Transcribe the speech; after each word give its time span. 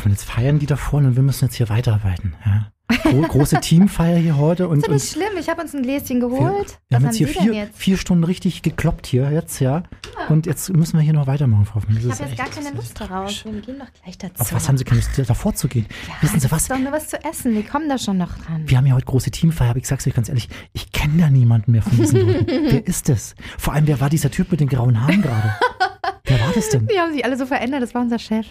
Hoffmann, 0.00 0.12
jetzt 0.14 0.24
feiern 0.24 0.58
die 0.58 0.66
da 0.66 0.76
vorne 0.76 1.08
und 1.08 1.16
wir 1.16 1.22
müssen 1.22 1.44
jetzt 1.44 1.56
hier 1.56 1.68
weiterarbeiten. 1.68 2.34
Ja. 2.44 2.72
Gro 3.02 3.20
große 3.20 3.56
Teamfeier 3.60 4.16
hier 4.16 4.36
heute. 4.38 4.66
Und, 4.66 4.78
Ist 4.78 4.84
doch 4.86 4.88
und 4.88 4.94
nicht 4.94 5.12
schlimm, 5.12 5.36
ich 5.38 5.48
habe 5.48 5.60
uns 5.60 5.74
ein 5.74 5.82
Gläschen 5.82 6.20
wir, 6.20 6.28
geholt. 6.28 6.78
wir 6.88 6.96
haben 6.96 7.04
Was 7.04 7.18
jetzt 7.18 7.18
hier 7.18 7.26
Sie 7.28 7.34
denn 7.34 7.42
vier, 7.42 7.52
jetzt? 7.54 7.78
vier 7.78 7.96
Stunden 7.98 8.24
richtig 8.24 8.62
gekloppt 8.62 9.06
hier 9.06 9.30
jetzt, 9.30 9.60
ja. 9.60 9.82
Und 10.28 10.46
jetzt 10.46 10.72
müssen 10.72 10.96
wir 10.96 11.02
hier 11.04 11.12
noch 11.12 11.26
weitermachen, 11.26 11.66
Frau 11.66 11.76
Hoffmann. 11.76 11.96
Das 11.96 12.04
Ich 12.04 12.10
ist 12.12 12.20
habe 12.20 12.30
jetzt 12.30 12.38
gar 12.38 12.48
keine 12.48 12.64
das 12.64 12.72
ist 12.72 12.76
Lust 12.76 12.96
tragisch. 12.96 13.44
Wir 13.44 13.60
gehen 13.60 13.78
doch 13.78 14.02
gleich 14.02 14.16
dazu. 14.18 14.40
Auf 14.40 14.52
was 14.54 14.68
haben 14.68 14.78
Sie 14.78 14.84
keine 14.84 15.00
Lust, 15.00 15.28
davor 15.28 15.54
zu 15.54 15.68
gehen? 15.68 15.86
Wissen 16.22 16.40
Sie 16.40 16.48
das 16.48 16.52
was? 16.52 16.62
ist 16.62 16.70
doch 16.70 16.78
nur 16.78 16.92
was 16.92 17.08
zu 17.08 17.22
essen. 17.24 17.52
Wir 17.54 17.62
kommen 17.62 17.88
da 17.90 17.98
schon 17.98 18.16
noch 18.16 18.36
dran. 18.38 18.62
Wir 18.66 18.78
haben 18.78 18.86
ja 18.86 18.94
heute 18.94 19.06
große 19.06 19.30
Teamfeier, 19.30 19.70
aber 19.70 19.78
ich 19.78 19.86
sag's 19.86 20.06
euch 20.06 20.14
ganz 20.14 20.28
ehrlich, 20.30 20.48
ich 20.72 20.90
kenne 20.92 21.20
da 21.22 21.30
niemanden 21.30 21.72
mehr 21.72 21.82
von 21.82 21.96
diesen 21.96 22.26
Leuten. 22.26 22.46
wer 22.70 22.86
ist 22.86 23.08
das? 23.08 23.34
Vor 23.58 23.74
allem, 23.74 23.86
wer 23.86 24.00
war 24.00 24.08
dieser 24.08 24.30
Typ 24.30 24.50
mit 24.50 24.60
den 24.60 24.68
grauen 24.68 25.00
Haaren 25.00 25.20
gerade? 25.22 25.54
wer 26.24 26.40
war 26.40 26.52
das 26.54 26.70
denn? 26.70 26.86
Die 26.88 26.98
haben 26.98 27.12
sich 27.12 27.24
alle 27.24 27.36
so 27.36 27.44
verändert, 27.46 27.82
das 27.82 27.94
war 27.94 28.00
unser 28.02 28.18
Chef. 28.18 28.46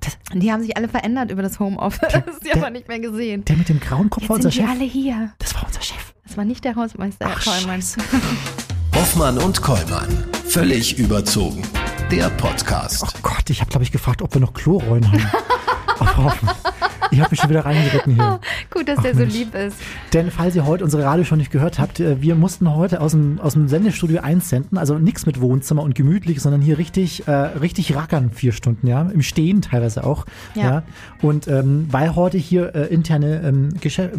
Das- 0.00 0.16
die 0.34 0.52
haben 0.52 0.62
sich 0.62 0.76
alle 0.76 0.88
verändert 0.88 1.30
über 1.30 1.42
das 1.42 1.58
Homeoffice. 1.58 2.00
Die 2.44 2.50
haben 2.52 2.60
wir 2.60 2.70
nicht 2.70 2.88
mehr 2.88 3.00
gesehen. 3.00 3.44
Der 3.46 3.56
mit 3.56 3.68
dem 3.68 3.80
grauen 3.80 4.10
Kopf 4.10 4.28
war 4.28 4.36
Jetzt 4.36 4.46
unser 4.46 4.50
sind 4.50 4.62
die 4.62 4.66
Chef. 4.68 4.76
alle 4.80 4.84
hier. 4.84 5.32
Das 5.38 5.54
war 5.54 5.64
unser 5.66 5.80
Chef. 5.82 6.14
Das 6.26 6.36
war 6.36 6.44
nicht 6.44 6.64
der 6.64 6.76
Hausmeister, 6.76 7.26
Herr 7.28 7.36
Ach, 7.38 7.44
Kollmann. 7.44 7.80
scheiße. 7.82 8.00
Hoffmann 8.94 9.38
und 9.38 9.60
Kollmann. 9.62 10.24
Völlig 10.48 10.98
überzogen. 10.98 11.62
Der 12.10 12.30
Podcast. 12.30 13.02
Oh 13.06 13.18
Gott, 13.22 13.48
ich 13.50 13.60
habe 13.60 13.70
glaube 13.70 13.84
ich 13.84 13.92
gefragt, 13.92 14.22
ob 14.22 14.32
wir 14.34 14.40
noch 14.40 14.54
Klorollen 14.54 15.10
haben. 15.10 15.26
Frau 15.96 16.24
Hoffmann, 16.24 16.54
ich 17.10 17.20
habe 17.20 17.30
mich 17.30 17.40
schon 17.40 17.50
wieder 17.50 17.64
reingeritten 17.64 18.14
hier. 18.14 18.40
Gut, 18.70 18.88
dass 18.88 18.98
Ach, 18.98 19.02
der 19.02 19.14
so 19.14 19.20
Mensch. 19.20 19.34
lieb 19.34 19.54
ist. 19.54 19.76
Denn 20.12 20.30
falls 20.30 20.54
ihr 20.56 20.66
heute 20.66 20.84
unsere 20.84 21.04
Radio 21.04 21.24
schon 21.24 21.38
nicht 21.38 21.50
gehört 21.50 21.78
habt, 21.78 22.00
äh, 22.00 22.20
wir 22.22 22.34
mussten 22.34 22.74
heute 22.74 23.00
aus 23.00 23.12
dem, 23.12 23.40
aus 23.40 23.54
dem 23.54 23.68
Sendestudio 23.68 24.20
einsenden, 24.20 24.78
also 24.78 24.98
nichts 24.98 25.26
mit 25.26 25.40
Wohnzimmer 25.40 25.82
und 25.82 25.94
gemütlich, 25.94 26.40
sondern 26.40 26.60
hier 26.60 26.78
richtig, 26.78 27.26
äh, 27.26 27.30
richtig 27.32 27.94
rackern 27.96 28.30
vier 28.30 28.52
Stunden, 28.52 28.86
ja, 28.86 29.02
im 29.02 29.22
Stehen 29.22 29.62
teilweise 29.62 30.04
auch, 30.04 30.24
ja. 30.54 30.68
Ja. 30.68 30.82
Und 31.22 31.48
ähm, 31.48 31.86
weil 31.90 32.14
heute 32.14 32.36
hier 32.36 32.74
äh, 32.74 32.86
interne 32.92 33.40
ähm, 33.42 33.70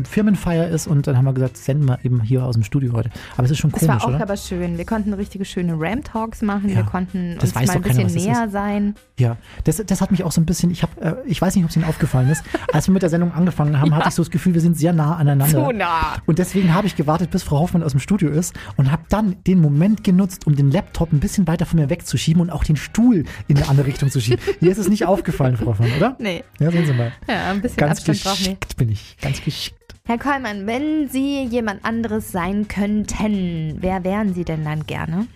Firmenfeier 0.05 0.67
ist 0.67 0.87
und 0.87 1.05
dann 1.07 1.17
haben 1.17 1.25
wir 1.25 1.33
gesagt, 1.33 1.57
senden 1.57 1.87
wir 1.87 1.99
eben 2.03 2.21
hier 2.21 2.43
aus 2.43 2.55
dem 2.55 2.63
Studio 2.63 2.93
heute. 2.93 3.09
Aber 3.37 3.45
es 3.45 3.51
ist 3.51 3.59
schon 3.59 3.71
Es 3.71 3.79
komisch, 3.79 3.87
war 3.95 4.03
auch 4.03 4.07
oder? 4.07 4.21
aber 4.21 4.37
schön. 4.37 4.77
Wir 4.77 4.85
konnten 4.85 5.13
richtige 5.13 5.45
schöne 5.45 5.73
Ram-Talks 5.77 6.41
machen. 6.41 6.69
Ja, 6.69 6.77
Wir 6.77 6.83
konnten 6.83 7.35
das 7.39 7.51
uns 7.51 7.67
mal 7.67 7.75
ein 7.75 7.81
keiner, 7.83 8.03
bisschen 8.05 8.23
näher 8.25 8.49
sein. 8.49 8.95
Ja, 9.19 9.37
das, 9.63 9.83
das 9.85 10.01
hat 10.01 10.11
mich 10.11 10.23
auch 10.23 10.31
so 10.31 10.41
ein 10.41 10.45
bisschen, 10.45 10.71
ich 10.71 10.81
habe, 10.83 11.01
äh, 11.01 11.13
ich 11.25 11.41
weiß 11.41 11.55
nicht, 11.55 11.63
ob 11.63 11.69
es 11.69 11.75
Ihnen 11.75 11.85
aufgefallen 11.85 12.29
ist, 12.29 12.43
als 12.79 12.87
wir 12.87 12.93
mit 12.93 13.01
der 13.01 13.09
Sendung 13.09 13.33
angefangen 13.33 13.77
haben, 13.81 13.93
hatte 13.93 14.07
ich 14.07 14.15
so 14.15 14.23
das 14.23 14.29
Gefühl, 14.31 14.53
wir 14.53 14.61
sind 14.61 14.77
sehr 14.77 14.93
nah 14.93 15.17
aneinander. 15.17 15.65
Zu 15.67 15.73
nah. 15.73 16.15
Und 16.25 16.39
deswegen 16.39 16.73
habe 16.73 16.87
ich 16.87 16.95
gewartet, 16.95 17.29
bis 17.29 17.43
Frau 17.43 17.59
Hoffmann 17.59 17.83
aus 17.83 17.91
dem 17.91 17.99
Studio 17.99 18.29
ist 18.29 18.57
und 18.77 18.89
habe 18.89 19.03
dann 19.09 19.35
den 19.43 19.59
Moment 19.59 20.05
genutzt, 20.05 20.47
um 20.47 20.55
den 20.55 20.71
Laptop 20.71 21.11
ein 21.11 21.19
bisschen 21.19 21.45
weiter 21.45 21.65
von 21.65 21.77
mir 21.77 21.89
wegzuschieben 21.89 22.41
und 22.41 22.49
auch 22.49 22.63
den 22.63 22.77
Stuhl 22.77 23.25
in 23.49 23.57
eine 23.57 23.67
andere 23.67 23.85
Richtung 23.85 24.09
zu 24.09 24.21
schieben. 24.21 24.39
Mir 24.61 24.71
ist 24.71 24.77
es 24.77 24.87
nicht 24.87 25.05
aufgefallen, 25.05 25.57
Frau 25.57 25.65
Hoffmann, 25.65 25.91
oder? 25.97 26.15
Nee, 26.19 26.41
Ja, 26.57 26.71
sehen 26.71 26.85
Sie 26.85 26.93
mal. 26.93 27.11
ja, 27.27 27.51
ein 27.51 27.61
bisschen 27.61 27.75
Ganz 27.75 27.99
Abstand 28.07 28.37
geschickt 28.37 28.77
bin 28.77 28.87
ich, 28.87 29.17
ganz 29.21 29.41
geschickt. 29.43 29.75
Herr 30.05 30.17
Kollmann, 30.17 30.65
wenn 30.65 31.09
Sie 31.09 31.43
jemand 31.43 31.83
anderes 31.83 32.31
sein 32.31 32.69
könnten, 32.69 33.75
wer 33.81 34.05
wären 34.05 34.33
Sie 34.33 34.45
denn 34.45 34.63
dann 34.63 34.85
gerne? 34.85 35.27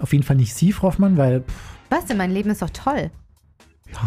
Auf 0.00 0.12
jeden 0.12 0.24
Fall 0.24 0.34
nicht 0.34 0.54
Sie, 0.56 0.72
Frau 0.72 0.88
Hoffmann, 0.88 1.16
weil, 1.16 1.42
pff, 1.42 1.54
Was 1.88 2.06
denn, 2.06 2.16
mein 2.16 2.32
Leben 2.32 2.50
ist 2.50 2.62
doch 2.62 2.70
toll. 2.70 3.12
ja. 3.92 4.00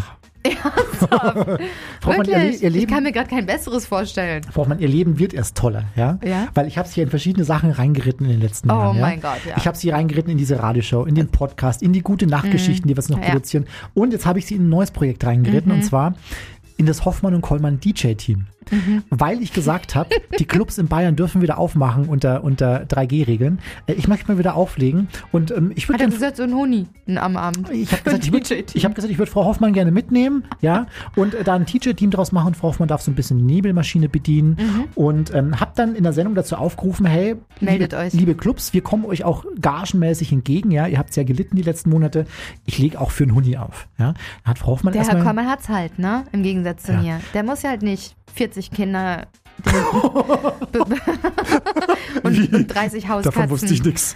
Frau 0.99 1.07
Hoffmann, 2.05 2.25
ihr, 2.27 2.35
Wirklich? 2.37 2.63
ihr 2.63 2.75
ich 2.75 2.87
kann 2.87 3.03
mir 3.03 3.11
gerade 3.11 3.29
kein 3.29 3.45
besseres 3.45 3.85
vorstellen. 3.85 4.43
Frau 4.43 4.61
Hoffmann, 4.61 4.79
ihr 4.79 4.87
Leben 4.87 5.19
wird 5.19 5.33
erst 5.33 5.57
toller, 5.57 5.85
ja? 5.95 6.17
Ja? 6.23 6.47
Weil 6.53 6.67
ich 6.67 6.77
habe 6.77 6.87
sie 6.87 6.99
ja 7.01 7.03
in 7.03 7.09
verschiedene 7.09 7.43
Sachen 7.45 7.71
reingeritten 7.71 8.25
in 8.25 8.33
den 8.33 8.41
letzten 8.41 8.71
Oh 8.71 8.75
Jahren. 8.75 8.95
ja? 8.95 9.01
mein 9.01 9.21
Gott, 9.21 9.39
ja. 9.47 9.55
Ich 9.57 9.67
habe 9.67 9.77
sie 9.77 9.89
reingeritten 9.89 10.31
in 10.31 10.37
diese 10.37 10.59
Radioshow, 10.59 11.05
in 11.05 11.15
den 11.15 11.27
Podcast, 11.29 11.81
in 11.83 11.93
die 11.93 12.01
gute 12.01 12.25
Nachtgeschichten, 12.27 12.87
die 12.87 12.95
wir 12.95 13.01
jetzt 13.01 13.09
noch 13.09 13.17
Mhm. 13.17 13.23
Ja. 13.23 13.29
produzieren. 13.31 13.65
Und 13.93 14.13
jetzt 14.13 14.25
habe 14.25 14.39
ich 14.39 14.45
sie 14.45 14.55
in 14.55 14.67
ein 14.67 14.69
neues 14.69 14.91
Projekt 14.91 15.25
reingeritten 15.25 15.71
Mhm. 15.71 15.79
und 15.79 15.83
zwar 15.83 16.13
in 16.77 16.85
das 16.85 17.03
Hoffmann 17.03 17.35
und 17.35 17.41
Kollmann 17.41 17.79
Mhm. 18.71 19.03
Weil 19.09 19.41
ich 19.41 19.53
gesagt 19.53 19.95
habe, 19.95 20.09
die 20.39 20.45
Clubs 20.45 20.77
in 20.77 20.87
Bayern 20.87 21.15
dürfen 21.15 21.41
wieder 21.41 21.57
aufmachen 21.57 22.05
unter, 22.05 22.43
unter 22.43 22.83
3G-Regeln. 22.83 23.59
Äh, 23.87 23.93
Ich 23.93 24.07
möchte 24.07 24.31
mal 24.31 24.37
wieder 24.37 24.55
auflegen 24.55 25.07
und 25.31 25.51
ähm, 25.51 25.71
ich 25.75 25.83
Hat 25.83 25.89
würde 25.89 26.03
er 26.03 26.07
gerne 26.09 26.13
gesagt, 26.13 26.37
so 26.37 26.43
ein 26.43 26.53
Huni 26.53 26.87
am 27.15 27.37
Abend. 27.37 27.69
ich 27.71 27.91
habe 27.91 28.03
gesagt, 28.03 28.23
ich 28.25 28.31
würd- 28.31 28.49
DJ-Team. 28.49 28.65
ich 28.75 28.85
hab 28.85 28.95
gesagt, 28.95 29.11
ich 29.11 29.17
würde 29.17 29.31
Frau 29.31 29.45
Hoffmann 29.45 29.73
gerne 29.73 29.91
mitnehmen, 29.91 30.43
ja, 30.61 30.87
und 31.15 31.33
äh, 31.33 31.43
da 31.43 31.55
ein 31.55 31.65
Teacher-Team 31.65 32.11
draus 32.11 32.31
machen. 32.31 32.53
Frau 32.53 32.69
Hoffmann 32.69 32.87
darf 32.87 33.01
so 33.01 33.11
ein 33.11 33.15
bisschen 33.15 33.45
Nebelmaschine 33.45 34.09
bedienen 34.09 34.57
und 34.95 35.33
ähm, 35.33 35.59
habe 35.59 35.71
dann 35.75 35.95
in 35.95 36.03
der 36.03 36.13
Sendung 36.13 36.35
dazu 36.35 36.55
aufgerufen, 36.55 37.05
hey, 37.05 37.35
Meldet 37.59 37.91
liebe, 37.91 38.03
euch. 38.03 38.13
liebe 38.13 38.35
Clubs, 38.35 38.73
wir 38.73 38.81
kommen 38.81 39.05
euch 39.05 39.23
auch 39.23 39.43
gagenmäßig 39.59 40.31
entgegen, 40.31 40.71
ja, 40.71 40.87
ihr 40.87 40.97
habt 40.97 41.15
ja 41.15 41.23
gelitten 41.23 41.55
die 41.55 41.61
letzten 41.63 41.89
Monate. 41.89 42.25
Ich 42.65 42.77
lege 42.77 42.99
auch 42.99 43.11
für 43.11 43.23
einen 43.23 43.35
Huni 43.35 43.57
auf, 43.57 43.87
ja. 43.97 44.13
Hat 44.43 44.59
Frau 44.59 44.71
Hoffmann 44.71 44.93
Der 44.93 45.01
Herr 45.03 45.09
erstmal 45.09 45.25
Kollmann 45.25 45.47
hat's 45.51 45.69
halt, 45.69 45.99
ne? 45.99 46.23
Im 46.31 46.43
Gegensatz 46.43 46.83
zu 46.83 46.91
Ja. 46.93 47.01
mir. 47.01 47.19
Der 47.33 47.43
muss 47.43 47.61
ja 47.63 47.69
halt 47.69 47.81
nicht 47.81 48.15
40 48.35 48.58
Kinder 48.71 49.27
und, 52.23 52.53
und 52.53 52.67
30 52.67 53.07
Hauskatzen. 53.07 53.41
Davon 53.41 53.49
wusste 53.49 53.73
ich 53.73 53.83
nichts. 53.83 54.15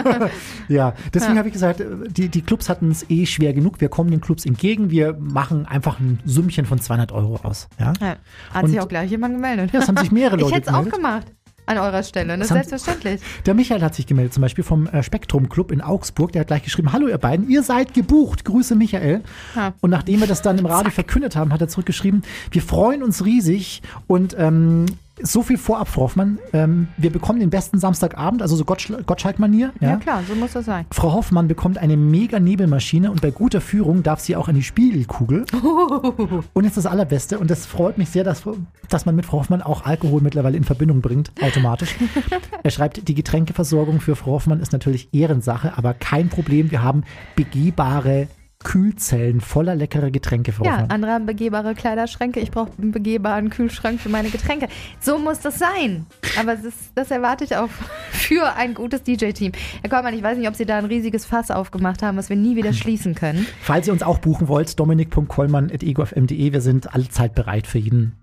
ja, 0.68 0.94
deswegen 1.12 1.34
Ja. 1.34 1.38
habe 1.38 1.48
ich 1.48 1.52
gesagt, 1.54 1.82
die, 2.08 2.28
die 2.28 2.42
Clubs 2.42 2.68
hatten 2.68 2.90
es 2.90 3.08
eh 3.10 3.26
schwer 3.26 3.52
genug. 3.54 3.80
Wir 3.80 3.88
kommen 3.88 4.10
den 4.10 4.20
Clubs 4.20 4.44
entgegen. 4.46 4.90
Wir 4.90 5.14
machen 5.18 5.66
einfach 5.66 5.98
ein 6.00 6.20
Sümmchen 6.24 6.66
von 6.66 6.80
200 6.80 7.12
Euro 7.12 7.36
aus. 7.42 7.68
Ja, 7.78 7.92
Ja, 8.00 8.16
hat 8.52 8.64
Und- 8.64 8.70
sich 8.70 8.80
auch 8.80 8.88
gleich 8.88 9.10
jemand 9.10 9.34
gemeldet. 9.36 9.70
ja 9.72 9.80
es 9.80 9.88
haben 9.88 9.96
sich 9.96 10.12
mehrere 10.12 10.36
Leute 10.36 10.50
ich 10.50 10.54
hätte 10.56 10.70
es 10.70 10.74
auch 10.74 10.78
gemeldet. 10.84 10.94
gemacht. 10.96 11.26
An 11.66 11.78
eurer 11.78 12.02
Stelle, 12.02 12.32
haben- 12.34 12.42
selbstverständlich. 12.44 13.20
Der 13.46 13.54
Michael 13.54 13.82
hat 13.82 13.94
sich 13.94 14.06
gemeldet, 14.06 14.34
zum 14.34 14.42
Beispiel 14.42 14.64
vom 14.64 14.86
äh, 14.88 15.02
Spektrum 15.02 15.48
Club 15.48 15.72
in 15.72 15.80
Augsburg. 15.80 16.32
Der 16.32 16.40
hat 16.40 16.48
gleich 16.48 16.62
geschrieben: 16.62 16.92
Hallo, 16.92 17.08
ihr 17.08 17.18
beiden, 17.18 17.48
ihr 17.48 17.62
seid 17.62 17.94
gebucht. 17.94 18.44
Grüße, 18.44 18.74
Michael. 18.76 19.22
Ja. 19.56 19.72
Und 19.80 19.90
nachdem 19.90 20.20
wir 20.20 20.26
das 20.26 20.42
dann 20.42 20.58
im 20.58 20.66
Radio 20.66 20.90
verkündet 20.90 21.36
haben, 21.36 21.52
hat 21.52 21.60
er 21.60 21.68
zurückgeschrieben: 21.68 22.22
Wir 22.50 22.62
freuen 22.62 23.02
uns 23.02 23.24
riesig 23.24 23.82
und 24.06 24.34
ähm, 24.38 24.86
so 25.22 25.42
viel 25.42 25.58
vorab, 25.58 25.88
Frau 25.88 26.02
Hoffmann. 26.02 26.38
Ähm, 26.52 26.88
wir 26.96 27.10
bekommen 27.10 27.40
den 27.40 27.50
besten 27.50 27.78
Samstagabend, 27.78 28.42
also 28.42 28.56
so 28.56 28.64
Gottsch 28.64 28.92
Gottschalk-Manier. 29.06 29.72
Ja. 29.80 29.96
klar, 29.96 30.22
so 30.26 30.34
muss 30.34 30.52
das 30.52 30.64
sein. 30.64 30.86
Frau 30.90 31.12
Hoffmann 31.12 31.48
bekommt 31.48 31.78
eine 31.78 31.96
mega 31.96 32.40
Nebelmaschine 32.40 33.10
und 33.10 33.20
bei 33.20 33.30
guter 33.30 33.60
Führung 33.60 34.02
darf 34.02 34.20
sie 34.20 34.36
auch 34.36 34.48
an 34.48 34.54
die 34.54 34.62
Spiegelkugel. 34.62 35.44
Und 36.52 36.64
jetzt 36.64 36.76
das 36.76 36.86
Allerbeste, 36.86 37.38
und 37.38 37.50
das 37.50 37.66
freut 37.66 37.98
mich 37.98 38.10
sehr, 38.10 38.24
dass, 38.24 38.42
dass 38.88 39.06
man 39.06 39.16
mit 39.16 39.26
Frau 39.26 39.38
Hoffmann 39.38 39.62
auch 39.62 39.84
Alkohol 39.84 40.20
mittlerweile 40.20 40.56
in 40.56 40.64
Verbindung 40.64 41.00
bringt, 41.00 41.32
automatisch. 41.42 41.94
er 42.62 42.70
schreibt, 42.70 43.08
die 43.08 43.14
Getränkeversorgung 43.14 44.00
für 44.00 44.16
Frau 44.16 44.32
Hoffmann 44.32 44.60
ist 44.60 44.72
natürlich 44.72 45.08
Ehrensache, 45.12 45.76
aber 45.76 45.94
kein 45.94 46.28
Problem. 46.28 46.70
Wir 46.70 46.82
haben 46.82 47.04
begehbare 47.36 48.28
Kühlzellen 48.64 49.40
voller 49.40 49.76
leckerer 49.76 50.10
Getränke, 50.10 50.50
Frau 50.52 50.64
Ja, 50.64 50.86
andere 50.88 51.12
haben 51.12 51.26
begehbare 51.26 51.74
Kleiderschränke. 51.74 52.40
Ich 52.40 52.50
brauche 52.50 52.72
einen 52.76 52.90
begehbaren 52.90 53.50
Kühlschrank 53.50 54.00
für 54.00 54.08
meine 54.08 54.30
Getränke. 54.30 54.66
So 55.00 55.18
muss 55.18 55.38
das 55.38 55.60
sein. 55.60 56.06
Aber 56.40 56.56
das, 56.56 56.74
das 56.96 57.10
erwarte 57.12 57.44
ich 57.44 57.56
auch 57.56 57.68
für 58.10 58.56
ein 58.56 58.74
gutes 58.74 59.04
DJ-Team. 59.04 59.52
Herr 59.82 59.90
Kollmann, 59.90 60.14
ich 60.14 60.22
weiß 60.22 60.36
nicht, 60.38 60.48
ob 60.48 60.56
Sie 60.56 60.66
da 60.66 60.78
ein 60.78 60.86
riesiges 60.86 61.24
Fass 61.24 61.52
aufgemacht 61.52 62.02
haben, 62.02 62.16
was 62.16 62.30
wir 62.30 62.36
nie 62.36 62.56
wieder 62.56 62.72
schließen 62.72 63.14
können. 63.14 63.46
Falls 63.60 63.86
ihr 63.86 63.92
uns 63.92 64.02
auch 64.02 64.18
buchen 64.18 64.48
wollt, 64.48 64.80
dominik.kollmann.egofm.de, 64.80 66.52
wir 66.52 66.60
sind 66.60 66.94
allzeit 66.94 67.34
bereit 67.34 67.66
für 67.66 67.78
jeden. 67.78 68.14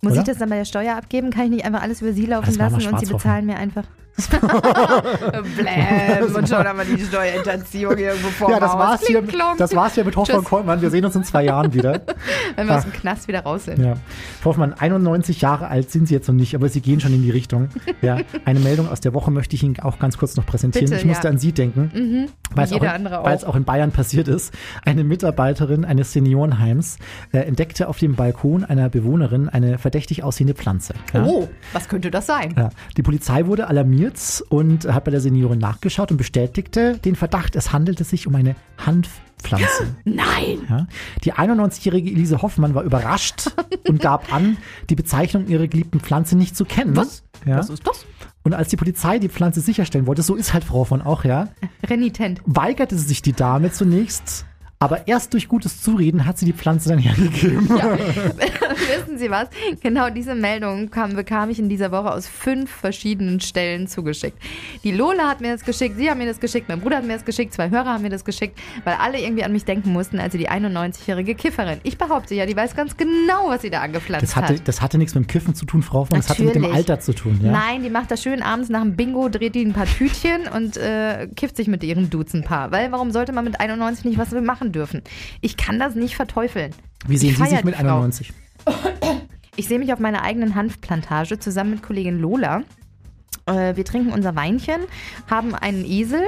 Muss 0.00 0.12
Oder? 0.12 0.20
ich 0.20 0.26
das 0.26 0.38
dann 0.38 0.50
bei 0.50 0.56
der 0.56 0.64
Steuer 0.64 0.96
abgeben? 0.96 1.30
Kann 1.30 1.46
ich 1.46 1.50
nicht 1.50 1.64
einfach 1.64 1.82
alles 1.82 2.02
über 2.02 2.12
Sie 2.12 2.26
laufen 2.26 2.54
lassen 2.54 2.86
und 2.86 3.00
Sie 3.00 3.12
bezahlen 3.12 3.46
mir 3.46 3.56
einfach? 3.56 3.84
Bläm, 5.56 6.34
und 6.34 6.48
schon 6.48 6.58
haben 6.66 6.78
wir 6.78 6.84
die 6.96 7.02
Steuerhinterziehung 7.04 7.96
irgendwo 7.96 8.28
vor 8.28 8.50
Ja, 8.50 8.60
das 8.60 8.72
war's, 8.74 9.06
hier, 9.06 9.22
das 9.56 9.74
war's 9.76 9.94
hier 9.94 10.04
mit 10.04 10.16
Hoffmann. 10.16 10.44
Kollmann. 10.44 10.82
Wir 10.82 10.90
sehen 10.90 11.04
uns 11.04 11.14
in 11.16 11.24
zwei 11.24 11.44
Jahren 11.44 11.72
wieder. 11.72 12.00
Wenn 12.56 12.66
wir 12.66 12.76
aus 12.76 12.84
Ach. 12.86 12.90
dem 12.90 12.92
Knast 12.92 13.28
wieder 13.28 13.40
raus 13.40 13.64
sind. 13.66 13.78
Ja. 13.78 13.94
Frau 14.40 14.50
Hoffmann, 14.50 14.74
91 14.74 15.40
Jahre 15.40 15.68
alt 15.68 15.90
sind 15.90 16.08
Sie 16.08 16.14
jetzt 16.14 16.26
noch 16.28 16.34
nicht, 16.34 16.54
aber 16.54 16.68
Sie 16.68 16.80
gehen 16.80 17.00
schon 17.00 17.12
in 17.14 17.22
die 17.22 17.30
Richtung. 17.30 17.68
Ja. 18.02 18.18
Eine 18.44 18.60
Meldung 18.60 18.88
aus 18.88 19.00
der 19.00 19.14
Woche 19.14 19.30
möchte 19.30 19.54
ich 19.56 19.62
Ihnen 19.62 19.78
auch 19.80 19.98
ganz 19.98 20.18
kurz 20.18 20.36
noch 20.36 20.46
präsentieren. 20.46 20.86
Bitte, 20.90 21.00
ich 21.00 21.06
musste 21.06 21.28
ja. 21.28 21.30
an 21.32 21.38
Sie 21.38 21.52
denken, 21.52 21.90
Mhm. 21.94 22.28
weil 22.54 22.64
es 22.64 22.72
auch, 23.44 23.48
auch. 23.50 23.56
in 23.56 23.64
Bayern 23.64 23.92
passiert 23.92 24.28
ist. 24.28 24.52
Eine 24.84 25.04
Mitarbeiterin 25.04 25.84
eines 25.84 26.12
Seniorenheims 26.12 26.98
äh, 27.32 27.38
entdeckte 27.38 27.88
auf 27.88 27.98
dem 27.98 28.14
Balkon 28.16 28.64
einer 28.64 28.88
Bewohnerin 28.88 29.48
eine 29.48 29.78
verdächtig 29.78 30.22
aussehende 30.24 30.54
Pflanze. 30.54 30.94
Ja. 31.12 31.24
Oh, 31.24 31.48
was 31.72 31.88
könnte 31.88 32.10
das 32.10 32.26
sein? 32.26 32.54
Die 32.96 33.02
Polizei 33.02 33.46
wurde 33.46 33.68
alarmiert 33.68 34.07
und 34.48 34.86
hat 34.92 35.04
bei 35.04 35.10
der 35.10 35.20
Seniorin 35.20 35.58
nachgeschaut 35.58 36.10
und 36.10 36.16
bestätigte 36.16 36.98
den 36.98 37.16
Verdacht, 37.16 37.56
es 37.56 37.72
handelte 37.72 38.04
sich 38.04 38.26
um 38.26 38.34
eine 38.34 38.56
Hanfpflanze. 38.84 39.96
Nein! 40.04 40.58
Ja. 40.68 40.86
Die 41.24 41.34
91-jährige 41.34 42.10
Elise 42.10 42.42
Hoffmann 42.42 42.74
war 42.74 42.82
überrascht 42.82 43.50
und 43.88 44.00
gab 44.00 44.32
an, 44.32 44.56
die 44.90 44.94
Bezeichnung 44.94 45.46
ihrer 45.46 45.66
geliebten 45.68 46.00
Pflanze 46.00 46.36
nicht 46.36 46.56
zu 46.56 46.64
kennen. 46.64 46.96
Was? 46.96 47.22
Ja. 47.46 47.58
Was 47.58 47.70
ist 47.70 47.86
das? 47.86 48.06
Und 48.42 48.54
als 48.54 48.68
die 48.68 48.76
Polizei 48.76 49.18
die 49.18 49.28
Pflanze 49.28 49.60
sicherstellen 49.60 50.06
wollte, 50.06 50.22
so 50.22 50.34
ist 50.34 50.54
halt 50.54 50.64
Frau 50.64 50.78
Hoffmann 50.78 51.02
auch, 51.02 51.24
ja, 51.24 51.48
Renitent. 51.86 52.40
weigerte 52.46 52.96
sich 52.96 53.20
die 53.20 53.32
Dame 53.32 53.72
zunächst, 53.72 54.46
Aber 54.80 55.08
erst 55.08 55.32
durch 55.32 55.48
gutes 55.48 55.82
Zureden 55.82 56.24
hat 56.24 56.38
sie 56.38 56.46
die 56.46 56.52
Pflanze 56.52 56.88
dann 56.88 56.98
hergegeben. 57.00 57.66
Ja. 57.68 57.98
Wissen 57.98 59.18
Sie 59.18 59.28
was? 59.30 59.48
Genau 59.82 60.08
diese 60.08 60.36
Meldung 60.36 60.90
kam, 60.90 61.16
bekam 61.16 61.50
ich 61.50 61.58
in 61.58 61.68
dieser 61.68 61.90
Woche 61.90 62.12
aus 62.12 62.28
fünf 62.28 62.70
verschiedenen 62.70 63.40
Stellen 63.40 63.88
zugeschickt. 63.88 64.38
Die 64.84 64.92
Lola 64.92 65.28
hat 65.28 65.40
mir 65.40 65.52
das 65.52 65.64
geschickt, 65.64 65.96
Sie 65.96 66.08
haben 66.08 66.18
mir 66.18 66.26
das 66.26 66.38
geschickt, 66.38 66.68
mein 66.68 66.80
Bruder 66.80 66.98
hat 66.98 67.04
mir 67.04 67.14
das 67.14 67.24
geschickt, 67.24 67.54
zwei 67.54 67.70
Hörer 67.70 67.86
haben 67.94 68.02
mir 68.02 68.10
das 68.10 68.24
geschickt, 68.24 68.56
weil 68.84 68.94
alle 68.94 69.20
irgendwie 69.20 69.42
an 69.42 69.52
mich 69.52 69.64
denken 69.64 69.92
mussten, 69.92 70.20
also 70.20 70.38
die 70.38 70.48
91-jährige 70.48 71.34
Kifferin. 71.34 71.80
Ich 71.82 71.98
behaupte 71.98 72.36
ja, 72.36 72.46
die 72.46 72.56
weiß 72.56 72.76
ganz 72.76 72.96
genau, 72.96 73.48
was 73.48 73.62
sie 73.62 73.70
da 73.70 73.80
angepflanzt 73.80 74.22
Das 74.22 74.36
hatte, 74.36 74.54
hat. 74.54 74.68
das 74.68 74.80
hatte 74.80 74.96
nichts 74.98 75.14
mit 75.14 75.24
dem 75.24 75.26
Kiffen 75.26 75.54
zu 75.56 75.66
tun, 75.66 75.82
Frau 75.82 76.00
Hoffmann, 76.00 76.20
das 76.20 76.30
hatte 76.30 76.44
mit 76.44 76.54
dem. 76.54 76.64
Alter 76.68 77.00
zu 77.00 77.14
tun. 77.14 77.40
Ja? 77.42 77.50
Nein, 77.50 77.82
die 77.82 77.90
macht 77.90 78.10
das 78.10 78.22
schön 78.22 78.42
abends 78.42 78.68
nach 78.68 78.82
dem 78.82 78.94
Bingo, 78.94 79.28
dreht 79.28 79.54
die 79.54 79.64
ein 79.64 79.72
paar 79.72 79.86
Tütchen 79.86 80.46
und 80.54 80.76
äh, 80.76 81.26
kifft 81.34 81.56
sich 81.56 81.66
mit 81.66 81.82
ihrem 81.82 82.10
Duzenpaar. 82.10 82.70
Weil 82.70 82.92
warum 82.92 83.10
sollte 83.10 83.32
man 83.32 83.44
mit 83.44 83.58
91 83.58 84.04
nicht 84.04 84.18
was 84.18 84.30
machen 84.32 84.67
dürfen? 84.70 85.02
Ich 85.40 85.56
kann 85.56 85.78
das 85.78 85.94
nicht 85.94 86.16
verteufeln. 86.16 86.74
Wie 87.06 87.16
sehen 87.16 87.36
Sie 87.36 87.44
sich 87.44 87.64
mit 87.64 87.74
die 87.74 87.80
Frau. 87.80 87.96
91? 87.98 88.32
Ich 89.56 89.66
sehe 89.66 89.78
mich 89.78 89.92
auf 89.92 89.98
meiner 89.98 90.22
eigenen 90.22 90.54
Hanfplantage 90.54 91.38
zusammen 91.38 91.70
mit 91.70 91.82
Kollegin 91.82 92.20
Lola. 92.20 92.62
Äh, 93.46 93.76
wir 93.76 93.84
trinken 93.84 94.12
unser 94.12 94.36
Weinchen, 94.36 94.82
haben 95.28 95.54
einen 95.54 95.84
Esel, 95.84 96.22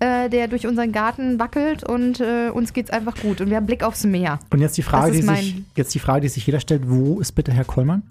äh, 0.00 0.28
der 0.28 0.48
durch 0.48 0.66
unseren 0.66 0.92
Garten 0.92 1.38
wackelt 1.38 1.82
und 1.82 2.20
äh, 2.20 2.50
uns 2.50 2.72
geht's 2.72 2.90
einfach 2.90 3.16
gut. 3.16 3.40
Und 3.40 3.50
wir 3.50 3.56
haben 3.56 3.66
Blick 3.66 3.82
aufs 3.82 4.04
Meer. 4.04 4.38
Und 4.50 4.60
jetzt 4.60 4.76
die 4.76 4.82
Frage, 4.82 5.12
die 5.12 5.22
sich, 5.22 5.62
jetzt 5.76 5.94
die 5.94 5.98
Frage, 5.98 6.22
die 6.22 6.28
sich 6.28 6.46
jeder 6.46 6.60
stellt, 6.60 6.88
wo 6.88 7.20
ist 7.20 7.32
bitte 7.32 7.52
Herr 7.52 7.64
Kollmann? 7.64 8.02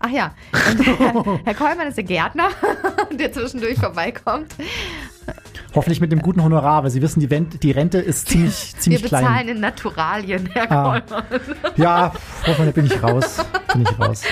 Ach 0.00 0.10
ja, 0.10 0.34
Herr, 0.52 1.40
Herr 1.44 1.54
Kollmann 1.54 1.88
ist 1.88 1.96
der 1.96 2.04
Gärtner, 2.04 2.48
der 3.18 3.32
zwischendurch 3.32 3.78
vorbeikommt. 3.78 4.54
Hoffentlich 5.74 6.00
mit 6.00 6.12
dem 6.12 6.20
guten 6.20 6.42
Honorar, 6.42 6.82
weil 6.84 6.90
Sie 6.90 7.02
wissen, 7.02 7.20
die, 7.20 7.30
Wen- 7.30 7.48
die 7.62 7.70
Rente 7.70 7.98
ist 7.98 8.28
ziemlich, 8.28 8.72
Wir 8.74 8.80
ziemlich 8.80 9.02
bezahlen 9.02 9.24
klein. 9.26 9.48
in 9.48 9.60
Naturalien, 9.60 10.48
Herr 10.52 10.70
Ah. 10.72 11.00
Kollmann. 11.00 11.24
Ja, 11.76 12.12
da 12.46 12.52
bin 12.70 12.86
ich 12.86 13.02
raus. 13.02 13.38
Bin 13.72 13.82
ich 13.82 13.98
raus. 13.98 14.22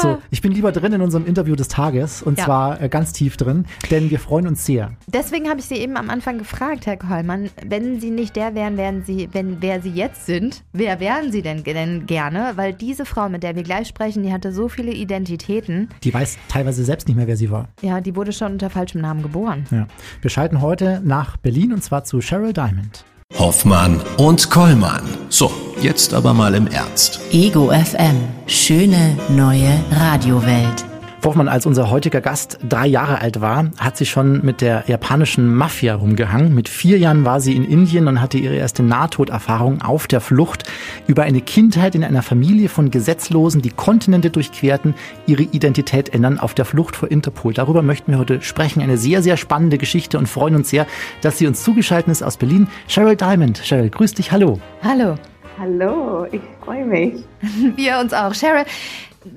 So, 0.00 0.18
ich 0.30 0.42
bin 0.42 0.52
lieber 0.52 0.70
drin 0.72 0.92
in 0.92 1.00
unserem 1.00 1.26
Interview 1.26 1.56
des 1.56 1.68
Tages 1.68 2.22
und 2.22 2.38
Ja. 2.38 2.44
zwar 2.44 2.80
äh, 2.80 2.88
ganz 2.88 3.12
tief 3.12 3.36
drin, 3.36 3.64
denn 3.90 4.10
wir 4.10 4.18
freuen 4.20 4.46
uns 4.46 4.64
sehr. 4.64 4.92
Deswegen 5.06 5.48
habe 5.48 5.60
ich 5.60 5.66
Sie 5.66 5.74
eben 5.76 5.96
am 5.96 6.08
Anfang 6.10 6.38
gefragt, 6.38 6.86
Herr 6.86 6.96
Kollmann, 6.96 7.50
wenn 7.66 8.00
Sie 8.00 8.10
nicht 8.10 8.36
der 8.36 8.54
wären, 8.54 8.76
wären 8.76 9.02
Sie, 9.04 9.28
wenn 9.32 9.60
wer 9.60 9.80
Sie 9.82 9.90
jetzt 9.90 10.26
sind, 10.26 10.62
wer 10.72 11.00
wären 11.00 11.32
Sie 11.32 11.42
denn, 11.42 11.64
denn 11.64 12.06
gerne? 12.06 12.52
Weil 12.56 12.72
diese 12.74 13.04
Frau, 13.04 13.28
mit 13.28 13.42
der 13.42 13.56
wir 13.56 13.62
gleich 13.62 13.88
sprechen, 13.88 14.22
die 14.22 14.32
hatte 14.32 14.52
so 14.52 14.68
viele 14.68 14.92
Identitäten. 14.92 15.88
Die 16.04 16.14
weiß 16.14 16.38
teilweise 16.48 16.84
selbst 16.84 17.08
nicht 17.08 17.16
mehr, 17.16 17.26
wer 17.26 17.36
sie 17.36 17.50
war. 17.50 17.68
Ja, 17.82 18.00
die 18.00 18.14
wurde 18.16 18.32
schon 18.32 18.52
unter 18.52 18.70
falschem 18.70 19.00
Namen 19.00 19.22
geboren. 19.22 19.66
Ja. 19.70 19.86
Wir 20.20 20.30
schalten 20.30 20.57
heute 20.60 21.00
nach 21.04 21.36
Berlin 21.36 21.72
und 21.72 21.82
zwar 21.82 22.04
zu 22.04 22.20
Cheryl 22.20 22.52
Diamond. 22.52 23.04
Hoffmann 23.38 24.00
und 24.16 24.50
Kollmann. 24.50 25.02
So, 25.28 25.50
jetzt 25.80 26.14
aber 26.14 26.32
mal 26.34 26.54
im 26.54 26.66
Ernst. 26.66 27.20
Ego 27.30 27.70
FM. 27.70 28.16
Schöne 28.46 29.16
neue 29.28 29.80
Radiowelt. 29.90 30.84
Hoffmann, 31.24 31.48
als 31.48 31.66
unser 31.66 31.90
heutiger 31.90 32.20
Gast 32.20 32.58
drei 32.68 32.86
Jahre 32.86 33.20
alt 33.20 33.40
war, 33.40 33.70
hat 33.78 33.96
sie 33.96 34.06
schon 34.06 34.44
mit 34.44 34.60
der 34.60 34.84
japanischen 34.86 35.54
Mafia 35.54 35.94
rumgehangen. 35.94 36.54
Mit 36.54 36.68
vier 36.68 36.98
Jahren 36.98 37.24
war 37.24 37.40
sie 37.40 37.54
in 37.54 37.64
Indien 37.64 38.08
und 38.08 38.20
hatte 38.20 38.38
ihre 38.38 38.54
erste 38.54 38.82
Nahtoderfahrung 38.82 39.82
auf 39.82 40.06
der 40.06 40.20
Flucht 40.20 40.64
über 41.06 41.24
eine 41.24 41.40
Kindheit 41.40 41.94
in 41.94 42.04
einer 42.04 42.22
Familie 42.22 42.68
von 42.68 42.90
Gesetzlosen, 42.90 43.62
die 43.62 43.70
Kontinente 43.70 44.30
durchquerten, 44.30 44.94
ihre 45.26 45.42
Identität 45.42 46.14
ändern 46.14 46.38
auf 46.38 46.54
der 46.54 46.64
Flucht 46.64 46.96
vor 46.96 47.10
Interpol. 47.10 47.52
Darüber 47.52 47.82
möchten 47.82 48.12
wir 48.12 48.18
heute 48.18 48.40
sprechen. 48.40 48.80
Eine 48.80 48.96
sehr, 48.96 49.22
sehr 49.22 49.36
spannende 49.36 49.78
Geschichte 49.78 50.18
und 50.18 50.28
freuen 50.28 50.54
uns 50.54 50.70
sehr, 50.70 50.86
dass 51.20 51.38
sie 51.38 51.46
uns 51.46 51.62
zugeschaltet 51.62 52.12
ist 52.12 52.22
aus 52.22 52.36
Berlin. 52.36 52.68
Cheryl 52.88 53.16
Diamond. 53.16 53.62
Cheryl, 53.62 53.90
grüß 53.90 54.14
dich. 54.14 54.32
Hallo. 54.32 54.60
Hallo. 54.82 55.16
Hallo, 55.58 56.24
ich 56.30 56.40
freue 56.64 56.84
mich. 56.84 57.24
Wir 57.76 57.98
uns 57.98 58.12
auch. 58.12 58.32
Cheryl, 58.32 58.64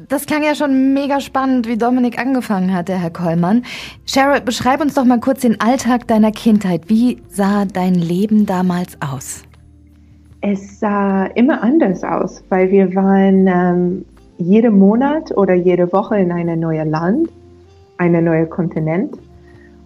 das 0.07 0.27
klang 0.27 0.43
ja 0.43 0.53
schon 0.53 0.93
mega 0.93 1.19
spannend, 1.19 1.67
wie 1.67 1.77
Dominik 1.77 2.19
angefangen 2.19 2.75
hat, 2.75 2.89
der 2.89 2.99
Herr 2.99 3.09
Kollmann. 3.09 3.63
Cheryl, 4.05 4.39
beschreib 4.41 4.81
uns 4.81 4.93
doch 4.93 5.05
mal 5.05 5.19
kurz 5.19 5.41
den 5.41 5.59
Alltag 5.59 6.07
deiner 6.07 6.31
Kindheit. 6.31 6.83
Wie 6.89 7.23
sah 7.27 7.65
dein 7.65 7.95
Leben 7.95 8.45
damals 8.45 8.97
aus? 9.01 9.41
Es 10.41 10.79
sah 10.79 11.25
immer 11.25 11.63
anders 11.63 12.03
aus, 12.03 12.43
weil 12.49 12.69
wir 12.69 12.93
waren 12.93 13.47
ähm, 13.47 14.05
jeden 14.37 14.77
Monat 14.77 15.35
oder 15.35 15.55
jede 15.55 15.91
Woche 15.91 16.19
in 16.19 16.31
einem 16.31 16.59
neuen 16.59 16.91
Land, 16.91 17.29
einem 17.97 18.25
neuen 18.25 18.49
Kontinent 18.49 19.17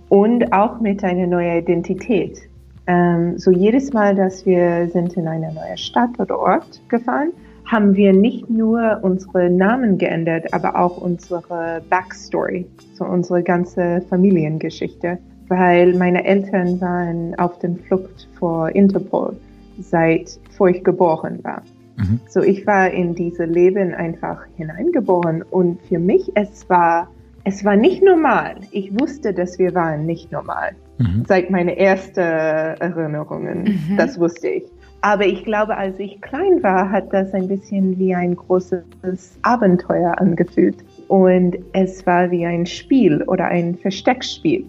und 0.10 0.52
auch 0.52 0.82
mit 0.82 1.02
einer 1.02 1.28
neuen 1.28 1.60
Identität. 1.60 2.42
Ähm, 2.88 3.38
so 3.38 3.52
jedes 3.52 3.94
Mal, 3.94 4.16
dass 4.16 4.46
wir 4.46 4.90
sind 4.90 5.14
in 5.18 5.28
eine 5.28 5.54
neue 5.54 5.78
Stadt 5.78 6.20
oder 6.20 6.38
Ort 6.40 6.82
gefahren, 6.88 7.32
haben 7.66 7.96
wir 7.96 8.14
nicht 8.14 8.50
nur 8.50 9.00
unsere 9.02 9.50
Namen 9.50 9.98
geändert, 9.98 10.54
aber 10.54 10.80
auch 10.80 10.98
unsere 10.98 11.82
Backstory, 11.90 12.68
so 12.94 13.06
unsere 13.06 13.42
ganze 13.42 14.02
Familiengeschichte, 14.10 15.18
weil 15.48 15.96
meine 15.96 16.26
Eltern 16.26 16.80
waren 16.80 17.34
auf 17.40 17.58
der 17.60 17.76
Flucht 17.88 18.28
vor 18.38 18.70
Interpol 18.70 19.36
seit 19.80 20.40
vor 20.52 20.70
ich 20.70 20.84
geboren 20.84 21.40
war. 21.44 21.62
Mhm. 21.98 22.20
So 22.30 22.42
ich 22.42 22.66
war 22.68 22.92
in 22.92 23.16
diese 23.16 23.46
Leben 23.46 23.94
einfach 23.94 24.46
hineingeboren 24.58 25.42
und 25.44 25.82
für 25.84 26.00
mich 26.00 26.32
es 26.36 26.70
war 26.70 27.10
es 27.46 27.64
war 27.64 27.76
nicht 27.76 28.04
normal. 28.04 28.56
Ich 28.72 29.00
wusste, 29.00 29.34
dass 29.34 29.58
wir 29.60 29.74
waren 29.76 30.06
nicht 30.06 30.32
normal. 30.32 30.72
Mhm. 30.98 31.24
Seit 31.28 31.50
meine 31.52 31.78
ersten 31.78 32.20
Erinnerungen, 32.20 33.80
das 33.98 34.20
wusste 34.20 34.50
ich. 34.50 34.64
Aber 35.02 35.26
ich 35.26 35.44
glaube, 35.44 35.78
als 35.78 36.00
ich 36.00 36.20
klein 36.22 36.64
war, 36.64 36.90
hat 36.90 37.14
das 37.14 37.32
ein 37.36 37.48
bisschen 37.48 37.98
wie 38.00 38.16
ein 38.16 38.36
großes 38.36 39.38
Abenteuer 39.44 40.20
angefühlt. 40.20 40.78
Und 41.08 41.58
es 41.74 42.06
war 42.08 42.32
wie 42.32 42.46
ein 42.46 42.66
Spiel 42.66 43.22
oder 43.24 43.46
ein 43.46 43.76
Versteckspiel 43.76 44.66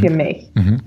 für 0.00 0.10
mich. 0.10 0.50
Mhm. 0.54 0.80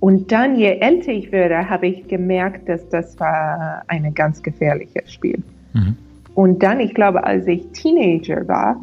Und 0.00 0.30
dann, 0.30 0.56
je 0.56 0.78
älter 0.80 1.12
ich 1.12 1.32
wurde, 1.32 1.70
habe 1.70 1.86
ich 1.86 2.06
gemerkt, 2.06 2.68
dass 2.68 2.86
das 2.90 3.18
war 3.18 3.82
ein 3.86 4.12
ganz 4.12 4.42
gefährliches 4.42 5.10
Spiel. 5.10 5.42
Mhm. 5.72 5.96
Und 6.34 6.62
dann, 6.62 6.80
ich 6.80 6.92
glaube, 6.92 7.24
als 7.24 7.46
ich 7.46 7.66
Teenager 7.72 8.46
war, 8.46 8.76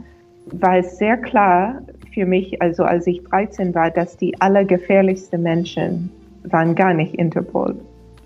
war 0.52 0.78
es 0.78 0.98
sehr 0.98 1.18
klar 1.18 1.84
für 2.14 2.26
mich, 2.26 2.62
also 2.62 2.84
als 2.84 3.08
ich 3.08 3.24
13 3.24 3.74
war, 3.76 3.92
dass 3.92 4.18
die 4.18 4.40
allergefährlichsten 4.42 5.42
Menschen 5.42 6.10
waren 6.44 6.76
gar 6.76 6.94
nicht 6.94 7.16
Interpol 7.16 7.76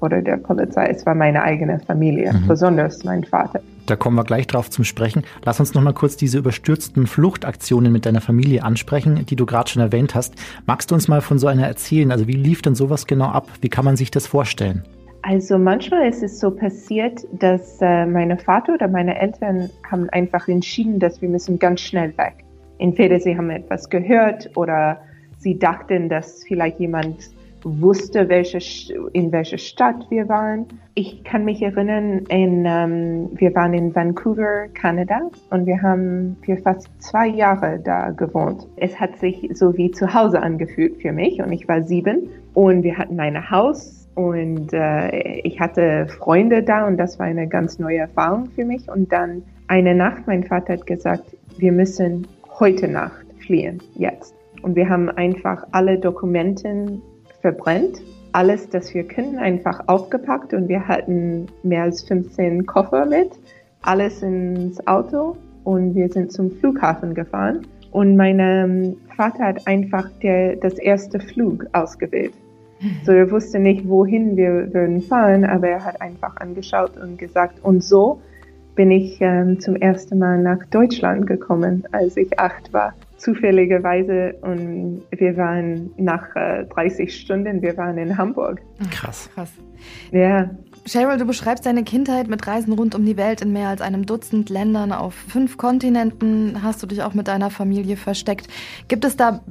oder 0.03 0.21
der 0.21 0.38
Polizei. 0.38 0.88
Es 0.88 1.06
war 1.06 1.15
meine 1.15 1.41
eigene 1.41 1.80
Familie, 1.80 2.33
besonders 2.47 3.03
mein 3.03 3.24
Vater. 3.24 3.62
Da 3.85 3.95
kommen 3.95 4.15
wir 4.15 4.24
gleich 4.24 4.47
drauf 4.47 4.69
zum 4.69 4.83
Sprechen. 4.83 5.24
Lass 5.44 5.59
uns 5.59 5.74
noch 5.74 5.81
mal 5.81 5.94
kurz 5.94 6.15
diese 6.15 6.38
überstürzten 6.38 7.07
Fluchtaktionen 7.07 7.91
mit 7.91 8.06
deiner 8.06 8.21
Familie 8.21 8.63
ansprechen, 8.63 9.25
die 9.25 9.35
du 9.35 9.45
gerade 9.45 9.69
schon 9.69 9.81
erwähnt 9.81 10.15
hast. 10.15 10.35
Magst 10.65 10.91
du 10.91 10.95
uns 10.95 11.07
mal 11.07 11.21
von 11.21 11.39
so 11.39 11.47
einer 11.47 11.68
erzählen? 11.68 12.12
Also 12.12 12.27
wie 12.27 12.33
lief 12.33 12.62
denn 12.62 12.75
sowas 12.75 13.07
genau 13.07 13.27
ab? 13.27 13.47
Wie 13.62 13.69
kann 13.69 13.85
man 13.85 13.95
sich 13.95 14.12
das 14.12 14.27
vorstellen? 14.27 14.83
Also 15.21 15.57
manchmal 15.57 16.07
ist 16.07 16.21
es 16.21 16.39
so 16.39 16.51
passiert, 16.51 17.21
dass 17.31 17.77
äh, 17.81 18.06
meine 18.06 18.37
Vater 18.37 18.73
oder 18.73 18.90
meine 18.90 19.18
Eltern 19.19 19.69
haben 19.90 20.09
einfach 20.09 20.49
entschieden, 20.49 20.99
dass 20.99 21.21
wir 21.21 21.30
müssen 21.30 21.59
ganz 21.59 21.80
schnell 21.80 22.18
weg. 22.18 22.44
Entweder 22.83 23.18
sie 23.18 23.37
haben 23.37 23.49
etwas 23.49 23.90
gehört 23.90 24.49
oder 24.57 24.99
sie 25.37 25.57
dachten, 25.57 26.09
dass 26.09 26.44
vielleicht 26.45 26.81
jemand 26.81 27.31
wusste, 27.63 28.28
welche, 28.28 28.57
in 29.13 29.31
welcher 29.31 29.57
Stadt 29.57 30.06
wir 30.09 30.28
waren. 30.28 30.66
Ich 30.94 31.23
kann 31.23 31.45
mich 31.45 31.61
erinnern, 31.61 32.25
in, 32.28 32.66
ähm, 32.66 33.30
wir 33.35 33.56
waren 33.56 33.73
in 33.73 33.95
Vancouver, 33.95 34.68
Kanada 34.73 35.21
und 35.49 35.66
wir 35.66 35.81
haben 35.81 36.35
für 36.44 36.57
fast 36.57 36.90
zwei 37.02 37.28
Jahre 37.28 37.80
da 37.80 38.09
gewohnt. 38.09 38.68
Es 38.75 38.99
hat 38.99 39.18
sich 39.18 39.49
so 39.54 39.78
wie 39.78 39.90
zu 39.92 40.13
Hause 40.13 40.42
angefühlt 40.42 41.02
für 41.02 41.13
mich 41.13 41.42
und 41.42 41.54
ich 41.54 41.66
war 41.69 41.83
sieben 41.83 42.28
und 42.54 42.83
wir 42.83 42.97
hatten 42.97 43.18
ein 43.18 43.49
Haus 43.49 44.09
und 44.16 44.73
äh, 44.73 45.40
ich 45.40 45.57
hatte 45.61 46.07
Freunde 46.09 46.63
da 46.63 46.85
und 46.85 46.97
das 46.97 47.18
war 47.18 47.28
eine 47.28 47.47
ganz 47.47 47.80
neue 47.80 47.99
Erfahrung 47.99 48.49
für 48.54 48.66
mich. 48.66 48.90
Und 48.90 49.13
dann 49.13 49.42
eine 49.68 49.95
Nacht, 49.95 50.28
mein 50.28 50.44
Vater 50.44 50.73
hat 50.73 50.85
gesagt, 50.85 51.23
wir 51.57 51.71
müssen 51.71 52.28
heute 52.63 52.87
Nacht 52.87 53.25
fliehen, 53.45 53.83
jetzt. 53.95 54.33
Und 54.61 54.77
wir 54.77 54.87
haben 54.87 55.09
einfach 55.09 55.67
alle 55.73 55.99
Dokumenten 55.99 57.01
verbrennt, 57.41 58.01
alles, 58.31 58.69
das 58.69 58.93
wir 58.93 59.03
können, 59.03 59.37
einfach 59.37 59.81
aufgepackt 59.87 60.53
und 60.53 60.69
wir 60.69 60.87
hatten 60.87 61.47
mehr 61.63 61.83
als 61.83 62.03
15 62.03 62.65
Koffer 62.65 63.05
mit, 63.05 63.31
alles 63.81 64.23
ins 64.23 64.87
Auto 64.87 65.35
und 65.65 65.93
wir 65.93 66.07
sind 66.07 66.31
zum 66.31 66.51
Flughafen 66.51 67.13
gefahren. 67.13 67.67
Und 67.91 68.15
mein 68.15 68.39
ähm, 68.39 68.95
Vater 69.17 69.43
hat 69.43 69.67
einfach 69.67 70.09
der, 70.21 70.55
das 70.55 70.75
erste 70.75 71.19
Flug 71.19 71.65
ausgewählt. 71.73 72.33
So, 73.05 73.11
er 73.11 73.29
wusste 73.29 73.59
nicht, 73.59 73.89
wohin 73.89 74.37
wir 74.37 74.73
würden 74.73 75.01
fahren, 75.01 75.43
aber 75.43 75.67
er 75.67 75.83
hat 75.83 76.01
einfach 76.01 76.37
angeschaut 76.37 76.95
und 76.95 77.17
gesagt, 77.17 77.61
und 77.61 77.83
so 77.83 78.21
bin 78.75 78.92
ich 78.92 79.18
ähm, 79.21 79.59
zum 79.59 79.75
ersten 79.75 80.19
Mal 80.19 80.42
nach 80.42 80.65
Deutschland 80.68 81.27
gekommen, 81.27 81.83
als 81.92 82.18
ich 82.18 82.39
acht 82.39 82.73
war. 82.73 82.94
Zufälligerweise 83.18 84.35
und 84.42 85.03
wir 85.11 85.37
waren 85.37 85.92
nach 85.97 86.35
äh, 86.35 86.65
30 86.65 87.15
Stunden, 87.15 87.61
wir 87.61 87.77
waren 87.77 87.97
in 87.97 88.18
Hamburg. 88.18 88.61
Krass. 88.92 89.30
Krass. 89.33 89.51
Ja, 90.11 90.49
Cheryl, 90.85 91.18
du 91.18 91.25
beschreibst 91.25 91.65
deine 91.65 91.83
Kindheit 91.83 92.27
mit 92.27 92.45
Reisen 92.45 92.73
rund 92.73 92.94
um 92.94 93.06
die 93.06 93.15
Welt 93.15 93.42
in 93.42 93.53
mehr 93.53 93.69
als 93.69 93.80
einem 93.80 94.06
Dutzend 94.06 94.49
Ländern 94.49 94.92
auf 94.92 95.13
fünf 95.13 95.57
Kontinenten. 95.57 96.61
Hast 96.61 96.83
du 96.83 96.87
dich 96.87 97.03
auch 97.03 97.13
mit 97.13 97.30
deiner 97.30 97.49
Familie 97.49 97.95
versteckt? 97.95 98.47
Gibt 98.89 99.06
es 99.06 99.15
da 99.15 99.42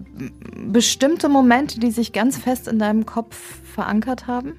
bestimmte 0.67 1.31
Momente, 1.31 1.81
die 1.81 1.91
sich 1.91 2.13
ganz 2.13 2.37
fest 2.37 2.69
in 2.69 2.79
deinem 2.79 3.07
Kopf 3.07 3.37
verankert 3.65 4.27
haben? 4.27 4.55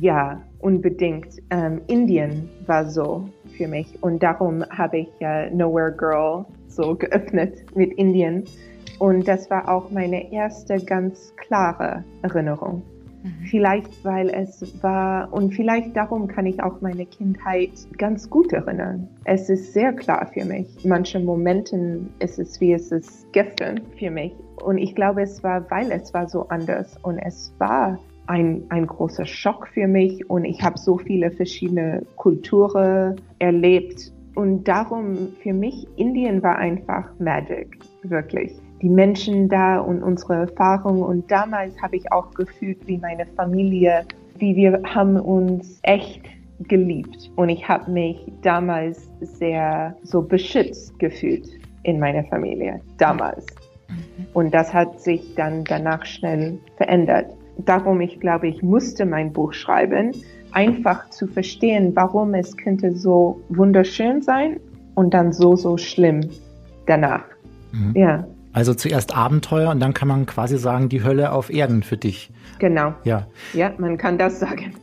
Ja, 0.00 0.40
unbedingt. 0.60 1.42
Ähm, 1.50 1.82
Indien 1.88 2.48
war 2.66 2.88
so 2.88 3.28
für 3.56 3.68
mich 3.68 4.02
und 4.02 4.22
darum 4.22 4.64
habe 4.70 4.98
ich 4.98 5.08
äh, 5.20 5.50
Nowhere 5.50 5.92
Girl 5.92 6.44
so 6.68 6.94
geöffnet 6.94 7.54
mit 7.74 7.92
Indien. 7.94 8.44
Und 8.98 9.26
das 9.26 9.50
war 9.50 9.68
auch 9.68 9.90
meine 9.90 10.32
erste 10.32 10.76
ganz 10.76 11.34
klare 11.36 12.04
Erinnerung. 12.22 12.82
Mhm. 13.22 13.46
Vielleicht, 13.50 14.04
weil 14.04 14.28
es 14.28 14.82
war, 14.82 15.32
und 15.32 15.54
vielleicht 15.54 15.96
darum 15.96 16.28
kann 16.28 16.46
ich 16.46 16.62
auch 16.62 16.80
meine 16.80 17.06
Kindheit 17.06 17.70
ganz 17.98 18.28
gut 18.28 18.52
erinnern. 18.52 19.08
Es 19.24 19.48
ist 19.48 19.72
sehr 19.72 19.92
klar 19.92 20.30
für 20.32 20.44
mich. 20.44 20.84
Manche 20.84 21.18
Momenten 21.18 22.10
ist 22.18 22.38
es 22.38 22.60
wie 22.60 22.74
es 22.74 22.92
ist 22.92 23.32
gestern 23.32 23.80
für 23.98 24.10
mich. 24.10 24.32
Und 24.62 24.78
ich 24.78 24.94
glaube, 24.94 25.22
es 25.22 25.42
war, 25.42 25.68
weil 25.70 25.90
es 25.90 26.12
war 26.14 26.28
so 26.28 26.48
anders 26.48 26.98
und 27.02 27.18
es 27.18 27.54
war 27.58 27.98
ein, 28.26 28.62
ein 28.70 28.86
großer 28.86 29.26
Schock 29.26 29.68
für 29.68 29.86
mich 29.86 30.28
und 30.30 30.44
ich 30.44 30.62
habe 30.62 30.78
so 30.78 30.98
viele 30.98 31.30
verschiedene 31.30 32.02
Kulturen 32.16 33.20
erlebt 33.38 34.12
und 34.34 34.64
darum 34.64 35.28
für 35.42 35.52
mich 35.52 35.86
Indien 35.96 36.42
war 36.42 36.56
einfach 36.56 37.08
Magic, 37.18 37.78
wirklich 38.02 38.52
die 38.82 38.90
Menschen 38.90 39.48
da 39.48 39.78
und 39.78 40.02
unsere 40.02 40.34
Erfahrung. 40.34 41.00
Und 41.02 41.30
damals 41.30 41.80
habe 41.80 41.96
ich 41.96 42.12
auch 42.12 42.30
gefühlt, 42.32 42.86
wie 42.86 42.98
meine 42.98 43.24
Familie, 43.36 44.04
wie 44.38 44.54
wir 44.56 44.82
haben 44.84 45.18
uns 45.18 45.78
echt 45.82 46.20
geliebt. 46.68 47.30
Und 47.36 47.48
ich 47.48 47.66
habe 47.66 47.90
mich 47.90 48.30
damals 48.42 49.10
sehr 49.20 49.96
so 50.02 50.20
beschützt 50.20 50.98
gefühlt 50.98 51.48
in 51.84 51.98
meiner 51.98 52.24
Familie, 52.24 52.80
damals. 52.98 53.46
Mhm. 53.88 54.26
Und 54.34 54.54
das 54.54 54.74
hat 54.74 55.00
sich 55.00 55.34
dann 55.34 55.64
danach 55.64 56.04
schnell 56.04 56.58
verändert. 56.76 57.34
Darum, 57.58 58.00
ich 58.00 58.20
glaube, 58.20 58.48
ich 58.48 58.62
musste 58.62 59.06
mein 59.06 59.32
Buch 59.32 59.52
schreiben, 59.52 60.12
einfach 60.52 61.10
zu 61.10 61.26
verstehen, 61.26 61.92
warum 61.94 62.34
es 62.34 62.56
könnte 62.56 62.94
so 62.94 63.40
wunderschön 63.48 64.22
sein 64.22 64.60
und 64.94 65.14
dann 65.14 65.32
so, 65.32 65.56
so 65.56 65.76
schlimm 65.76 66.28
danach. 66.86 67.24
Mhm. 67.72 67.92
Ja. 67.94 68.26
Also 68.52 68.72
zuerst 68.72 69.16
Abenteuer 69.16 69.70
und 69.70 69.80
dann 69.80 69.94
kann 69.94 70.06
man 70.06 70.26
quasi 70.26 70.58
sagen, 70.58 70.88
die 70.88 71.02
Hölle 71.02 71.32
auf 71.32 71.50
Erden 71.50 71.82
für 71.82 71.96
dich. 71.96 72.30
Genau. 72.60 72.94
Ja. 73.02 73.26
Ja, 73.52 73.72
man 73.78 73.98
kann 73.98 74.16
das 74.16 74.38
sagen. 74.38 74.74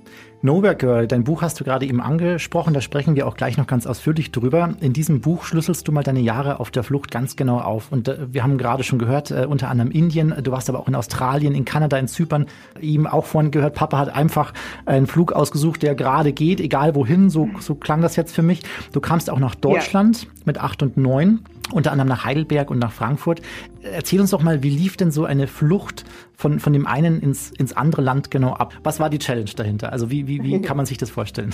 Nowhere 0.43 0.75
Girl, 0.75 1.05
dein 1.05 1.23
Buch 1.23 1.43
hast 1.43 1.59
du 1.59 1.63
gerade 1.63 1.85
eben 1.85 2.01
angesprochen, 2.01 2.73
da 2.73 2.81
sprechen 2.81 3.15
wir 3.15 3.27
auch 3.27 3.37
gleich 3.37 3.57
noch 3.57 3.67
ganz 3.67 3.85
ausführlich 3.85 4.31
drüber. 4.31 4.73
In 4.79 4.91
diesem 4.91 5.21
Buch 5.21 5.43
schlüsselst 5.43 5.87
du 5.87 5.91
mal 5.91 6.01
deine 6.01 6.19
Jahre 6.19 6.59
auf 6.59 6.71
der 6.71 6.81
Flucht 6.81 7.11
ganz 7.11 7.35
genau 7.35 7.59
auf. 7.59 7.91
Und 7.91 8.07
äh, 8.07 8.33
wir 8.33 8.41
haben 8.41 8.57
gerade 8.57 8.83
schon 8.83 8.97
gehört, 8.97 9.29
äh, 9.29 9.45
unter 9.47 9.69
anderem 9.69 9.91
Indien, 9.91 10.33
du 10.41 10.51
warst 10.51 10.67
aber 10.67 10.79
auch 10.79 10.87
in 10.87 10.95
Australien, 10.95 11.53
in 11.53 11.63
Kanada, 11.63 11.95
in 11.99 12.07
Zypern. 12.07 12.47
Ihm 12.79 13.05
auch 13.05 13.25
vorhin 13.25 13.51
gehört, 13.51 13.75
Papa 13.75 13.99
hat 13.99 14.15
einfach 14.15 14.51
einen 14.87 15.05
Flug 15.05 15.31
ausgesucht, 15.31 15.83
der 15.83 15.93
gerade 15.93 16.33
geht, 16.33 16.59
egal 16.59 16.95
wohin, 16.95 17.29
so, 17.29 17.47
so 17.59 17.75
klang 17.75 18.01
das 18.01 18.15
jetzt 18.15 18.33
für 18.33 18.41
mich. 18.41 18.63
Du 18.93 18.99
kamst 18.99 19.29
auch 19.29 19.39
nach 19.39 19.53
Deutschland 19.53 20.23
ja. 20.23 20.29
mit 20.45 20.57
acht 20.57 20.81
und 20.81 20.97
neun 20.97 21.41
unter 21.73 21.91
anderem 21.91 22.07
nach 22.09 22.25
Heidelberg 22.25 22.69
und 22.69 22.79
nach 22.79 22.91
Frankfurt. 22.91 23.41
Erzähl 23.81 24.19
uns 24.19 24.31
doch 24.31 24.41
mal, 24.41 24.63
wie 24.63 24.69
lief 24.69 24.97
denn 24.97 25.11
so 25.11 25.25
eine 25.25 25.47
Flucht 25.47 26.05
von, 26.33 26.59
von 26.59 26.73
dem 26.73 26.87
einen 26.87 27.21
ins, 27.21 27.51
ins 27.51 27.75
andere 27.75 28.01
Land 28.01 28.31
genau 28.31 28.53
ab? 28.53 28.73
Was 28.83 28.99
war 28.99 29.09
die 29.09 29.19
Challenge 29.19 29.49
dahinter? 29.55 29.91
Also 29.91 30.09
wie, 30.09 30.27
wie, 30.27 30.43
wie 30.43 30.61
kann 30.61 30.77
man 30.77 30.85
sich 30.85 30.97
das 30.97 31.09
vorstellen? 31.09 31.51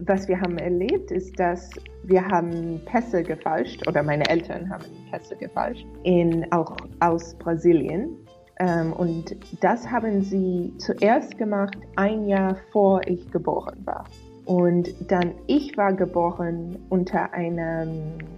Was 0.00 0.28
wir 0.28 0.40
haben 0.40 0.58
erlebt, 0.58 1.10
ist, 1.10 1.38
dass 1.38 1.70
wir 2.04 2.24
haben 2.24 2.80
Pässe 2.84 3.22
gefalscht, 3.22 3.86
oder 3.86 4.02
meine 4.02 4.28
Eltern 4.28 4.70
haben 4.70 4.84
Pässe 5.10 5.36
gefalscht, 5.36 5.86
in, 6.04 6.50
auch 6.52 6.76
aus 7.00 7.34
Brasilien. 7.34 8.16
Ähm, 8.60 8.92
und 8.92 9.36
das 9.60 9.88
haben 9.90 10.22
sie 10.22 10.72
zuerst 10.78 11.38
gemacht, 11.38 11.78
ein 11.96 12.26
Jahr 12.26 12.56
vor 12.72 13.00
ich 13.06 13.30
geboren 13.30 13.78
war. 13.84 14.04
Und 14.48 14.94
dann, 15.08 15.34
ich 15.46 15.76
war 15.76 15.92
geboren 15.92 16.78
unter 16.88 17.34
einer 17.34 17.86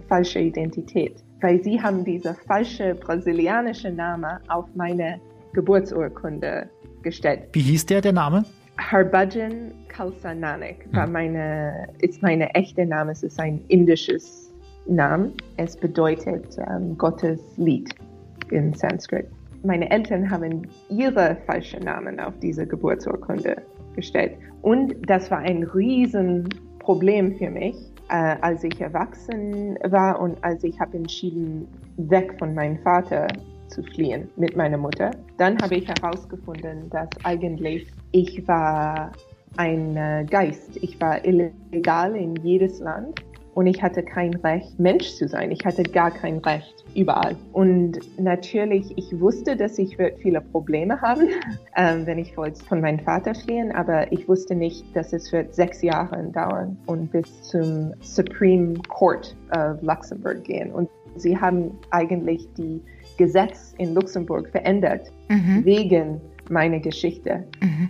falschen 0.09 0.41
Identität, 0.41 1.23
weil 1.39 1.63
sie 1.63 1.81
haben 1.81 2.03
diese 2.03 2.33
falsche 2.33 2.95
brasilianische 2.95 3.89
Name 3.89 4.41
auf 4.49 4.65
meine 4.75 5.21
Geburtsurkunde 5.53 6.69
gestellt. 7.01 7.43
Wie 7.53 7.61
hieß 7.61 7.85
der, 7.85 8.01
der 8.01 8.11
Name? 8.11 8.43
Harbhajan 8.77 9.71
Khalsa 9.87 10.35
Nanak 10.35 10.85
war 10.91 11.05
hm. 11.05 11.13
meine, 11.13 11.87
ist 11.99 12.21
meine 12.21 12.53
echte 12.55 12.85
Name. 12.85 13.13
Es 13.13 13.23
ist 13.23 13.39
ein 13.39 13.61
indisches 13.69 14.51
Name. 14.87 15.31
Es 15.55 15.77
bedeutet 15.77 16.57
ähm, 16.69 16.97
Gottes 16.97 17.39
Lied 17.55 17.89
in 18.49 18.73
Sanskrit. 18.73 19.27
Meine 19.63 19.89
Eltern 19.89 20.29
haben 20.29 20.67
ihre 20.89 21.37
falschen 21.45 21.83
Namen 21.85 22.19
auf 22.19 22.33
diese 22.41 22.67
Geburtsurkunde 22.67 23.61
gestellt. 23.95 24.33
Und 24.61 24.95
das 25.09 25.31
war 25.31 25.39
ein 25.39 25.63
Riesenproblem 25.63 27.35
für 27.35 27.49
mich, 27.49 27.75
äh, 28.09 28.35
als 28.41 28.63
ich 28.63 28.79
erwachsen 28.79 29.77
war 29.83 30.19
und 30.21 30.43
als 30.43 30.63
ich 30.63 30.79
habe 30.79 30.97
entschieden, 30.97 31.67
weg 31.97 32.35
von 32.37 32.53
meinem 32.53 32.77
Vater 32.79 33.27
zu 33.67 33.81
fliehen 33.83 34.29
mit 34.35 34.55
meiner 34.55 34.77
Mutter. 34.77 35.11
Dann 35.37 35.57
habe 35.61 35.75
ich 35.75 35.87
herausgefunden, 35.87 36.89
dass 36.89 37.09
eigentlich 37.23 37.87
ich 38.11 38.47
war 38.47 39.11
ein 39.57 39.95
äh, 39.97 40.25
Geist. 40.29 40.77
Ich 40.77 40.99
war 41.01 41.23
illegal 41.25 42.15
in 42.15 42.35
jedes 42.37 42.79
Land 42.79 43.21
und 43.53 43.67
ich 43.67 43.81
hatte 43.81 44.01
kein 44.01 44.33
Recht, 44.35 44.79
Mensch 44.79 45.15
zu 45.15 45.27
sein. 45.27 45.51
Ich 45.51 45.65
hatte 45.65 45.83
gar 45.83 46.11
kein 46.11 46.37
Recht 46.37 46.85
überall. 46.95 47.35
Und 47.51 47.99
natürlich, 48.19 48.97
ich 48.97 49.19
wusste, 49.19 49.55
dass 49.55 49.77
ich 49.77 49.97
viele 50.21 50.41
Probleme 50.41 51.01
haben, 51.01 51.27
ähm, 51.75 52.05
wenn 52.05 52.17
ich 52.17 52.35
wollte 52.37 52.63
von 52.63 52.81
meinem 52.81 52.99
Vater 52.99 53.35
fliehen, 53.35 53.71
aber 53.71 54.11
ich 54.11 54.27
wusste 54.27 54.55
nicht, 54.55 54.85
dass 54.95 55.11
es 55.11 55.31
wird 55.31 55.53
sechs 55.53 55.81
Jahre 55.81 56.23
dauern 56.31 56.77
und 56.85 57.11
bis 57.11 57.43
zum 57.43 57.93
Supreme 58.01 58.75
Court 58.87 59.35
of 59.55 59.81
Luxemburg 59.81 60.43
gehen. 60.43 60.71
Und 60.71 60.89
sie 61.15 61.37
haben 61.37 61.71
eigentlich 61.89 62.47
die 62.57 62.81
Gesetz 63.17 63.73
in 63.77 63.93
Luxemburg 63.93 64.49
verändert 64.49 65.11
mhm. 65.29 65.65
wegen 65.65 66.21
meiner 66.49 66.79
Geschichte. 66.79 67.43
Mhm. 67.61 67.89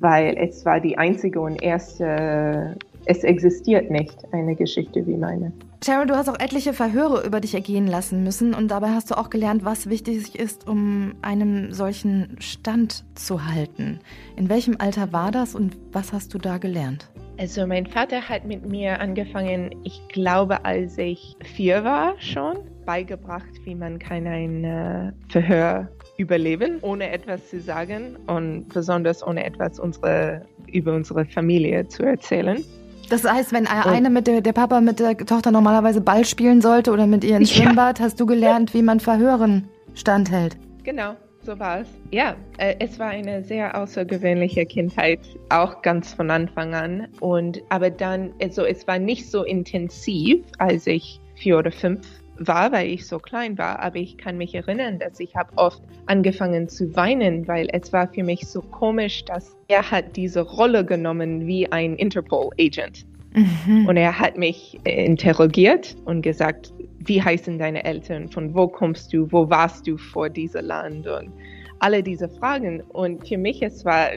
Weil 0.00 0.36
es 0.36 0.64
war 0.64 0.80
die 0.80 0.98
einzige 0.98 1.40
und 1.40 1.62
erste 1.62 2.76
es 3.08 3.24
existiert 3.24 3.90
nicht 3.90 4.16
eine 4.32 4.54
Geschichte 4.54 5.06
wie 5.06 5.16
meine. 5.16 5.50
Cheryl, 5.82 6.06
du 6.06 6.14
hast 6.14 6.28
auch 6.28 6.38
etliche 6.38 6.74
Verhöre 6.74 7.26
über 7.26 7.40
dich 7.40 7.54
ergehen 7.54 7.86
lassen 7.86 8.22
müssen 8.22 8.52
und 8.52 8.70
dabei 8.70 8.88
hast 8.88 9.10
du 9.10 9.16
auch 9.16 9.30
gelernt, 9.30 9.64
was 9.64 9.88
wichtig 9.88 10.38
ist, 10.38 10.68
um 10.68 11.14
einen 11.22 11.72
solchen 11.72 12.36
Stand 12.38 13.06
zu 13.14 13.46
halten. 13.46 14.00
In 14.36 14.50
welchem 14.50 14.76
Alter 14.78 15.10
war 15.10 15.30
das 15.30 15.54
und 15.54 15.78
was 15.90 16.12
hast 16.12 16.34
du 16.34 16.38
da 16.38 16.58
gelernt? 16.58 17.08
Also 17.38 17.66
mein 17.66 17.86
Vater 17.86 18.28
hat 18.28 18.44
mit 18.44 18.68
mir 18.68 19.00
angefangen, 19.00 19.70
ich 19.84 20.06
glaube, 20.08 20.66
als 20.66 20.98
ich 20.98 21.36
vier 21.54 21.84
war 21.84 22.14
schon, 22.20 22.58
beigebracht, 22.84 23.64
wie 23.64 23.74
man 23.74 23.98
kann 23.98 24.26
ein 24.26 24.64
äh, 24.64 25.12
Verhör 25.30 25.88
überleben, 26.18 26.78
ohne 26.82 27.10
etwas 27.10 27.48
zu 27.48 27.60
sagen 27.60 28.16
und 28.26 28.68
besonders 28.68 29.26
ohne 29.26 29.44
etwas 29.44 29.78
unsere, 29.78 30.42
über 30.70 30.94
unsere 30.94 31.24
Familie 31.24 31.86
zu 31.88 32.02
erzählen. 32.02 32.62
Das 33.08 33.24
heißt, 33.24 33.52
wenn 33.52 33.66
eine 33.66 34.10
mit 34.10 34.26
der, 34.26 34.40
der 34.42 34.52
Papa 34.52 34.80
mit 34.80 35.00
der 35.00 35.16
Tochter 35.16 35.50
normalerweise 35.50 36.00
Ball 36.00 36.24
spielen 36.24 36.60
sollte 36.60 36.92
oder 36.92 37.06
mit 37.06 37.24
ihr 37.24 37.36
ins 37.38 37.56
ja. 37.56 37.62
Schwimmbad, 37.62 38.00
hast 38.00 38.20
du 38.20 38.26
gelernt, 38.26 38.74
wie 38.74 38.82
man 38.82 39.00
Verhören 39.00 39.68
standhält. 39.94 40.56
Genau, 40.84 41.14
so 41.42 41.58
war 41.58 41.80
es. 41.80 41.88
Ja, 42.10 42.36
äh, 42.58 42.74
es 42.80 42.98
war 42.98 43.08
eine 43.08 43.42
sehr 43.42 43.80
außergewöhnliche 43.80 44.66
Kindheit, 44.66 45.20
auch 45.48 45.80
ganz 45.82 46.12
von 46.12 46.30
Anfang 46.30 46.74
an. 46.74 47.08
Und 47.20 47.62
aber 47.70 47.90
dann, 47.90 48.34
also 48.42 48.64
es 48.64 48.86
war 48.86 48.98
nicht 48.98 49.30
so 49.30 49.42
intensiv, 49.42 50.44
als 50.58 50.86
ich 50.86 51.20
vier 51.34 51.58
oder 51.58 51.72
fünf 51.72 52.06
war, 52.38 52.72
weil 52.72 52.88
ich 52.90 53.06
so 53.06 53.18
klein 53.18 53.58
war, 53.58 53.80
aber 53.80 53.96
ich 53.96 54.16
kann 54.16 54.36
mich 54.36 54.54
erinnern, 54.54 54.98
dass 54.98 55.20
ich 55.20 55.34
habe 55.34 55.50
oft 55.56 55.82
angefangen 56.06 56.68
zu 56.68 56.94
weinen, 56.96 57.46
weil 57.48 57.68
es 57.72 57.92
war 57.92 58.08
für 58.08 58.22
mich 58.22 58.46
so 58.46 58.60
komisch, 58.60 59.24
dass 59.24 59.56
er 59.68 59.90
hat 59.90 60.16
diese 60.16 60.40
Rolle 60.40 60.84
genommen 60.84 61.46
wie 61.46 61.70
ein 61.70 61.96
Interpol-Agent. 61.96 63.06
Mhm. 63.34 63.86
Und 63.86 63.96
er 63.96 64.18
hat 64.18 64.36
mich 64.36 64.78
äh, 64.84 65.04
interrogiert 65.04 65.96
und 66.04 66.22
gesagt, 66.22 66.72
wie 66.98 67.22
heißen 67.22 67.58
deine 67.58 67.84
Eltern, 67.84 68.28
von 68.28 68.54
wo 68.54 68.68
kommst 68.68 69.12
du, 69.12 69.30
wo 69.30 69.48
warst 69.48 69.86
du 69.86 69.96
vor 69.96 70.28
diesem 70.28 70.66
Land 70.66 71.06
und 71.06 71.32
alle 71.80 72.02
diese 72.02 72.28
Fragen. 72.28 72.80
Und 72.80 73.26
für 73.26 73.38
mich, 73.38 73.62
es 73.62 73.84
war 73.84 74.08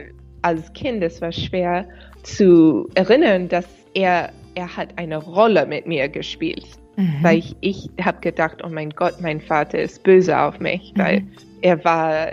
als 0.42 0.72
Kind, 0.72 1.02
es 1.02 1.20
war 1.20 1.32
schwer 1.32 1.88
zu 2.22 2.88
erinnern, 2.94 3.48
dass 3.48 3.66
er, 3.94 4.30
er 4.54 4.76
hat 4.76 4.88
eine 4.96 5.18
Rolle 5.18 5.66
mit 5.66 5.86
mir 5.86 6.08
gespielt. 6.08 6.66
Mhm. 6.96 7.18
Weil 7.22 7.38
ich, 7.38 7.56
ich 7.60 7.90
habe 8.02 8.20
gedacht, 8.20 8.58
oh 8.64 8.68
mein 8.68 8.90
Gott, 8.90 9.20
mein 9.20 9.40
Vater 9.40 9.80
ist 9.80 10.02
böse 10.02 10.38
auf 10.38 10.60
mich, 10.60 10.92
mhm. 10.94 11.00
weil 11.00 11.22
er 11.62 11.84
war, 11.84 12.28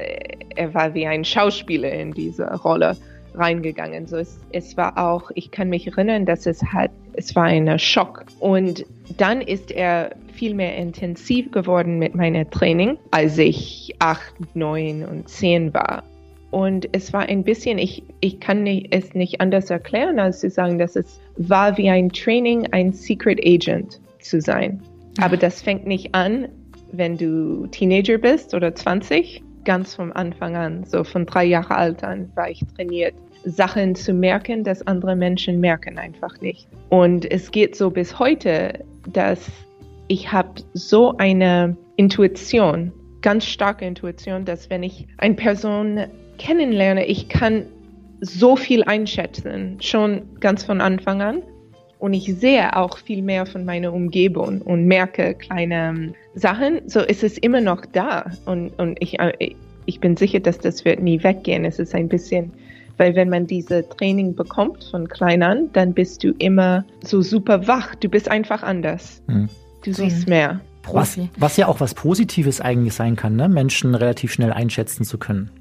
er 0.55 0.73
war 0.73 0.93
wie 0.93 1.07
ein 1.07 1.23
Schauspieler 1.23 1.91
in 1.91 2.11
dieser 2.11 2.53
Rolle. 2.55 2.97
reingegangen. 3.35 4.07
So 4.07 4.17
es, 4.17 4.39
es 4.51 4.77
war 4.77 4.97
auch, 4.97 5.31
ich 5.35 5.51
kann 5.51 5.69
mich 5.69 5.87
erinnern, 5.87 6.25
dass 6.25 6.45
es 6.45 6.63
hat, 6.63 6.91
es 7.13 7.35
war 7.35 7.43
ein 7.43 7.79
Schock. 7.79 8.25
Und 8.39 8.85
dann 9.17 9.41
ist 9.41 9.71
er 9.71 10.15
viel 10.33 10.53
mehr 10.53 10.75
intensiv 10.77 11.51
geworden 11.51 11.99
mit 11.99 12.15
meinem 12.15 12.49
Training, 12.49 12.97
als 13.11 13.37
ich 13.37 13.95
acht, 13.99 14.33
neun 14.55 15.05
und 15.05 15.27
zehn 15.29 15.73
war. 15.73 16.03
Und 16.51 16.89
es 16.93 17.13
war 17.13 17.21
ein 17.21 17.43
bisschen, 17.43 17.77
ich, 17.77 18.03
ich 18.21 18.39
kann 18.39 18.63
nicht, 18.63 18.87
es 18.91 19.13
nicht 19.13 19.39
anders 19.39 19.69
erklären, 19.69 20.19
als 20.19 20.39
zu 20.39 20.49
sagen, 20.49 20.79
dass 20.79 20.95
es 20.95 21.19
war 21.37 21.77
wie 21.77 21.89
ein 21.89 22.09
Training, 22.09 22.67
ein 22.71 22.91
Secret 22.91 23.39
Agent 23.45 23.99
zu 24.19 24.41
sein. 24.41 24.81
Aber 25.19 25.37
das 25.37 25.61
fängt 25.61 25.85
nicht 25.85 26.15
an, 26.15 26.47
wenn 26.91 27.17
du 27.17 27.67
Teenager 27.67 28.17
bist 28.17 28.53
oder 28.53 28.73
20, 28.73 29.43
ganz 29.65 29.95
vom 29.95 30.11
Anfang 30.13 30.55
an, 30.55 30.83
so 30.85 31.03
von 31.03 31.25
drei 31.25 31.45
Jahre 31.45 31.75
alt 31.75 32.03
an 32.03 32.31
war 32.35 32.49
ich 32.49 32.63
trainiert, 32.75 33.13
Sachen 33.45 33.95
zu 33.95 34.13
merken, 34.13 34.63
dass 34.63 34.85
andere 34.87 35.15
Menschen 35.15 35.59
merken 35.59 35.97
einfach 35.97 36.39
nicht. 36.41 36.67
Und 36.89 37.29
es 37.29 37.51
geht 37.51 37.75
so 37.75 37.89
bis 37.89 38.19
heute, 38.19 38.85
dass 39.11 39.49
ich 40.07 40.31
habe 40.31 40.61
so 40.73 41.15
eine 41.17 41.77
Intuition, 41.95 42.91
ganz 43.21 43.45
starke 43.45 43.85
Intuition, 43.85 44.45
dass 44.45 44.69
wenn 44.69 44.83
ich 44.83 45.07
eine 45.17 45.35
Person 45.35 46.05
kennenlerne, 46.37 47.05
ich 47.05 47.29
kann 47.29 47.65
so 48.21 48.55
viel 48.55 48.83
einschätzen, 48.83 49.77
schon 49.81 50.39
ganz 50.39 50.63
von 50.63 50.81
Anfang 50.81 51.21
an. 51.21 51.43
Und 51.99 52.13
ich 52.13 52.33
sehe 52.35 52.75
auch 52.77 52.97
viel 52.97 53.21
mehr 53.21 53.45
von 53.45 53.65
meiner 53.65 53.93
Umgebung 53.93 54.61
und 54.61 54.85
merke 54.85 55.35
kleine 55.35 56.13
Sachen. 56.33 56.81
So 56.87 57.01
ist 57.01 57.23
es 57.23 57.37
immer 57.37 57.59
noch 57.59 57.85
da. 57.85 58.31
Und, 58.45 58.69
und 58.79 58.97
ich, 59.01 59.19
äh, 59.19 59.53
ich 59.85 59.99
bin 59.99 60.15
sicher, 60.15 60.39
dass 60.39 60.57
das 60.57 60.85
wird 60.85 61.01
nie 61.01 61.21
weggehen. 61.23 61.65
Es 61.65 61.77
ist 61.77 61.93
ein 61.93 62.07
bisschen, 62.07 62.53
weil 62.95 63.15
wenn 63.15 63.27
man 63.27 63.47
diese 63.47 63.87
Training 63.89 64.33
bekommt 64.33 64.81
von 64.89 65.09
klein 65.09 65.43
an, 65.43 65.69
dann 65.73 65.93
bist 65.93 66.23
du 66.23 66.31
immer 66.39 66.85
so 67.03 67.21
super 67.21 67.67
wach. 67.67 67.95
Du 67.95 68.07
bist 68.07 68.31
einfach 68.31 68.63
anders. 68.63 69.21
Mhm. 69.27 69.49
Du 69.83 69.93
siehst 69.93 70.29
mehr. 70.29 70.61
Was, 70.91 71.19
was 71.37 71.57
ja 71.57 71.67
auch 71.67 71.81
was 71.81 71.93
Positives 71.93 72.61
eigentlich 72.61 72.93
sein 72.93 73.17
kann, 73.17 73.35
ne? 73.35 73.49
Menschen 73.49 73.93
relativ 73.93 74.31
schnell 74.31 74.53
einschätzen 74.53 75.03
zu 75.03 75.17
können. 75.17 75.51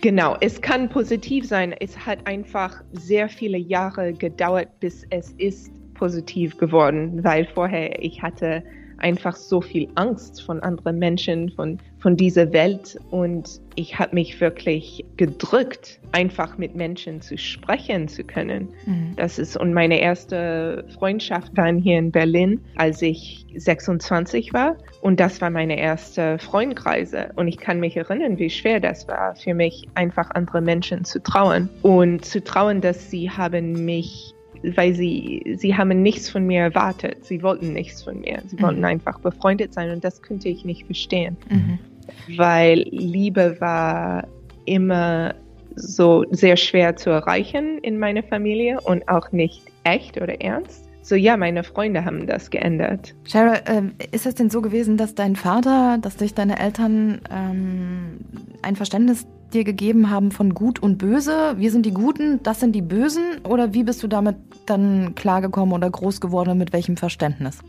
Genau, 0.00 0.36
es 0.40 0.60
kann 0.60 0.88
positiv 0.88 1.48
sein. 1.48 1.74
Es 1.78 2.06
hat 2.06 2.26
einfach 2.26 2.80
sehr 2.92 3.28
viele 3.28 3.58
Jahre 3.58 4.12
gedauert, 4.12 4.68
bis 4.78 5.04
es 5.10 5.32
ist 5.32 5.72
positiv 6.00 6.56
geworden, 6.56 7.22
weil 7.22 7.44
vorher 7.44 8.02
ich 8.02 8.22
hatte 8.22 8.64
einfach 9.00 9.36
so 9.36 9.60
viel 9.60 9.88
Angst 9.94 10.42
von 10.42 10.60
anderen 10.60 10.98
Menschen, 10.98 11.50
von, 11.50 11.78
von 11.98 12.16
dieser 12.16 12.52
Welt 12.52 12.98
und 13.10 13.60
ich 13.74 13.98
habe 13.98 14.14
mich 14.14 14.40
wirklich 14.40 15.04
gedrückt, 15.16 16.00
einfach 16.12 16.58
mit 16.58 16.74
Menschen 16.74 17.20
zu 17.20 17.38
sprechen 17.38 18.08
zu 18.08 18.24
können. 18.24 18.68
Mhm. 18.86 19.14
Das 19.16 19.38
ist, 19.38 19.56
und 19.56 19.72
meine 19.72 20.00
erste 20.00 20.84
Freundschaft 20.98 21.56
war 21.56 21.72
hier 21.72 21.98
in 21.98 22.10
Berlin, 22.10 22.60
als 22.76 23.00
ich 23.02 23.46
26 23.56 24.52
war 24.52 24.76
und 25.00 25.20
das 25.20 25.40
war 25.40 25.50
meine 25.50 25.78
erste 25.78 26.38
Freundkreise 26.38 27.30
und 27.36 27.48
ich 27.48 27.58
kann 27.58 27.80
mich 27.80 27.96
erinnern, 27.96 28.38
wie 28.38 28.50
schwer 28.50 28.80
das 28.80 29.06
war 29.08 29.34
für 29.34 29.54
mich, 29.54 29.88
einfach 29.94 30.30
andere 30.32 30.60
Menschen 30.60 31.04
zu 31.04 31.22
trauen 31.22 31.68
und 31.82 32.24
zu 32.24 32.42
trauen, 32.42 32.80
dass 32.80 33.10
sie 33.10 33.30
haben 33.30 33.84
mich 33.84 34.34
weil 34.62 34.94
sie, 34.94 35.56
sie 35.56 35.76
haben 35.76 36.02
nichts 36.02 36.28
von 36.28 36.46
mir 36.46 36.60
erwartet. 36.62 37.24
Sie 37.24 37.42
wollten 37.42 37.72
nichts 37.72 38.02
von 38.02 38.20
mir. 38.20 38.42
Sie 38.46 38.56
mhm. 38.56 38.62
wollten 38.62 38.84
einfach 38.84 39.18
befreundet 39.20 39.74
sein 39.74 39.90
und 39.90 40.04
das 40.04 40.22
könnte 40.22 40.48
ich 40.48 40.64
nicht 40.64 40.84
verstehen. 40.86 41.36
Mhm. 41.48 41.78
Weil 42.36 42.84
Liebe 42.90 43.56
war 43.60 44.26
immer 44.64 45.34
so 45.76 46.24
sehr 46.30 46.56
schwer 46.56 46.96
zu 46.96 47.10
erreichen 47.10 47.78
in 47.78 47.98
meiner 47.98 48.22
Familie 48.22 48.80
und 48.80 49.08
auch 49.08 49.32
nicht 49.32 49.62
echt 49.84 50.20
oder 50.20 50.40
ernst. 50.40 50.88
So 51.02 51.14
ja, 51.14 51.36
meine 51.36 51.64
Freunde 51.64 52.04
haben 52.04 52.26
das 52.26 52.50
geändert. 52.50 53.14
Cheryl, 53.24 53.60
äh, 53.64 53.82
ist 54.12 54.26
es 54.26 54.34
denn 54.34 54.50
so 54.50 54.60
gewesen, 54.60 54.96
dass 54.96 55.14
dein 55.14 55.34
Vater, 55.34 55.98
dass 56.00 56.18
sich 56.18 56.34
deine 56.34 56.58
Eltern 56.58 57.22
ähm, 57.30 58.18
ein 58.62 58.76
Verständnis 58.76 59.26
dir 59.50 59.64
gegeben 59.64 60.10
haben 60.10 60.30
von 60.30 60.54
Gut 60.54 60.78
und 60.80 60.98
Böse? 60.98 61.54
Wir 61.56 61.70
sind 61.70 61.86
die 61.86 61.92
Guten, 61.92 62.42
das 62.42 62.60
sind 62.60 62.74
die 62.74 62.82
Bösen? 62.82 63.40
Oder 63.48 63.74
wie 63.74 63.82
bist 63.82 64.02
du 64.02 64.08
damit 64.08 64.36
dann 64.66 65.14
klargekommen 65.14 65.74
oder 65.74 65.90
groß 65.90 66.20
geworden? 66.20 66.58
Mit 66.58 66.72
welchem 66.72 66.96
Verständnis? 66.96 67.60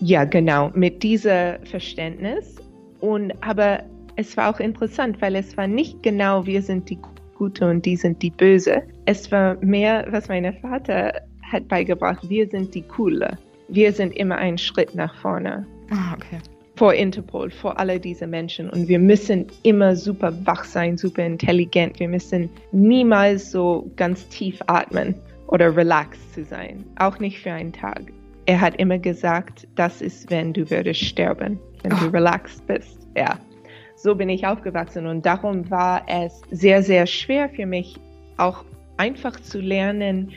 Ja, 0.00 0.24
genau, 0.24 0.70
mit 0.74 1.02
diesem 1.02 1.64
Verständnis. 1.64 2.56
Und 3.00 3.32
aber 3.42 3.82
es 4.16 4.36
war 4.36 4.54
auch 4.54 4.60
interessant, 4.60 5.20
weil 5.20 5.36
es 5.36 5.56
war 5.56 5.66
nicht 5.66 6.02
genau, 6.02 6.44
wir 6.46 6.62
sind 6.62 6.90
die 6.90 6.98
Gute 7.36 7.68
und 7.68 7.86
die 7.86 7.96
sind 7.96 8.20
die 8.22 8.30
Böse. 8.30 8.82
Es 9.06 9.32
war 9.32 9.56
mehr, 9.64 10.06
was 10.10 10.28
mein 10.28 10.52
Vater 10.60 11.12
hat 11.42 11.66
beigebracht, 11.68 12.28
wir 12.28 12.48
sind 12.48 12.74
die 12.74 12.82
Coole. 12.82 13.38
Wir 13.68 13.92
sind 13.92 14.14
immer 14.16 14.36
einen 14.36 14.58
Schritt 14.58 14.94
nach 14.94 15.14
vorne. 15.16 15.66
Ah, 15.90 16.14
okay 16.14 16.38
vor 16.80 16.94
Interpol, 16.94 17.50
vor 17.50 17.78
alle 17.78 18.00
diese 18.00 18.26
Menschen. 18.26 18.70
Und 18.70 18.88
wir 18.88 18.98
müssen 18.98 19.48
immer 19.64 19.94
super 19.94 20.32
wach 20.46 20.64
sein, 20.64 20.96
super 20.96 21.22
intelligent. 21.22 22.00
Wir 22.00 22.08
müssen 22.08 22.48
niemals 22.72 23.50
so 23.50 23.90
ganz 23.96 24.26
tief 24.28 24.58
atmen 24.66 25.14
oder 25.48 25.76
relaxed 25.76 26.32
zu 26.32 26.42
sein. 26.42 26.82
Auch 26.98 27.18
nicht 27.18 27.38
für 27.38 27.52
einen 27.52 27.74
Tag. 27.74 28.04
Er 28.46 28.62
hat 28.62 28.76
immer 28.76 28.98
gesagt, 28.98 29.68
das 29.74 30.00
ist, 30.00 30.30
wenn 30.30 30.54
du 30.54 30.70
würdest 30.70 31.04
sterben, 31.04 31.60
wenn 31.82 31.90
du 31.98 32.06
oh. 32.06 32.10
relaxed 32.12 32.66
bist. 32.66 33.06
Ja. 33.14 33.38
So 33.96 34.14
bin 34.14 34.30
ich 34.30 34.46
aufgewachsen 34.46 35.06
und 35.06 35.26
darum 35.26 35.70
war 35.70 36.06
es 36.08 36.40
sehr, 36.50 36.82
sehr 36.82 37.06
schwer 37.06 37.50
für 37.50 37.66
mich, 37.66 37.96
auch 38.38 38.64
einfach 38.96 39.38
zu 39.38 39.60
lernen, 39.60 40.30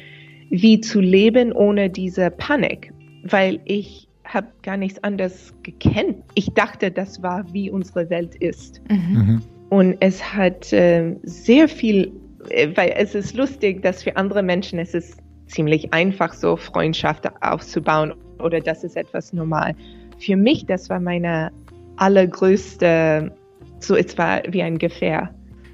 wie 0.49 0.81
zu 0.81 0.99
leben 0.99 1.53
ohne 1.53 1.89
diese 1.89 2.31
Panik, 2.31 2.91
weil 3.23 3.61
ich 3.63 4.09
habe 4.33 4.47
gar 4.61 4.77
nichts 4.77 5.03
anderes 5.03 5.53
gekannt. 5.63 6.17
Ich 6.35 6.53
dachte, 6.53 6.91
das 6.91 7.21
war, 7.21 7.45
wie 7.53 7.69
unsere 7.69 8.09
Welt 8.09 8.35
ist. 8.35 8.81
Mhm. 8.89 8.97
mhm. 8.97 9.41
Und 9.69 9.97
es 10.01 10.23
hat 10.35 10.71
äh, 10.71 11.15
sehr 11.23 11.67
viel, 11.67 12.11
äh, 12.49 12.69
weil 12.75 12.93
es 12.95 13.15
ist 13.15 13.35
lustig, 13.35 13.81
dass 13.81 14.03
für 14.03 14.15
andere 14.15 14.43
Menschen 14.43 14.77
es 14.77 14.93
ist 14.93 15.17
ziemlich 15.47 15.91
einfach, 15.93 16.33
so 16.33 16.57
Freundschaft 16.57 17.27
aufzubauen 17.41 18.13
oder 18.39 18.59
das 18.59 18.83
ist 18.83 18.95
etwas 18.95 19.33
normal. 19.33 19.73
Für 20.19 20.35
mich, 20.35 20.67
das 20.67 20.89
war 20.89 20.99
meine 20.99 21.51
allergrößte, 21.97 23.33
so 23.79 23.95
es 23.95 24.15
war 24.17 24.41
wie 24.47 24.61
ein 24.61 24.77
Gefähr. 24.77 25.33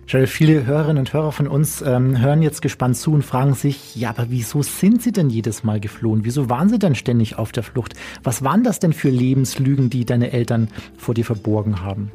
Viele 0.09 0.65
Hörerinnen 0.65 0.97
und 0.97 1.13
Hörer 1.13 1.31
von 1.31 1.47
uns 1.47 1.83
ähm, 1.83 2.19
hören 2.19 2.41
jetzt 2.41 2.63
gespannt 2.63 2.97
zu 2.97 3.13
und 3.13 3.21
fragen 3.21 3.53
sich, 3.53 3.95
ja, 3.95 4.09
aber 4.09 4.25
wieso 4.29 4.63
sind 4.63 5.03
sie 5.03 5.11
denn 5.11 5.29
jedes 5.29 5.63
Mal 5.63 5.79
geflohen? 5.79 6.25
Wieso 6.25 6.49
waren 6.49 6.67
sie 6.67 6.79
denn 6.79 6.95
ständig 6.95 7.37
auf 7.37 7.51
der 7.51 7.61
Flucht? 7.61 7.93
Was 8.23 8.43
waren 8.43 8.63
das 8.63 8.79
denn 8.79 8.91
für 8.91 9.09
Lebenslügen, 9.09 9.91
die 9.91 10.05
deine 10.05 10.31
Eltern 10.31 10.69
vor 10.97 11.13
dir 11.13 11.25
verborgen 11.25 11.83
haben? 11.83 12.11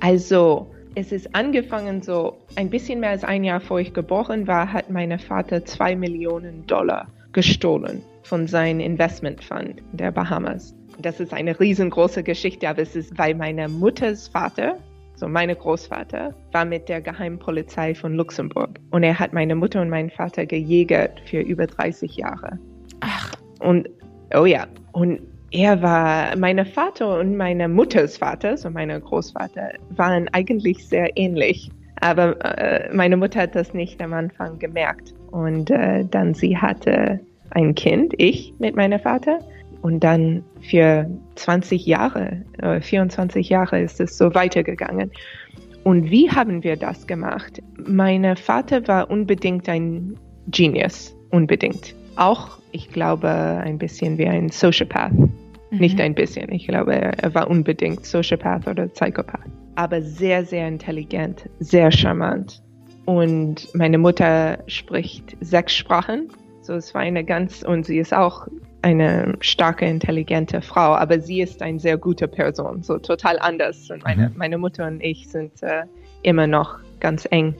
Also, 0.00 0.66
es 0.96 1.12
ist 1.12 1.32
angefangen 1.36 2.02
so, 2.02 2.36
ein 2.56 2.70
bisschen 2.70 2.98
mehr 2.98 3.10
als 3.10 3.22
ein 3.22 3.44
Jahr 3.44 3.60
vor 3.60 3.78
ich 3.78 3.94
geboren 3.94 4.48
war, 4.48 4.72
hat 4.72 4.90
mein 4.90 5.16
Vater 5.20 5.64
zwei 5.64 5.94
Millionen 5.94 6.66
Dollar 6.66 7.06
gestohlen 7.32 8.02
von 8.24 8.48
seinem 8.48 8.80
Investmentfund 8.80 9.80
der 9.92 10.10
Bahamas. 10.10 10.74
Das 11.00 11.20
ist 11.20 11.32
eine 11.32 11.60
riesengroße 11.60 12.24
Geschichte, 12.24 12.68
aber 12.68 12.82
es 12.82 12.96
ist, 12.96 13.16
weil 13.16 13.36
meine 13.36 13.68
Mutters 13.68 14.26
Vater 14.26 14.76
so 15.18 15.28
mein 15.28 15.48
Großvater, 15.54 16.34
war 16.52 16.64
mit 16.64 16.88
der 16.88 17.00
Geheimpolizei 17.00 17.94
von 17.94 18.14
Luxemburg 18.14 18.78
und 18.90 19.02
er 19.02 19.18
hat 19.18 19.32
meine 19.32 19.54
Mutter 19.54 19.82
und 19.82 19.90
meinen 19.90 20.10
Vater 20.10 20.46
gejägert 20.46 21.20
für 21.26 21.40
über 21.40 21.66
30 21.66 22.16
Jahre. 22.16 22.58
Ach. 23.00 23.32
Und, 23.60 23.88
oh 24.34 24.46
ja, 24.46 24.66
und 24.92 25.20
er 25.50 25.80
war, 25.82 26.36
meine 26.36 26.64
Vater 26.64 27.18
und 27.18 27.36
meine 27.36 27.68
Mutters 27.68 28.18
Vater, 28.18 28.56
so 28.56 28.70
meine 28.70 29.00
Großvater, 29.00 29.72
waren 29.90 30.28
eigentlich 30.32 30.86
sehr 30.86 31.16
ähnlich. 31.16 31.70
Aber 32.00 32.38
äh, 32.44 32.94
meine 32.94 33.16
Mutter 33.16 33.40
hat 33.40 33.54
das 33.54 33.74
nicht 33.74 34.00
am 34.00 34.12
Anfang 34.12 34.58
gemerkt. 34.58 35.14
Und 35.30 35.70
äh, 35.70 36.04
dann 36.04 36.34
sie 36.34 36.56
hatte 36.56 37.18
ein 37.50 37.74
Kind, 37.74 38.14
ich 38.18 38.52
mit 38.58 38.76
meinem 38.76 39.00
Vater. 39.00 39.40
Und 39.82 40.00
dann 40.02 40.44
für 40.60 41.08
20 41.36 41.86
Jahre, 41.86 42.44
äh, 42.58 42.80
24 42.80 43.48
Jahre 43.48 43.80
ist 43.80 44.00
es 44.00 44.18
so 44.18 44.34
weitergegangen. 44.34 45.10
Und 45.84 46.10
wie 46.10 46.30
haben 46.30 46.64
wir 46.64 46.76
das 46.76 47.06
gemacht? 47.06 47.62
Mein 47.86 48.36
Vater 48.36 48.86
war 48.88 49.10
unbedingt 49.10 49.68
ein 49.68 50.18
Genius, 50.48 51.16
unbedingt. 51.30 51.94
Auch, 52.16 52.58
ich 52.72 52.90
glaube, 52.90 53.28
ein 53.28 53.78
bisschen 53.78 54.18
wie 54.18 54.26
ein 54.26 54.48
Sociopath. 54.48 55.12
Mhm. 55.12 55.78
Nicht 55.78 56.00
ein 56.00 56.14
bisschen, 56.14 56.50
ich 56.50 56.66
glaube, 56.66 56.94
er 56.94 57.34
war 57.34 57.48
unbedingt 57.48 58.04
Sociopath 58.04 58.66
oder 58.66 58.88
Psychopath. 58.88 59.46
Aber 59.76 60.02
sehr, 60.02 60.44
sehr 60.44 60.66
intelligent, 60.66 61.48
sehr 61.60 61.92
charmant. 61.92 62.62
Und 63.04 63.68
meine 63.74 63.96
Mutter 63.96 64.58
spricht 64.66 65.36
sechs 65.40 65.74
Sprachen. 65.74 66.28
So, 66.60 66.74
es 66.74 66.92
war 66.92 67.02
eine 67.02 67.24
ganz, 67.24 67.62
und 67.62 67.86
sie 67.86 67.98
ist 67.98 68.12
auch 68.12 68.48
eine 68.82 69.34
starke, 69.40 69.86
intelligente 69.86 70.62
Frau, 70.62 70.94
aber 70.94 71.20
sie 71.20 71.40
ist 71.40 71.62
eine 71.62 71.80
sehr 71.80 71.96
gute 71.96 72.28
Person, 72.28 72.82
so 72.82 72.98
total 72.98 73.38
anders. 73.40 73.90
Und 73.90 74.04
meine, 74.04 74.28
mhm. 74.28 74.36
meine 74.36 74.58
Mutter 74.58 74.86
und 74.86 75.02
ich 75.02 75.28
sind 75.28 75.62
äh, 75.62 75.84
immer 76.22 76.46
noch 76.46 76.78
ganz 77.00 77.26
eng. 77.30 77.54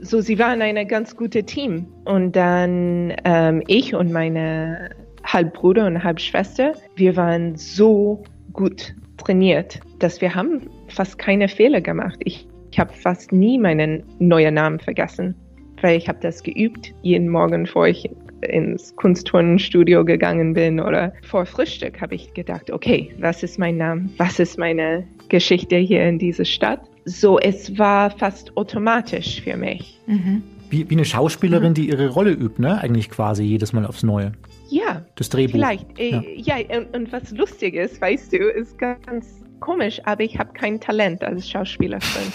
so 0.00 0.20
sie 0.20 0.38
waren 0.38 0.62
ein 0.62 0.86
ganz 0.88 1.16
gutes 1.16 1.46
Team. 1.46 1.86
Und 2.04 2.32
dann 2.36 3.14
ähm, 3.24 3.62
ich 3.66 3.94
und 3.94 4.12
meine 4.12 4.90
Halbbruder 5.24 5.86
und 5.86 6.02
Halbschwester, 6.02 6.72
wir 6.96 7.16
waren 7.16 7.56
so 7.56 8.22
gut 8.52 8.94
trainiert, 9.18 9.80
dass 9.98 10.20
wir 10.20 10.34
haben 10.34 10.68
fast 10.88 11.18
keine 11.18 11.48
Fehler 11.48 11.80
gemacht. 11.80 12.18
Ich, 12.24 12.46
ich 12.70 12.78
habe 12.78 12.92
fast 12.92 13.32
nie 13.32 13.58
meinen 13.58 14.02
neuen 14.18 14.54
Namen 14.54 14.80
vergessen, 14.80 15.34
weil 15.80 15.96
ich 15.96 16.08
habe 16.08 16.18
das 16.20 16.42
geübt 16.42 16.92
jeden 17.02 17.28
Morgen, 17.28 17.64
bevor 17.64 17.86
ich 17.86 18.10
ins 18.42 18.94
Kunstturnenstudio 18.96 20.04
gegangen 20.04 20.54
bin 20.54 20.80
oder 20.80 21.12
vor 21.22 21.46
Frühstück 21.46 22.00
habe 22.00 22.14
ich 22.14 22.34
gedacht, 22.34 22.70
okay, 22.70 23.12
was 23.18 23.42
ist 23.42 23.58
mein 23.58 23.76
Name? 23.76 24.08
Was 24.18 24.38
ist 24.38 24.58
meine 24.58 25.06
Geschichte 25.28 25.76
hier 25.76 26.06
in 26.06 26.18
dieser 26.18 26.44
Stadt? 26.44 26.80
So, 27.04 27.38
es 27.38 27.78
war 27.78 28.10
fast 28.10 28.56
automatisch 28.56 29.40
für 29.42 29.56
mich. 29.56 29.98
Mhm. 30.06 30.42
Wie, 30.70 30.88
wie 30.88 30.94
eine 30.94 31.04
Schauspielerin, 31.04 31.70
mhm. 31.70 31.74
die 31.74 31.88
ihre 31.88 32.08
Rolle 32.08 32.30
übt, 32.30 32.60
ne? 32.60 32.80
Eigentlich 32.80 33.10
quasi 33.10 33.42
jedes 33.42 33.72
Mal 33.72 33.84
aufs 33.84 34.02
Neue. 34.02 34.32
Ja. 34.70 35.04
Das 35.16 35.28
Drehbuch. 35.28 35.52
Vielleicht. 35.52 35.98
Äh, 35.98 36.36
ja, 36.36 36.56
ja 36.58 36.78
und, 36.78 36.96
und, 36.96 37.12
was 37.12 37.30
lustig 37.32 37.74
ist, 37.74 38.00
weißt 38.00 38.32
du, 38.32 38.38
ist 38.38 38.78
ganz 38.78 39.41
komisch, 39.62 40.02
aber 40.04 40.22
ich 40.22 40.38
habe 40.38 40.52
kein 40.52 40.78
Talent 40.78 41.24
als 41.24 41.48
Schauspielerin. 41.48 42.32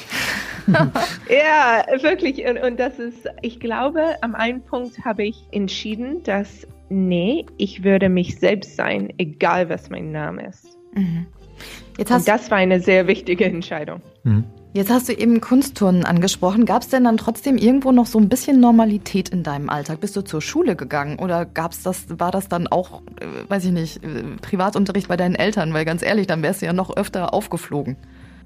ja, 1.30 1.86
wirklich. 2.02 2.44
Und, 2.46 2.58
und 2.58 2.80
das 2.80 2.98
ist, 2.98 3.28
ich 3.44 3.60
glaube, 3.60 4.16
am 4.22 4.34
einen 4.34 4.63
Punkt 4.63 5.06
habe 5.06 5.26
ich 5.26 5.46
entschieden, 5.52 6.24
dass, 6.24 6.68
nee, 6.90 7.46
ich 7.58 7.84
würde 7.84 8.10
mich 8.10 8.40
selbst 8.40 8.76
sein, 8.76 9.13
egal 9.20 9.70
was 9.70 9.90
mein 9.90 10.12
Name 10.12 10.48
ist. 10.48 10.76
Mhm. 10.96 11.28
und 12.00 12.28
das 12.28 12.50
war 12.50 12.58
eine 12.58 12.80
sehr 12.80 13.08
wichtige 13.08 13.46
Entscheidung. 13.46 14.02
Mhm. 14.24 14.46
Jetzt 14.78 14.92
hast 14.92 15.10
du 15.10 15.13
eben 15.13 15.42
Kunstturnen 15.42 16.06
angesprochen. 16.06 16.68
Gab 16.68 16.84
es 16.84 16.90
denn 16.90 17.06
dann 17.06 17.18
trotzdem 17.18 17.58
irgendwo 17.58 17.92
noch 17.92 18.06
so 18.06 18.20
ein 18.20 18.30
bisschen 18.30 18.60
Normalität 18.60 19.28
in 19.30 19.42
deinem 19.42 19.72
Alltag? 19.72 20.02
Bist 20.02 20.16
du 20.16 20.22
zur 20.22 20.40
Schule 20.40 20.76
gegangen 20.76 21.18
oder 21.18 21.48
gab's 21.48 21.82
das, 21.82 22.06
war 22.20 22.30
das 22.30 22.48
dann 22.48 22.68
auch, 22.68 23.02
äh, 23.20 23.26
weiß 23.50 23.66
ich 23.66 23.72
nicht, 23.72 24.04
äh, 24.04 24.22
Privatunterricht 24.40 25.08
bei 25.08 25.18
deinen 25.18 25.34
Eltern? 25.34 25.74
Weil 25.74 25.84
ganz 25.84 26.04
ehrlich, 26.04 26.28
dann 26.28 26.44
wärst 26.44 26.62
du 26.62 26.68
ja 26.68 26.74
noch 26.74 26.96
öfter 26.96 27.34
aufgeflogen. 27.34 27.98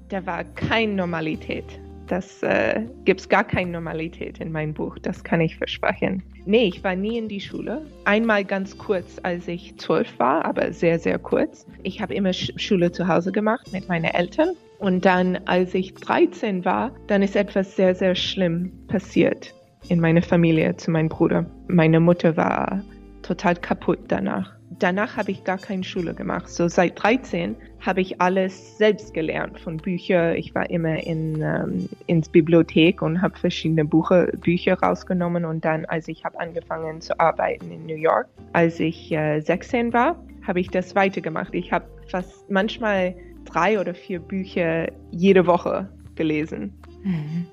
Da 0.08 0.24
war 0.24 0.44
keine 0.44 0.94
Normalität. 0.94 1.66
Das 2.12 2.42
äh, 2.42 2.82
gibt 3.06 3.20
es 3.20 3.28
gar 3.30 3.42
keine 3.42 3.70
Normalität 3.70 4.38
in 4.38 4.52
meinem 4.52 4.74
Buch, 4.74 4.98
das 4.98 5.24
kann 5.24 5.40
ich 5.40 5.56
versprechen. 5.56 6.22
Nee, 6.44 6.64
ich 6.64 6.84
war 6.84 6.94
nie 6.94 7.16
in 7.16 7.26
die 7.26 7.40
Schule. 7.40 7.86
Einmal 8.04 8.44
ganz 8.44 8.76
kurz, 8.76 9.16
als 9.22 9.48
ich 9.48 9.78
zwölf 9.78 10.18
war, 10.18 10.44
aber 10.44 10.74
sehr, 10.74 10.98
sehr 10.98 11.18
kurz. 11.18 11.66
Ich 11.82 12.02
habe 12.02 12.12
immer 12.12 12.34
Sch 12.34 12.52
Schule 12.56 12.92
zu 12.92 13.08
Hause 13.08 13.32
gemacht 13.32 13.72
mit 13.72 13.88
meinen 13.88 14.04
Eltern 14.04 14.50
und 14.78 15.06
dann, 15.06 15.38
als 15.46 15.72
ich 15.72 15.94
13 15.94 16.66
war, 16.66 16.94
dann 17.06 17.22
ist 17.22 17.34
etwas 17.34 17.76
sehr, 17.76 17.94
sehr 17.94 18.14
schlimm 18.14 18.72
passiert 18.88 19.54
in 19.88 19.98
meiner 19.98 20.20
Familie 20.20 20.76
zu 20.76 20.90
meinem 20.90 21.08
Bruder. 21.08 21.46
Meine 21.68 21.98
Mutter 21.98 22.36
war 22.36 22.84
total 23.22 23.56
kaputt 23.56 24.00
danach. 24.08 24.52
Danach 24.78 25.16
habe 25.16 25.30
ich 25.30 25.44
gar 25.44 25.58
keine 25.58 25.84
Schule 25.84 26.14
gemacht. 26.14 26.48
So 26.48 26.68
seit 26.68 27.02
13 27.02 27.56
habe 27.80 28.00
ich 28.00 28.20
alles 28.20 28.78
selbst 28.78 29.12
gelernt 29.12 29.58
von 29.58 29.76
Büchern. 29.76 30.36
Ich 30.36 30.54
war 30.54 30.70
immer 30.70 31.04
in 31.04 31.42
ähm, 31.42 31.88
ins 32.06 32.28
Bibliothek 32.28 33.02
und 33.02 33.20
habe 33.20 33.36
verschiedene 33.36 33.84
Buche, 33.84 34.32
Bücher 34.40 34.74
rausgenommen 34.74 35.44
und 35.44 35.64
dann, 35.64 35.84
als 35.86 36.08
ich 36.08 36.24
habe 36.24 36.38
angefangen 36.38 37.00
zu 37.00 37.18
arbeiten 37.18 37.70
in 37.70 37.86
New 37.86 37.96
York, 37.96 38.28
als 38.52 38.78
ich 38.80 39.12
äh, 39.12 39.40
16 39.40 39.92
war, 39.92 40.16
habe 40.46 40.60
ich 40.60 40.68
das 40.68 40.94
weitergemacht. 40.94 41.54
Ich 41.54 41.72
habe 41.72 41.86
fast 42.08 42.50
manchmal 42.50 43.14
drei 43.44 43.80
oder 43.80 43.94
vier 43.94 44.20
Bücher 44.20 44.88
jede 45.10 45.46
Woche 45.46 45.88
gelesen. 46.14 46.72
Mhm. 47.02 47.46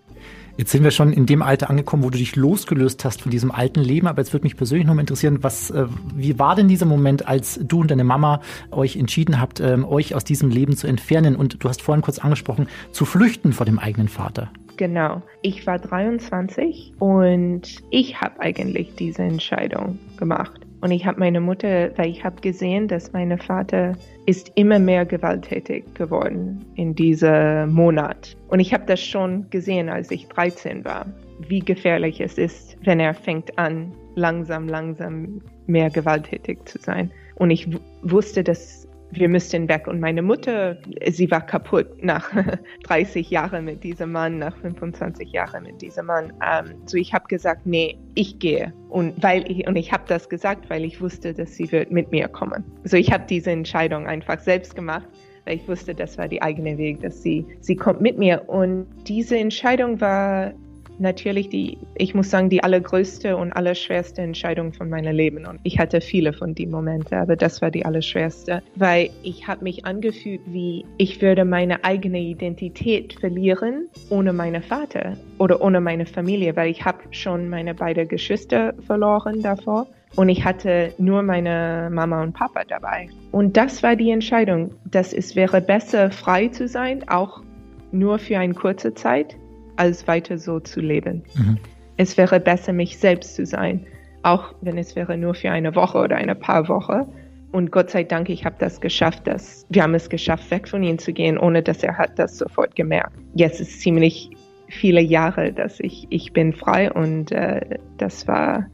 Jetzt 0.60 0.72
sind 0.72 0.84
wir 0.84 0.91
schon 0.91 1.13
in 1.13 1.26
dem 1.26 1.41
Alter 1.41 1.69
angekommen, 1.69 2.04
wo 2.04 2.10
du 2.10 2.17
dich 2.17 2.36
losgelöst 2.36 3.06
hast 3.06 3.22
von 3.22 3.32
diesem 3.32 3.50
alten 3.50 3.80
Leben. 3.80 4.08
Aber 4.08 4.22
jetzt 4.22 4.34
würde 4.34 4.43
mich 4.43 4.58
persönlich 4.58 4.86
noch 4.86 4.93
mal 4.93 5.00
interessieren, 5.00 5.41
was, 5.41 5.72
äh, 5.72 5.86
wie 6.13 6.38
war 6.38 6.54
denn 6.54 6.67
dieser 6.67 6.86
Moment, 6.86 7.30
als 7.30 7.62
du 7.63 7.80
und 7.80 7.89
deine 7.89 8.04
Mama 8.04 8.41
euch 8.69 8.98
entschieden 8.98 9.39
habt, 9.39 9.62
ähm, 9.62 9.86
euch 9.86 10.15
aus 10.15 10.26
diesem 10.26 10.50
Leben 10.50 10.76
zu 10.76 10.86
entfernen? 10.86 11.38
Und 11.38 11.63
du 11.63 11.69
hast 11.69 11.82
vorhin 11.82 12.02
kurz 12.02 12.19
angesprochen, 12.19 12.67
zu 12.91 13.06
flüchten 13.06 13.54
vor 13.54 13.65
dem 13.65 13.80
eigenen 13.80 14.10
Vater. 14.10 14.52
Genau. 14.76 15.22
Ich 15.43 15.65
war 15.65 15.80
23 15.80 16.91
und 17.00 17.62
ich 17.89 18.19
habe 18.19 18.41
eigentlich 18.41 18.95
diese 18.95 19.24
Entscheidung 19.24 19.98
gemacht. 20.17 20.60
Und 20.82 20.92
ich 20.92 21.06
habe 21.06 21.20
meine 21.20 21.42
Mutter, 21.42 21.92
weil 21.98 22.10
ich 22.10 22.24
habe 22.24 22.39
gesehen, 22.42 22.88
dass 22.88 23.12
mein 23.12 23.38
Vater 23.38 23.94
ist 24.26 24.52
immer 24.56 24.80
mehr 24.80 25.06
gewalttätig 25.06 25.94
geworden 25.94 26.65
in 26.76 26.96
diesem 26.96 27.74
Monat. 27.74 28.38
Und 28.48 28.60
ich 28.60 28.74
habe 28.74 28.86
das 28.86 29.02
schon 29.02 29.50
gesehen, 29.50 29.89
als 29.89 30.10
ich 30.12 30.28
13 30.28 30.86
war, 30.86 31.06
wie 31.48 31.60
gefährlich 31.60 32.22
es 32.22 32.38
ist, 32.38 32.78
wenn 32.84 33.00
er 33.00 33.13
fängt 33.13 33.58
an, 33.58 33.92
langsam, 34.15 34.68
langsam 34.68 35.42
mehr 35.68 35.89
gewalttätig 35.89 36.65
zu 36.65 36.78
sein. 36.80 37.12
Und 37.36 37.52
ich 37.52 37.68
wusste, 38.04 38.44
dass 38.44 38.79
wir 39.12 39.30
müssten 39.30 39.67
weg. 39.67 39.88
Und 39.88 40.00
meine 40.00 40.22
Mutter, 40.22 40.78
sie 41.10 41.30
war 41.32 41.41
kaputt 41.45 42.04
nach 42.04 42.32
30 42.84 43.30
Jahren 43.30 43.65
mit 43.65 43.84
diesem 43.84 44.12
Mann, 44.12 44.39
nach 44.39 44.56
25 44.58 45.32
Jahren 45.32 45.63
mit 45.63 45.82
diesem 45.82 46.06
Mann. 46.06 46.34
Ähm, 46.45 46.76
so 46.86 46.98
ich 46.98 47.13
habe 47.13 47.28
gesagt, 47.28 47.65
nee, 47.65 47.98
ich 48.15 48.39
gehe. 48.39 48.74
Und 48.89 49.22
weil 49.22 49.50
ich 49.50 49.67
und 49.67 49.76
ich 49.76 49.91
habe 49.91 50.04
das 50.08 50.30
gesagt, 50.30 50.69
weil 50.69 50.86
ich 50.86 51.02
wusste, 51.02 51.34
dass 51.34 51.56
sie 51.56 51.72
wird 51.72 51.91
mit 51.91 52.12
mir 52.12 52.28
kommen. 52.28 52.63
So 52.84 52.98
ich 52.98 53.12
habe 53.12 53.26
diese 53.28 53.52
Entscheidung 53.52 54.08
einfach 54.08 54.39
selbst 54.39 54.76
gemacht, 54.76 55.08
weil 55.45 55.58
ich 55.58 55.67
wusste, 55.67 55.95
das 55.95 56.17
war 56.17 56.28
die 56.28 56.41
eigene 56.41 56.78
Weg, 56.78 57.02
dass 57.02 57.22
sie 57.22 57.45
sie 57.60 57.76
kommt 57.76 58.02
mit 58.02 58.17
mir. 58.17 58.48
Und 58.48 58.88
diese 59.08 59.38
Entscheidung 59.38 60.00
war 60.02 60.54
natürlich 61.00 61.50
die, 61.50 61.78
ich 61.96 62.14
muss 62.14 62.30
sagen, 62.30 62.50
die 62.50 62.64
allergrößte 62.64 63.36
und 63.38 63.54
allerschwerste 63.54 64.22
Entscheidung 64.22 64.74
von 64.74 64.90
meinem 64.90 65.16
Leben. 65.16 65.46
Und 65.46 65.60
ich 65.64 65.80
hatte 65.80 66.02
viele 66.02 66.34
von 66.34 66.56
den 66.56 66.72
Momenten, 66.72 67.18
aber 67.18 67.36
das 67.36 67.62
war 67.62 67.72
die 67.72 67.86
allerschwerste, 67.86 68.62
weil 68.76 69.10
ich 69.24 69.48
habe 69.48 69.64
mich 69.64 69.86
angefühlt, 69.86 70.42
wie 70.48 70.86
ich 70.98 71.22
würde 71.22 71.46
meine 71.46 71.84
eigene 71.84 72.20
Identität 72.20 73.14
verlieren 73.14 73.88
ohne 74.10 74.34
meinen 74.34 74.62
Vater 74.62 75.18
oder 75.38 75.62
ohne 75.62 75.82
meine 75.82 76.06
Familie, 76.06 76.56
weil 76.56 76.70
ich 76.70 76.84
habe 76.86 77.00
schon 77.12 77.50
meine 77.50 77.74
beiden 77.74 78.08
Geschwister 78.08 78.74
verloren 78.86 79.42
davor. 79.42 79.88
Und 80.16 80.30
ich 80.30 80.44
hatte 80.44 80.92
nur 80.98 81.22
meine 81.22 81.90
Mama 81.92 82.24
und 82.24 82.34
Papa 82.34 82.64
dabei. 82.68 83.08
Und 83.32 83.56
das 83.56 83.84
war 83.84 83.96
die 83.96 84.10
Entscheidung, 84.10 84.72
dass 84.86 85.14
es 85.14 85.36
wäre 85.36 85.62
besser, 85.62 86.10
frei 86.10 86.48
zu 86.48 86.68
sein, 86.68 87.08
auch 87.08 87.44
nur 87.92 88.18
für 88.20 88.40
eine 88.40 88.54
kurze 88.54 88.94
Zeit, 88.94 89.36
als 89.80 90.08
weiter 90.08 90.38
so 90.38 90.60
zu 90.60 90.82
leben. 90.82 91.24
Mhm. 91.36 91.58
Es 91.98 92.18
wäre 92.18 92.39
besser, 92.39 92.74
mich 92.74 92.98
selbst 92.98 93.36
zu 93.36 93.46
sein, 93.46 93.86
auch 94.24 94.54
wenn 94.62 94.78
es 94.78 94.96
wäre 94.96 95.18
nur 95.18 95.34
für 95.34 95.52
eine 95.52 95.76
Woche 95.76 95.98
oder 95.98 96.18
eine 96.18 96.36
paar 96.36 96.68
Wochen. 96.68 97.12
Und 97.52 97.72
Gott 97.72 97.89
sei 97.89 98.04
Dank, 98.04 98.30
ich 98.30 98.46
habe 98.46 98.56
das 98.60 98.80
geschafft, 98.80 99.26
dass 99.26 99.65
wir 99.70 99.82
haben 99.82 99.96
es 99.96 100.10
geschafft, 100.10 100.52
weg 100.52 100.68
von 100.68 100.84
ihm 100.84 101.00
zu 101.00 101.13
gehen, 101.13 101.38
ohne 101.38 101.63
dass 101.63 101.82
er 101.84 101.98
hat 101.98 102.20
das 102.20 102.38
sofort 102.38 102.76
gemerkt. 102.76 103.13
Jetzt 103.34 103.60
ist 103.60 103.82
ziemlich 103.82 104.30
viele 104.68 105.02
Jahre, 105.02 105.52
dass 105.52 105.80
ich 105.80 106.06
ich 106.10 106.32
bin 106.32 106.54
frei 106.54 106.92
und 106.92 107.32
äh, 107.32 107.80
das 107.98 108.28
war 108.28 108.68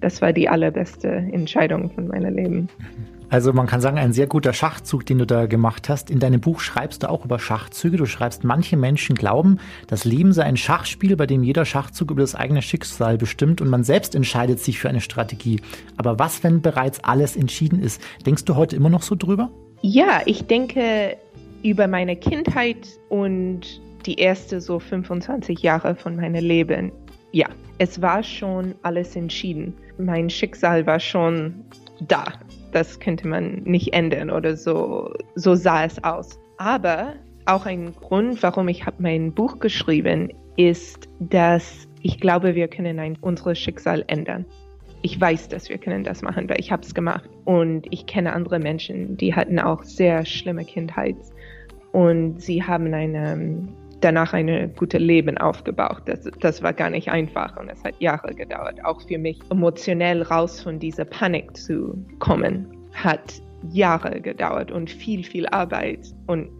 das 0.00 0.22
war 0.22 0.32
die 0.32 0.48
allerbeste 0.48 1.08
Entscheidung 1.08 1.90
von 1.90 2.08
meinem 2.08 2.34
Leben. 2.34 2.56
Mhm. 2.56 3.21
Also 3.32 3.54
man 3.54 3.66
kann 3.66 3.80
sagen, 3.80 3.96
ein 3.96 4.12
sehr 4.12 4.26
guter 4.26 4.52
Schachzug, 4.52 5.06
den 5.06 5.16
du 5.16 5.26
da 5.26 5.46
gemacht 5.46 5.88
hast. 5.88 6.10
In 6.10 6.18
deinem 6.18 6.42
Buch 6.42 6.60
schreibst 6.60 7.02
du 7.02 7.08
auch 7.08 7.24
über 7.24 7.38
Schachzüge. 7.38 7.96
Du 7.96 8.04
schreibst, 8.04 8.44
manche 8.44 8.76
Menschen 8.76 9.16
glauben, 9.16 9.58
das 9.86 10.04
Leben 10.04 10.34
sei 10.34 10.42
ein 10.42 10.58
Schachspiel, 10.58 11.16
bei 11.16 11.26
dem 11.26 11.42
jeder 11.42 11.64
Schachzug 11.64 12.10
über 12.10 12.20
das 12.20 12.34
eigene 12.34 12.60
Schicksal 12.60 13.16
bestimmt 13.16 13.62
und 13.62 13.70
man 13.70 13.84
selbst 13.84 14.14
entscheidet 14.14 14.60
sich 14.60 14.78
für 14.78 14.90
eine 14.90 15.00
Strategie. 15.00 15.62
Aber 15.96 16.18
was, 16.18 16.44
wenn 16.44 16.60
bereits 16.60 17.02
alles 17.04 17.34
entschieden 17.34 17.82
ist? 17.82 18.02
Denkst 18.26 18.44
du 18.44 18.54
heute 18.54 18.76
immer 18.76 18.90
noch 18.90 19.00
so 19.00 19.14
drüber? 19.14 19.50
Ja, 19.80 20.20
ich 20.26 20.42
denke 20.46 21.16
über 21.62 21.86
meine 21.86 22.16
Kindheit 22.16 22.86
und 23.08 23.80
die 24.04 24.16
erste 24.16 24.60
so 24.60 24.78
25 24.78 25.60
Jahre 25.60 25.94
von 25.94 26.16
meinem 26.16 26.44
Leben. 26.44 26.92
Ja, 27.30 27.48
es 27.78 28.02
war 28.02 28.22
schon 28.22 28.74
alles 28.82 29.16
entschieden. 29.16 29.72
Mein 29.96 30.28
Schicksal 30.28 30.84
war 30.84 31.00
schon 31.00 31.64
da 32.06 32.24
das 32.72 33.00
könnte 33.00 33.28
man 33.28 33.62
nicht 33.64 33.92
ändern 33.92 34.30
oder 34.30 34.56
so, 34.56 35.12
so 35.34 35.54
sah 35.54 35.84
es 35.84 36.02
aus. 36.02 36.38
Aber 36.58 37.14
auch 37.46 37.66
ein 37.66 37.94
Grund, 37.94 38.42
warum 38.42 38.68
ich 38.68 38.86
habe 38.86 38.96
mein 39.00 39.32
Buch 39.32 39.58
geschrieben, 39.58 40.30
ist, 40.56 41.08
dass 41.18 41.88
ich 42.02 42.20
glaube, 42.20 42.54
wir 42.54 42.68
können 42.68 42.98
ein, 42.98 43.16
unser 43.20 43.54
Schicksal 43.54 44.04
ändern. 44.06 44.44
Ich 45.02 45.20
weiß, 45.20 45.48
dass 45.48 45.68
wir 45.68 45.78
können 45.78 46.04
das 46.04 46.22
machen, 46.22 46.48
weil 46.48 46.60
ich 46.60 46.70
habe 46.70 46.82
es 46.82 46.94
gemacht. 46.94 47.28
Und 47.44 47.86
ich 47.90 48.06
kenne 48.06 48.32
andere 48.32 48.58
Menschen, 48.58 49.16
die 49.16 49.34
hatten 49.34 49.58
auch 49.58 49.82
sehr 49.82 50.24
schlimme 50.24 50.64
Kindheit. 50.64 51.16
Und 51.92 52.40
sie 52.40 52.62
haben 52.62 52.92
eine, 52.94 53.68
danach 54.04 54.32
ein 54.32 54.74
gutes 54.76 55.00
Leben 55.00 55.38
aufgebaut. 55.38 56.02
Das, 56.06 56.28
das 56.40 56.62
war 56.62 56.72
gar 56.72 56.90
nicht 56.90 57.08
einfach 57.08 57.56
und 57.58 57.68
es 57.68 57.82
hat 57.84 57.94
Jahre 58.00 58.34
gedauert. 58.34 58.84
Auch 58.84 59.00
für 59.02 59.18
mich 59.18 59.38
emotionell 59.50 60.22
raus 60.22 60.60
von 60.60 60.78
dieser 60.78 61.04
Panik 61.04 61.56
zu 61.56 62.04
kommen, 62.18 62.66
hat 62.92 63.40
Jahre 63.70 64.20
gedauert 64.20 64.70
und 64.70 64.90
viel, 64.90 65.24
viel 65.24 65.46
Arbeit. 65.48 66.12
Und 66.26 66.50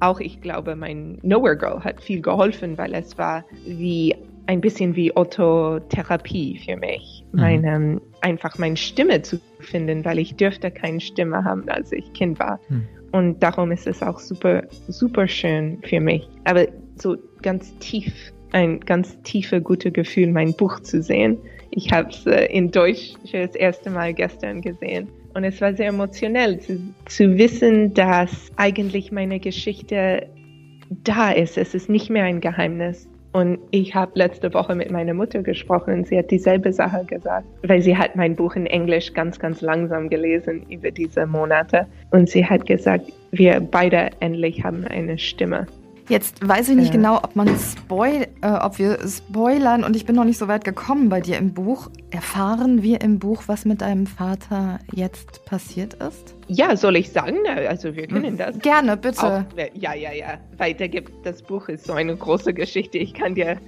auch 0.00 0.20
ich 0.20 0.40
glaube, 0.40 0.76
mein 0.76 1.18
Nowhere 1.22 1.56
Girl 1.56 1.82
hat 1.82 2.00
viel 2.00 2.20
geholfen, 2.20 2.76
weil 2.78 2.94
es 2.94 3.16
war 3.18 3.44
wie 3.66 4.14
ein 4.46 4.60
bisschen 4.60 4.96
wie 4.96 5.14
Otto-Therapie 5.14 6.58
für 6.64 6.76
mich. 6.76 7.24
Mhm. 7.32 7.40
Meine, 7.40 8.00
einfach 8.22 8.58
meine 8.58 8.76
Stimme 8.76 9.20
zu 9.22 9.38
finden, 9.60 10.04
weil 10.04 10.18
ich 10.18 10.36
dürfte 10.36 10.70
keine 10.70 11.00
Stimme 11.00 11.44
haben, 11.44 11.68
als 11.68 11.92
ich 11.92 12.12
Kind 12.14 12.38
war. 12.38 12.58
Mhm. 12.68 12.88
Und 13.12 13.42
darum 13.42 13.70
ist 13.72 13.86
es 13.86 14.02
auch 14.02 14.18
super, 14.18 14.62
super 14.88 15.28
schön 15.28 15.78
für 15.84 16.00
mich. 16.00 16.28
Aber 16.44 16.66
so 17.00 17.16
ganz 17.42 17.76
tief, 17.78 18.32
ein 18.52 18.80
ganz 18.80 19.20
tiefe, 19.22 19.60
gute 19.60 19.90
Gefühl, 19.90 20.28
mein 20.32 20.54
Buch 20.54 20.80
zu 20.80 21.02
sehen. 21.02 21.38
Ich 21.70 21.92
habe 21.92 22.08
es 22.10 22.26
äh, 22.26 22.46
in 22.46 22.70
Deutsch 22.70 23.14
für 23.30 23.46
das 23.46 23.54
erste 23.54 23.90
Mal 23.90 24.14
gestern 24.14 24.62
gesehen. 24.62 25.08
Und 25.34 25.44
es 25.44 25.60
war 25.60 25.74
sehr 25.74 25.88
emotionell 25.88 26.58
zu, 26.58 26.80
zu 27.06 27.36
wissen, 27.36 27.94
dass 27.94 28.50
eigentlich 28.56 29.12
meine 29.12 29.38
Geschichte 29.38 30.26
da 31.04 31.30
ist. 31.30 31.58
Es 31.58 31.74
ist 31.74 31.88
nicht 31.88 32.10
mehr 32.10 32.24
ein 32.24 32.40
Geheimnis. 32.40 33.08
Und 33.32 33.58
ich 33.70 33.94
habe 33.94 34.12
letzte 34.14 34.52
Woche 34.54 34.74
mit 34.74 34.90
meiner 34.90 35.12
Mutter 35.12 35.42
gesprochen 35.42 35.94
und 35.94 36.08
sie 36.08 36.18
hat 36.18 36.30
dieselbe 36.30 36.72
Sache 36.72 37.04
gesagt, 37.04 37.46
weil 37.62 37.82
sie 37.82 37.96
hat 37.96 38.16
mein 38.16 38.34
Buch 38.34 38.56
in 38.56 38.66
Englisch 38.66 39.12
ganz, 39.12 39.38
ganz 39.38 39.60
langsam 39.60 40.08
gelesen 40.08 40.64
über 40.70 40.90
diese 40.90 41.26
Monate. 41.26 41.86
Und 42.10 42.30
sie 42.30 42.44
hat 42.44 42.66
gesagt, 42.66 43.12
wir 43.30 43.60
beide 43.60 44.10
endlich 44.20 44.64
haben 44.64 44.84
eine 44.86 45.18
Stimme. 45.18 45.66
Jetzt 46.08 46.46
weiß 46.46 46.70
ich 46.70 46.76
nicht 46.76 46.86
Ja. 46.86 46.92
genau, 46.92 47.16
ob 47.18 47.36
man 47.36 47.48
spoil, 47.58 48.26
äh, 48.40 48.50
ob 48.50 48.78
wir 48.78 48.98
spoilern 49.06 49.84
und 49.84 49.94
ich 49.94 50.06
bin 50.06 50.16
noch 50.16 50.24
nicht 50.24 50.38
so 50.38 50.48
weit 50.48 50.64
gekommen 50.64 51.08
bei 51.08 51.20
dir 51.20 51.36
im 51.36 51.52
Buch. 51.52 51.90
Erfahren 52.10 52.82
wir 52.82 53.00
im 53.02 53.18
Buch, 53.18 53.42
was 53.46 53.64
mit 53.64 53.82
deinem 53.82 54.06
Vater 54.06 54.78
jetzt 54.94 55.44
passiert 55.44 55.94
ist? 55.94 56.34
Ja, 56.46 56.76
soll 56.76 56.96
ich 56.96 57.10
sagen? 57.10 57.36
Also 57.68 57.94
wir 57.94 58.06
können 58.06 58.38
das. 58.38 58.58
Gerne, 58.60 58.96
bitte. 58.96 59.22
Auch, 59.22 59.42
ja, 59.74 59.94
ja, 59.94 60.12
ja. 60.12 60.38
Weil 60.56 60.74
da 60.74 60.86
gibt, 60.86 61.12
das 61.26 61.42
Buch 61.42 61.68
ist 61.68 61.84
so 61.84 61.92
eine 61.92 62.16
große 62.16 62.54
Geschichte. 62.54 62.96
Ich 62.98 63.12
kann 63.12 63.34
dir 63.34 63.58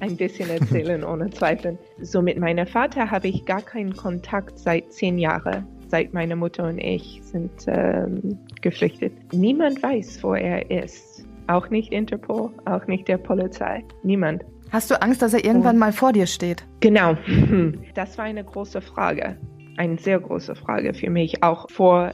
ein 0.00 0.16
bisschen 0.16 0.48
erzählen, 0.58 1.04
ohne 1.04 1.28
Zweifeln. 1.30 1.78
So 2.00 2.22
mit 2.22 2.38
meinem 2.38 2.66
Vater 2.66 3.10
habe 3.10 3.28
ich 3.28 3.44
gar 3.44 3.60
keinen 3.60 3.94
Kontakt 3.94 4.58
seit 4.58 4.90
zehn 4.92 5.18
Jahren. 5.18 5.66
Seit 5.88 6.14
meine 6.14 6.36
Mutter 6.36 6.68
und 6.68 6.78
ich 6.78 7.20
sind 7.24 7.50
ähm, 7.66 8.38
geflüchtet. 8.62 9.12
Niemand 9.32 9.82
weiß, 9.82 10.22
wo 10.22 10.34
er 10.34 10.70
ist. 10.70 11.09
Auch 11.46 11.68
nicht 11.70 11.92
Interpol, 11.92 12.50
auch 12.64 12.86
nicht 12.86 13.08
der 13.08 13.18
Polizei. 13.18 13.84
Niemand. 14.02 14.44
Hast 14.70 14.90
du 14.90 15.00
Angst, 15.02 15.20
dass 15.22 15.34
er 15.34 15.44
irgendwann 15.44 15.76
Oh. 15.76 15.80
mal 15.80 15.92
vor 15.92 16.12
dir 16.12 16.26
steht? 16.26 16.64
Genau. 16.80 17.16
Das 17.94 18.16
war 18.18 18.24
eine 18.24 18.44
große 18.44 18.80
Frage. 18.80 19.36
Eine 19.76 19.98
sehr 19.98 20.20
große 20.20 20.54
Frage 20.54 20.94
für 20.94 21.10
mich, 21.10 21.42
auch 21.42 21.68
vor 21.70 22.12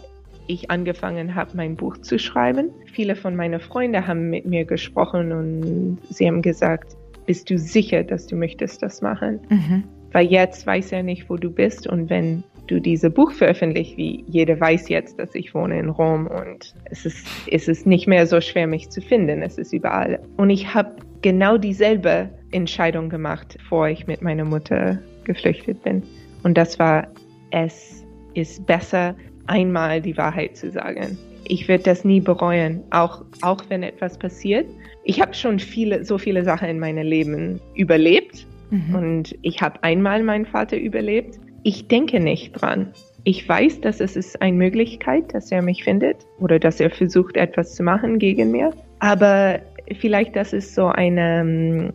ich 0.48 0.70
angefangen 0.70 1.34
habe, 1.34 1.50
mein 1.56 1.74
Buch 1.76 1.98
zu 1.98 2.18
schreiben. 2.18 2.70
Viele 2.92 3.16
von 3.16 3.34
meinen 3.34 3.58
Freunden 3.60 4.06
haben 4.06 4.30
mit 4.30 4.46
mir 4.46 4.64
gesprochen 4.64 5.32
und 5.32 5.98
sie 6.08 6.26
haben 6.28 6.40
gesagt, 6.40 6.96
bist 7.26 7.50
du 7.50 7.58
sicher, 7.58 8.04
dass 8.04 8.26
du 8.28 8.36
möchtest 8.36 8.82
das 8.82 9.02
machen? 9.02 9.40
Mhm. 9.50 9.82
Weil 10.12 10.26
jetzt 10.28 10.64
weiß 10.66 10.92
er 10.92 11.02
nicht, 11.02 11.28
wo 11.28 11.36
du 11.36 11.50
bist 11.50 11.88
und 11.88 12.08
wenn 12.08 12.44
du 12.66 12.81
dieses 12.81 13.12
Buch 13.12 13.33
veröffentlicht, 13.33 13.96
wie 13.96 14.24
jeder 14.29 14.59
weiß 14.61 14.88
jetzt, 14.88 15.18
dass 15.18 15.35
ich 15.35 15.55
wohne 15.55 15.79
in 15.79 15.88
Rom 15.88 16.26
und 16.26 16.74
es 16.90 17.07
ist, 17.07 17.26
es 17.50 17.68
ist 17.68 17.87
nicht 17.87 18.07
mehr 18.07 18.26
so 18.26 18.40
schwer, 18.40 18.66
mich 18.66 18.90
zu 18.90 19.00
finden. 19.00 19.42
Es 19.42 19.59
ist 19.59 19.72
überall. 19.72 20.20
Und 20.37 20.50
ich 20.50 20.74
habe 20.74 20.96
genau 21.22 21.57
dieselbe 21.57 22.29
Entscheidung 22.52 23.09
gemacht, 23.09 23.57
bevor 23.59 23.88
ich 23.88 24.07
mit 24.07 24.22
meiner 24.22 24.44
Mutter 24.44 24.98
geflüchtet 25.24 25.83
bin. 25.83 26.02
Und 26.42 26.57
das 26.57 26.79
war, 26.79 27.09
es 27.50 28.05
ist 28.35 28.64
besser, 28.66 29.14
einmal 29.46 30.00
die 30.00 30.16
Wahrheit 30.16 30.57
zu 30.57 30.70
sagen. 30.70 31.16
Ich 31.48 31.68
werde 31.68 31.85
das 31.85 32.05
nie 32.05 32.20
bereuen, 32.20 32.83
auch, 32.90 33.24
auch 33.42 33.62
wenn 33.68 33.83
etwas 33.83 34.18
passiert. 34.18 34.66
Ich 35.05 35.20
habe 35.20 35.33
schon 35.35 35.59
viele, 35.59 36.05
so 36.05 36.18
viele 36.18 36.44
Sachen 36.44 36.68
in 36.68 36.81
meinem 36.81 37.07
Leben 37.07 37.61
überlebt 37.74 38.46
Mhm. 38.70 38.94
und 38.94 39.38
ich 39.42 39.61
habe 39.61 39.83
einmal 39.83 40.22
meinen 40.22 40.46
Vater 40.46 40.76
überlebt. 40.76 41.38
Ich 41.66 41.88
denke 41.88 42.20
nicht 42.20 42.52
dran. 42.52 42.92
Ich 43.24 43.48
weiß, 43.48 43.81
dass 43.81 43.98
es 43.98 44.14
ist 44.14 44.40
eine 44.40 44.57
Möglichkeit, 44.57 45.35
dass 45.35 45.50
er 45.50 45.62
mich 45.62 45.83
findet 45.83 46.18
oder 46.38 46.61
dass 46.61 46.79
er 46.79 46.90
versucht, 46.90 47.37
etwas 47.37 47.74
zu 47.74 47.83
machen 47.83 48.20
gegen 48.20 48.52
mir. 48.52 48.70
Aber 49.00 49.59
vielleicht 49.98 50.37
das 50.37 50.52
ist 50.52 50.76
so 50.76 50.87
eine 50.87 51.40
ähm, 51.40 51.92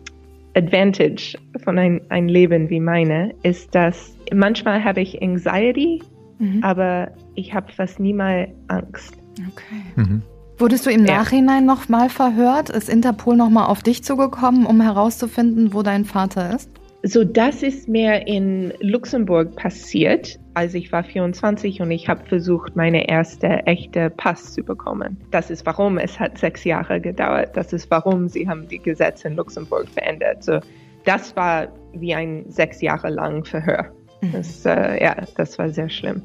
Advantage 0.54 1.38
von 1.64 1.78
ein, 1.78 2.02
ein 2.10 2.28
Leben 2.28 2.68
wie 2.68 2.80
meine, 2.80 3.34
ist, 3.44 3.74
dass 3.74 4.14
manchmal 4.30 4.84
habe 4.84 5.00
ich 5.00 5.22
Anxiety, 5.22 6.02
Mhm. 6.38 6.62
aber 6.62 7.10
ich 7.34 7.54
habe 7.54 7.72
fast 7.72 7.98
niemals 7.98 8.50
Angst. 8.68 9.16
Okay. 9.38 9.82
Mhm. 9.96 10.22
Wurdest 10.58 10.84
du 10.84 10.90
im 10.90 11.06
Ja. 11.06 11.16
Nachhinein 11.18 11.64
noch 11.64 11.88
mal 11.88 12.10
verhört? 12.10 12.68
Ist 12.68 12.90
Interpol 12.90 13.36
noch 13.36 13.48
mal 13.48 13.64
auf 13.64 13.82
dich 13.82 14.04
zugekommen, 14.04 14.66
um 14.66 14.82
herauszufinden, 14.82 15.72
wo 15.72 15.82
dein 15.82 16.04
Vater 16.04 16.54
ist? 16.54 16.68
So, 17.04 17.24
das 17.24 17.64
ist 17.64 17.88
mir 17.88 18.28
in 18.28 18.72
Luxemburg 18.80 19.56
passiert, 19.56 20.38
als 20.54 20.74
ich 20.74 20.92
war 20.92 21.02
24 21.02 21.80
und 21.80 21.90
ich 21.90 22.08
habe 22.08 22.24
versucht, 22.26 22.76
meine 22.76 23.08
erste 23.08 23.48
echte 23.66 24.08
Pass 24.10 24.52
zu 24.52 24.62
bekommen. 24.62 25.16
Das 25.32 25.50
ist 25.50 25.66
warum 25.66 25.98
es 25.98 26.20
hat 26.20 26.38
sechs 26.38 26.62
Jahre 26.62 27.00
gedauert. 27.00 27.56
Das 27.56 27.72
ist 27.72 27.90
warum 27.90 28.28
sie 28.28 28.48
haben 28.48 28.68
die 28.68 28.78
Gesetze 28.78 29.28
in 29.28 29.34
Luxemburg 29.34 29.88
verändert. 29.88 30.44
So, 30.44 30.60
das 31.04 31.34
war 31.34 31.66
wie 31.92 32.14
ein 32.14 32.44
sechs 32.48 32.80
Jahre 32.80 33.10
lang 33.10 33.44
Verhör. 33.44 33.90
Das, 34.32 34.64
äh, 34.64 35.02
ja, 35.02 35.16
das 35.36 35.58
war 35.58 35.68
sehr 35.70 35.88
schlimm. 35.88 36.22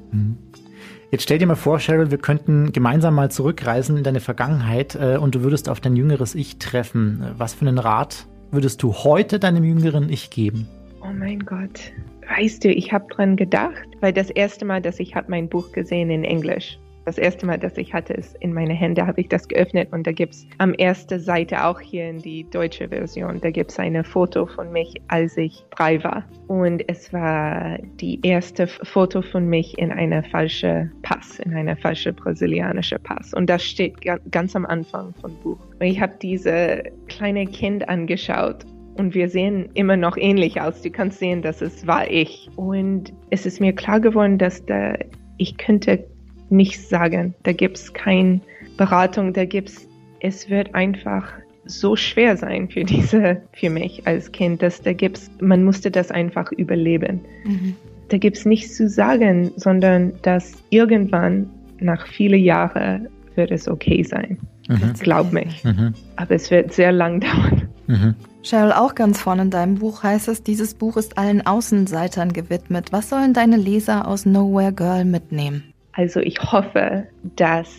Jetzt 1.09 1.23
stell 1.23 1.39
dir 1.39 1.47
mal 1.47 1.55
vor, 1.55 1.79
Cheryl, 1.79 2.11
wir 2.11 2.19
könnten 2.19 2.71
gemeinsam 2.71 3.15
mal 3.15 3.31
zurückreisen 3.31 3.97
in 3.97 4.03
deine 4.03 4.19
Vergangenheit 4.19 4.93
äh, 4.93 5.17
und 5.17 5.33
du 5.33 5.41
würdest 5.41 5.69
auf 5.69 5.79
dein 5.79 5.95
jüngeres 5.95 6.35
Ich 6.35 6.59
treffen. 6.59 7.25
Was 7.35 7.55
für 7.55 7.65
einen 7.65 7.79
Rat 7.79 8.27
würdest 8.51 8.81
du 8.83 8.93
heute 8.93 9.39
deinem 9.39 9.63
jüngeren 9.63 10.09
Ich 10.09 10.29
geben? 10.29 10.67
Oh 11.01 11.13
mein 11.13 11.39
Gott. 11.39 11.91
Weißt 12.35 12.63
du, 12.63 12.69
ich 12.69 12.91
habe 12.91 13.05
dran 13.13 13.35
gedacht, 13.35 13.87
weil 14.01 14.11
das 14.11 14.29
erste 14.29 14.65
Mal, 14.65 14.81
dass 14.81 14.99
ich 14.99 15.15
habe 15.15 15.29
mein 15.29 15.47
Buch 15.47 15.71
gesehen 15.71 16.09
in 16.09 16.23
Englisch. 16.23 16.77
Das 17.07 17.17
erste 17.17 17.45
Mal, 17.45 17.57
dass 17.57 17.77
ich 17.77 17.93
hatte 17.93 18.13
es 18.17 18.35
in 18.41 18.53
meine 18.53 18.73
Hände, 18.73 19.07
habe 19.07 19.21
ich 19.21 19.29
das 19.29 19.47
geöffnet 19.47 19.93
und 19.93 20.05
da 20.05 20.11
gibt's 20.11 20.45
am 20.57 20.73
ersten 20.73 21.21
Seite 21.21 21.63
auch 21.63 21.79
hier 21.79 22.09
in 22.09 22.17
die 22.17 22.43
deutsche 22.49 22.89
Version, 22.89 23.39
da 23.39 23.49
gibt's 23.49 23.79
eine 23.79 24.03
Foto 24.03 24.45
von 24.45 24.73
mich, 24.73 24.93
als 25.07 25.37
ich 25.37 25.63
drei 25.73 26.03
war. 26.03 26.25
Und 26.47 26.83
es 26.89 27.13
war 27.13 27.77
die 28.01 28.19
erste 28.23 28.67
Foto 28.67 29.21
von 29.21 29.47
mich 29.47 29.77
in 29.77 29.89
einer 29.93 30.21
falsche 30.21 30.91
Pass, 31.01 31.39
in 31.39 31.53
einer 31.53 31.77
falsche 31.77 32.11
brasilianische 32.11 32.99
Pass. 32.99 33.33
Und 33.33 33.49
das 33.49 33.63
steht 33.63 34.01
ga 34.01 34.19
ganz 34.29 34.53
am 34.53 34.65
Anfang 34.65 35.13
vom 35.21 35.33
Buch. 35.43 35.65
Und 35.79 35.85
ich 35.85 36.01
habe 36.01 36.15
diese 36.21 36.83
kleine 37.07 37.45
Kind 37.45 37.87
angeschaut 37.87 38.65
und 38.97 39.15
wir 39.15 39.29
sehen 39.29 39.69
immer 39.75 39.95
noch 39.95 40.17
ähnlich 40.17 40.59
aus. 40.59 40.81
Du 40.81 40.89
kannst 40.89 41.19
sehen, 41.19 41.41
dass 41.41 41.61
es 41.61 41.87
war 41.87 42.11
ich. 42.11 42.49
Und 42.57 43.13
es 43.29 43.45
ist 43.45 43.61
mir 43.61 43.71
klar 43.71 44.01
geworden, 44.01 44.37
dass 44.37 44.65
da, 44.65 44.95
ich 45.37 45.57
könnte 45.57 46.05
nichts 46.49 46.89
sagen. 46.89 47.33
Da 47.43 47.51
gibt's 47.51 47.93
keine 47.93 48.41
Beratung, 48.77 49.33
da 49.33 49.45
gibt's, 49.45 49.87
es 50.19 50.49
wird 50.49 50.73
einfach 50.75 51.31
so 51.65 51.95
schwer 51.95 52.37
sein 52.37 52.69
für 52.69 52.83
diese, 52.83 53.41
für 53.53 53.69
mich 53.69 54.05
als 54.07 54.31
Kind, 54.31 54.61
dass 54.61 54.81
da 54.81 54.93
gibt's, 54.93 55.29
man 55.39 55.63
musste 55.63 55.91
das 55.91 56.11
einfach 56.11 56.51
überleben. 56.51 57.21
Mhm. 57.43 57.75
Da 58.09 58.17
gibt's 58.17 58.45
nichts 58.45 58.75
zu 58.75 58.87
sagen, 58.87 59.51
sondern 59.57 60.13
dass 60.21 60.53
irgendwann 60.69 61.49
nach 61.79 62.07
vielen 62.07 62.41
Jahren 62.41 63.09
wird 63.35 63.51
es 63.51 63.67
okay 63.67 64.03
sein. 64.03 64.39
Mhm. 64.69 64.93
Glaub 64.99 65.33
mich. 65.33 65.63
Mhm. 65.63 65.93
Aber 66.15 66.35
es 66.35 66.49
wird 66.51 66.73
sehr 66.73 66.91
lang 66.91 67.19
dauern. 67.21 67.67
Mhm. 67.87 68.15
Cheryl, 68.43 68.71
auch 68.71 68.95
ganz 68.95 69.19
vorne 69.19 69.43
in 69.43 69.49
deinem 69.49 69.75
Buch 69.75 70.03
heißt 70.03 70.27
es, 70.29 70.43
dieses 70.43 70.73
Buch 70.73 70.95
ist 70.95 71.17
allen 71.17 71.45
Außenseitern 71.45 72.31
gewidmet. 72.31 72.91
Was 72.91 73.09
sollen 73.09 73.33
deine 73.33 73.57
Leser 73.57 74.07
aus 74.07 74.25
Nowhere 74.25 74.71
Girl 74.71 75.05
mitnehmen? 75.05 75.73
Also 75.97 76.19
ich 76.19 76.39
hoffe, 76.39 77.07
dass 77.35 77.75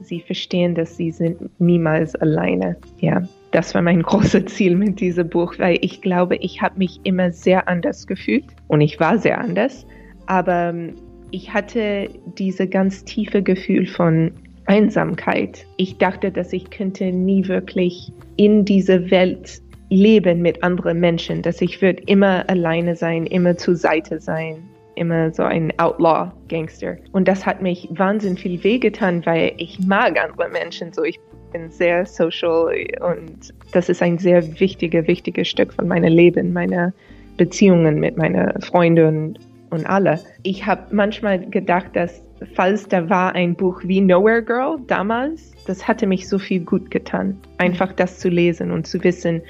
sie 0.00 0.20
verstehen, 0.20 0.74
dass 0.74 0.96
sie 0.96 1.12
sind 1.12 1.38
niemals 1.60 2.16
alleine. 2.16 2.76
Ja, 2.98 3.22
das 3.52 3.74
war 3.74 3.82
mein 3.82 4.02
großes 4.10 4.46
Ziel 4.46 4.76
mit 4.76 5.00
diesem 5.00 5.28
Buch, 5.28 5.54
weil 5.58 5.78
ich 5.80 6.02
glaube, 6.02 6.36
ich 6.36 6.60
habe 6.60 6.78
mich 6.78 7.00
immer 7.04 7.30
sehr 7.30 7.68
anders 7.68 8.08
gefühlt 8.08 8.44
und 8.66 8.80
ich 8.80 8.98
war 8.98 9.18
sehr 9.18 9.38
anders, 9.40 9.86
aber 10.26 10.70
ähm, 10.70 10.96
ich 11.30 11.54
hatte 11.54 12.08
diese 12.36 12.66
ganz 12.66 13.04
tiefe 13.04 13.40
Gefühl 13.40 13.86
von 13.86 14.32
Einsamkeit. 14.66 15.64
Ich 15.76 15.96
dachte, 15.96 16.32
dass 16.32 16.52
ich 16.52 16.70
könnte 16.70 17.12
nie 17.12 17.46
wirklich 17.46 18.12
in 18.36 18.64
diese 18.64 19.12
Welt 19.12 19.62
leben 19.90 20.42
mit 20.42 20.64
anderen 20.64 20.98
Menschen, 20.98 21.42
dass 21.42 21.60
ich 21.60 21.80
würde 21.80 22.02
immer 22.06 22.48
alleine 22.50 22.96
sein, 22.96 23.26
immer 23.26 23.56
zur 23.56 23.76
Seite 23.76 24.18
sein 24.18 24.56
immer 25.00 25.32
so 25.32 25.42
ein 25.42 25.72
Outlaw-Gangster. 25.78 26.98
Und 27.12 27.26
das 27.26 27.46
hat 27.46 27.62
mich 27.62 27.88
wahnsinnig 27.90 28.40
viel 28.40 28.62
wehgetan, 28.62 29.24
weil 29.24 29.52
ich 29.56 29.80
mag 29.80 30.22
andere 30.22 30.48
Menschen 30.50 30.92
so. 30.92 31.02
Ich 31.02 31.18
bin 31.52 31.70
sehr 31.70 32.04
social 32.06 32.70
und 33.00 33.52
das 33.72 33.88
ist 33.88 34.02
ein 34.02 34.18
sehr 34.18 34.60
wichtiges, 34.60 35.08
wichtiges 35.08 35.48
Stück 35.48 35.72
von 35.72 35.88
meinem 35.88 36.12
Leben, 36.12 36.52
meiner 36.52 36.92
Beziehungen 37.38 37.98
mit 37.98 38.18
meinen 38.18 38.60
Freunden 38.60 39.38
und 39.70 39.86
alle. 39.86 40.20
Ich 40.42 40.66
habe 40.66 40.94
manchmal 40.94 41.40
gedacht, 41.48 41.88
dass 41.94 42.22
falls 42.54 42.86
da 42.86 43.08
war 43.08 43.34
ein 43.34 43.54
Buch 43.54 43.80
wie 43.84 44.00
Nowhere 44.00 44.42
Girl 44.42 44.78
damals, 44.86 45.52
das 45.66 45.88
hatte 45.88 46.06
mich 46.06 46.28
so 46.28 46.38
viel 46.38 46.60
gut 46.60 46.90
getan. 46.90 47.38
Einfach 47.58 47.92
das 47.94 48.18
zu 48.18 48.28
lesen 48.28 48.70
und 48.70 48.86
zu 48.86 49.02
wissen, 49.02 49.40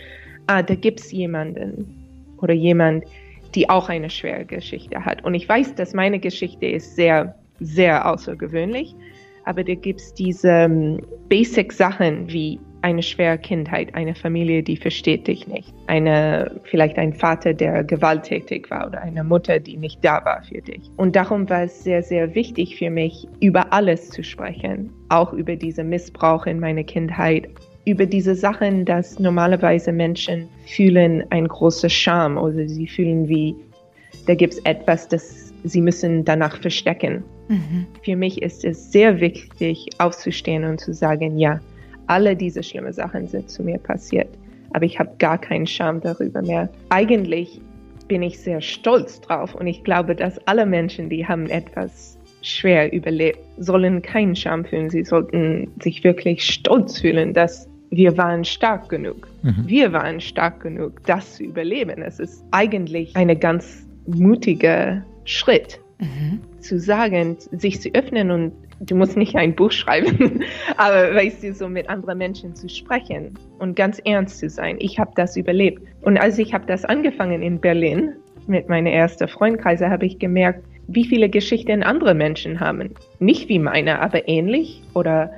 ah, 0.46 0.62
da 0.62 0.74
gibt's 0.74 1.10
jemanden, 1.10 2.00
oder 2.42 2.54
jemand, 2.54 3.04
die 3.54 3.68
auch 3.68 3.88
eine 3.88 4.10
schwere 4.10 4.44
Geschichte 4.44 5.04
hat. 5.04 5.24
Und 5.24 5.34
ich 5.34 5.48
weiß, 5.48 5.74
dass 5.74 5.94
meine 5.94 6.18
Geschichte 6.18 6.66
ist 6.66 6.96
sehr, 6.96 7.34
sehr 7.58 8.10
außergewöhnlich, 8.10 8.94
aber 9.44 9.64
da 9.64 9.74
gibt 9.74 10.00
es 10.00 10.14
diese 10.14 10.66
um, 10.66 11.00
Basic-Sachen 11.28 12.30
wie 12.30 12.60
eine 12.82 13.02
schwere 13.02 13.38
Kindheit, 13.38 13.94
eine 13.94 14.14
Familie, 14.14 14.62
die 14.62 14.76
versteht 14.76 15.26
dich 15.26 15.46
nicht, 15.46 15.72
eine, 15.86 16.60
vielleicht 16.64 16.96
ein 16.96 17.12
Vater, 17.12 17.52
der 17.52 17.84
gewalttätig 17.84 18.70
war 18.70 18.86
oder 18.86 19.02
eine 19.02 19.22
Mutter, 19.22 19.60
die 19.60 19.76
nicht 19.76 20.02
da 20.04 20.24
war 20.24 20.42
für 20.42 20.62
dich. 20.62 20.90
Und 20.96 21.14
darum 21.14 21.48
war 21.50 21.64
es 21.64 21.84
sehr, 21.84 22.02
sehr 22.02 22.34
wichtig 22.34 22.76
für 22.76 22.90
mich, 22.90 23.28
über 23.40 23.72
alles 23.72 24.10
zu 24.10 24.22
sprechen, 24.22 24.90
auch 25.08 25.32
über 25.32 25.56
diesen 25.56 25.88
Missbrauch 25.90 26.46
in 26.46 26.58
meiner 26.58 26.84
Kindheit, 26.84 27.48
über 27.84 28.06
diese 28.06 28.34
Sachen, 28.34 28.84
dass 28.84 29.18
normalerweise 29.18 29.92
Menschen 29.92 30.48
fühlen 30.66 31.24
ein 31.30 31.48
großes 31.48 31.92
Scham 31.92 32.36
oder 32.36 32.68
sie 32.68 32.86
fühlen 32.86 33.28
wie, 33.28 33.54
da 34.26 34.34
gibt 34.34 34.54
es 34.54 34.58
etwas, 34.60 35.08
das 35.08 35.52
sie 35.64 35.80
müssen 35.80 36.24
danach 36.24 36.60
verstecken. 36.60 37.24
Mhm. 37.48 37.86
Für 38.02 38.16
mich 38.16 38.42
ist 38.42 38.64
es 38.64 38.90
sehr 38.92 39.20
wichtig, 39.20 39.86
aufzustehen 39.98 40.64
und 40.64 40.80
zu 40.80 40.94
sagen, 40.94 41.38
ja, 41.38 41.60
alle 42.06 42.36
diese 42.36 42.62
schlimmen 42.62 42.92
Sachen 42.92 43.28
sind 43.28 43.50
zu 43.50 43.62
mir 43.62 43.78
passiert, 43.78 44.28
aber 44.72 44.84
ich 44.84 44.98
habe 44.98 45.10
gar 45.18 45.38
keinen 45.38 45.66
Scham 45.66 46.00
darüber 46.00 46.42
mehr. 46.42 46.68
Eigentlich 46.88 47.60
bin 48.08 48.22
ich 48.22 48.40
sehr 48.40 48.60
stolz 48.60 49.20
drauf 49.20 49.54
und 49.54 49.66
ich 49.66 49.84
glaube, 49.84 50.16
dass 50.16 50.38
alle 50.46 50.66
Menschen, 50.66 51.08
die 51.08 51.26
haben 51.26 51.46
etwas 51.46 52.18
schwer 52.42 52.92
überlebt, 52.92 53.38
sollen 53.58 54.02
keinen 54.02 54.34
Scham 54.34 54.64
fühlen. 54.64 54.90
Sie 54.90 55.04
sollten 55.04 55.70
sich 55.80 56.02
wirklich 56.02 56.42
stolz 56.44 56.98
fühlen, 57.00 57.34
dass 57.34 57.69
wir 57.90 58.16
waren 58.16 58.44
stark 58.44 58.88
genug. 58.88 59.28
Mhm. 59.42 59.64
Wir 59.66 59.92
waren 59.92 60.20
stark 60.20 60.60
genug, 60.60 61.04
das 61.06 61.34
zu 61.34 61.44
überleben. 61.44 62.02
Es 62.02 62.18
ist 62.18 62.44
eigentlich 62.52 63.14
eine 63.16 63.36
ganz 63.36 63.86
mutige 64.06 65.04
Schritt, 65.24 65.80
mhm. 65.98 66.40
zu 66.60 66.78
sagen, 66.78 67.36
sich 67.52 67.80
zu 67.80 67.90
öffnen 67.94 68.30
und 68.30 68.52
du 68.80 68.94
musst 68.96 69.16
nicht 69.16 69.36
ein 69.36 69.54
Buch 69.54 69.72
schreiben, 69.72 70.42
aber 70.76 71.14
weißt 71.14 71.42
du, 71.42 71.52
so 71.52 71.68
mit 71.68 71.88
anderen 71.88 72.18
Menschen 72.18 72.54
zu 72.54 72.68
sprechen 72.68 73.38
und 73.58 73.76
ganz 73.76 74.00
ernst 74.04 74.38
zu 74.38 74.48
sein. 74.48 74.76
Ich 74.78 74.98
habe 74.98 75.10
das 75.16 75.36
überlebt. 75.36 75.82
Und 76.02 76.16
als 76.16 76.38
ich 76.38 76.54
habe 76.54 76.66
das 76.66 76.84
angefangen 76.84 77.42
in 77.42 77.60
Berlin 77.60 78.12
mit 78.46 78.68
meiner 78.68 78.90
ersten 78.90 79.28
Freundkreise, 79.28 79.90
habe 79.90 80.06
ich 80.06 80.18
gemerkt, 80.18 80.64
wie 80.86 81.04
viele 81.04 81.28
Geschichten 81.28 81.82
andere 81.82 82.14
Menschen 82.14 82.58
haben. 82.58 82.94
Nicht 83.20 83.48
wie 83.48 83.58
meine, 83.58 84.00
aber 84.00 84.26
ähnlich 84.28 84.82
oder 84.94 85.30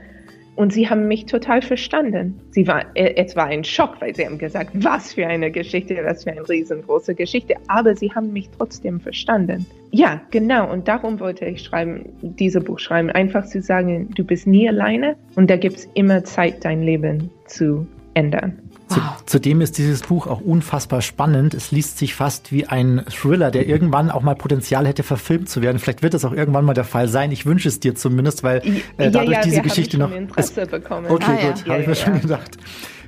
und 0.54 0.72
sie 0.72 0.88
haben 0.88 1.08
mich 1.08 1.26
total 1.26 1.62
verstanden. 1.62 2.38
Sie 2.50 2.66
war, 2.66 2.84
äh, 2.94 3.14
es 3.16 3.36
war 3.36 3.46
ein 3.46 3.64
Schock, 3.64 4.00
weil 4.00 4.14
sie 4.14 4.26
haben 4.26 4.38
gesagt, 4.38 4.70
was 4.74 5.14
für 5.14 5.26
eine 5.26 5.50
Geschichte, 5.50 5.96
was 6.04 6.24
für 6.24 6.32
eine 6.32 6.48
riesengroße 6.48 7.14
Geschichte. 7.14 7.54
Aber 7.68 7.96
sie 7.96 8.12
haben 8.12 8.32
mich 8.32 8.50
trotzdem 8.56 9.00
verstanden. 9.00 9.66
Ja, 9.90 10.20
genau. 10.30 10.70
Und 10.70 10.88
darum 10.88 11.20
wollte 11.20 11.46
ich 11.46 11.62
schreiben, 11.62 12.06
dieses 12.20 12.62
Buch 12.64 12.78
schreiben. 12.78 13.10
Einfach 13.10 13.46
zu 13.46 13.62
sagen, 13.62 14.10
du 14.14 14.24
bist 14.24 14.46
nie 14.46 14.68
alleine 14.68 15.16
und 15.36 15.50
da 15.50 15.56
gibt 15.56 15.76
es 15.76 15.88
immer 15.94 16.24
Zeit, 16.24 16.64
dein 16.64 16.82
Leben 16.82 17.30
zu 17.46 17.86
ändern. 18.14 18.58
Zu, 18.94 19.00
zudem 19.26 19.60
ist 19.60 19.78
dieses 19.78 20.02
Buch 20.02 20.26
auch 20.26 20.40
unfassbar 20.40 21.02
spannend. 21.02 21.54
Es 21.54 21.70
liest 21.70 21.98
sich 21.98 22.14
fast 22.14 22.52
wie 22.52 22.66
ein 22.66 23.04
Thriller, 23.08 23.50
der 23.50 23.66
irgendwann 23.66 24.10
auch 24.10 24.22
mal 24.22 24.34
Potenzial 24.34 24.86
hätte, 24.86 25.02
verfilmt 25.02 25.48
zu 25.48 25.62
werden. 25.62 25.78
Vielleicht 25.78 26.02
wird 26.02 26.14
das 26.14 26.24
auch 26.24 26.32
irgendwann 26.32 26.64
mal 26.64 26.74
der 26.74 26.84
Fall 26.84 27.08
sein. 27.08 27.32
Ich 27.32 27.46
wünsche 27.46 27.68
es 27.68 27.80
dir 27.80 27.94
zumindest, 27.94 28.42
weil 28.42 28.58
äh, 28.98 29.10
dadurch 29.10 29.30
ja, 29.30 29.32
ja, 29.32 29.42
diese 29.42 29.62
Geschichte 29.62 29.98
noch. 29.98 30.12
Interesse 30.12 30.66
bekommen. 30.66 31.06
Okay, 31.08 31.24
ah, 31.26 31.48
gut, 31.48 31.66
ja. 31.66 31.72
habe 31.72 31.82
ich 31.82 31.88
mir 31.88 31.94
schon 31.94 32.20
gedacht. 32.20 32.56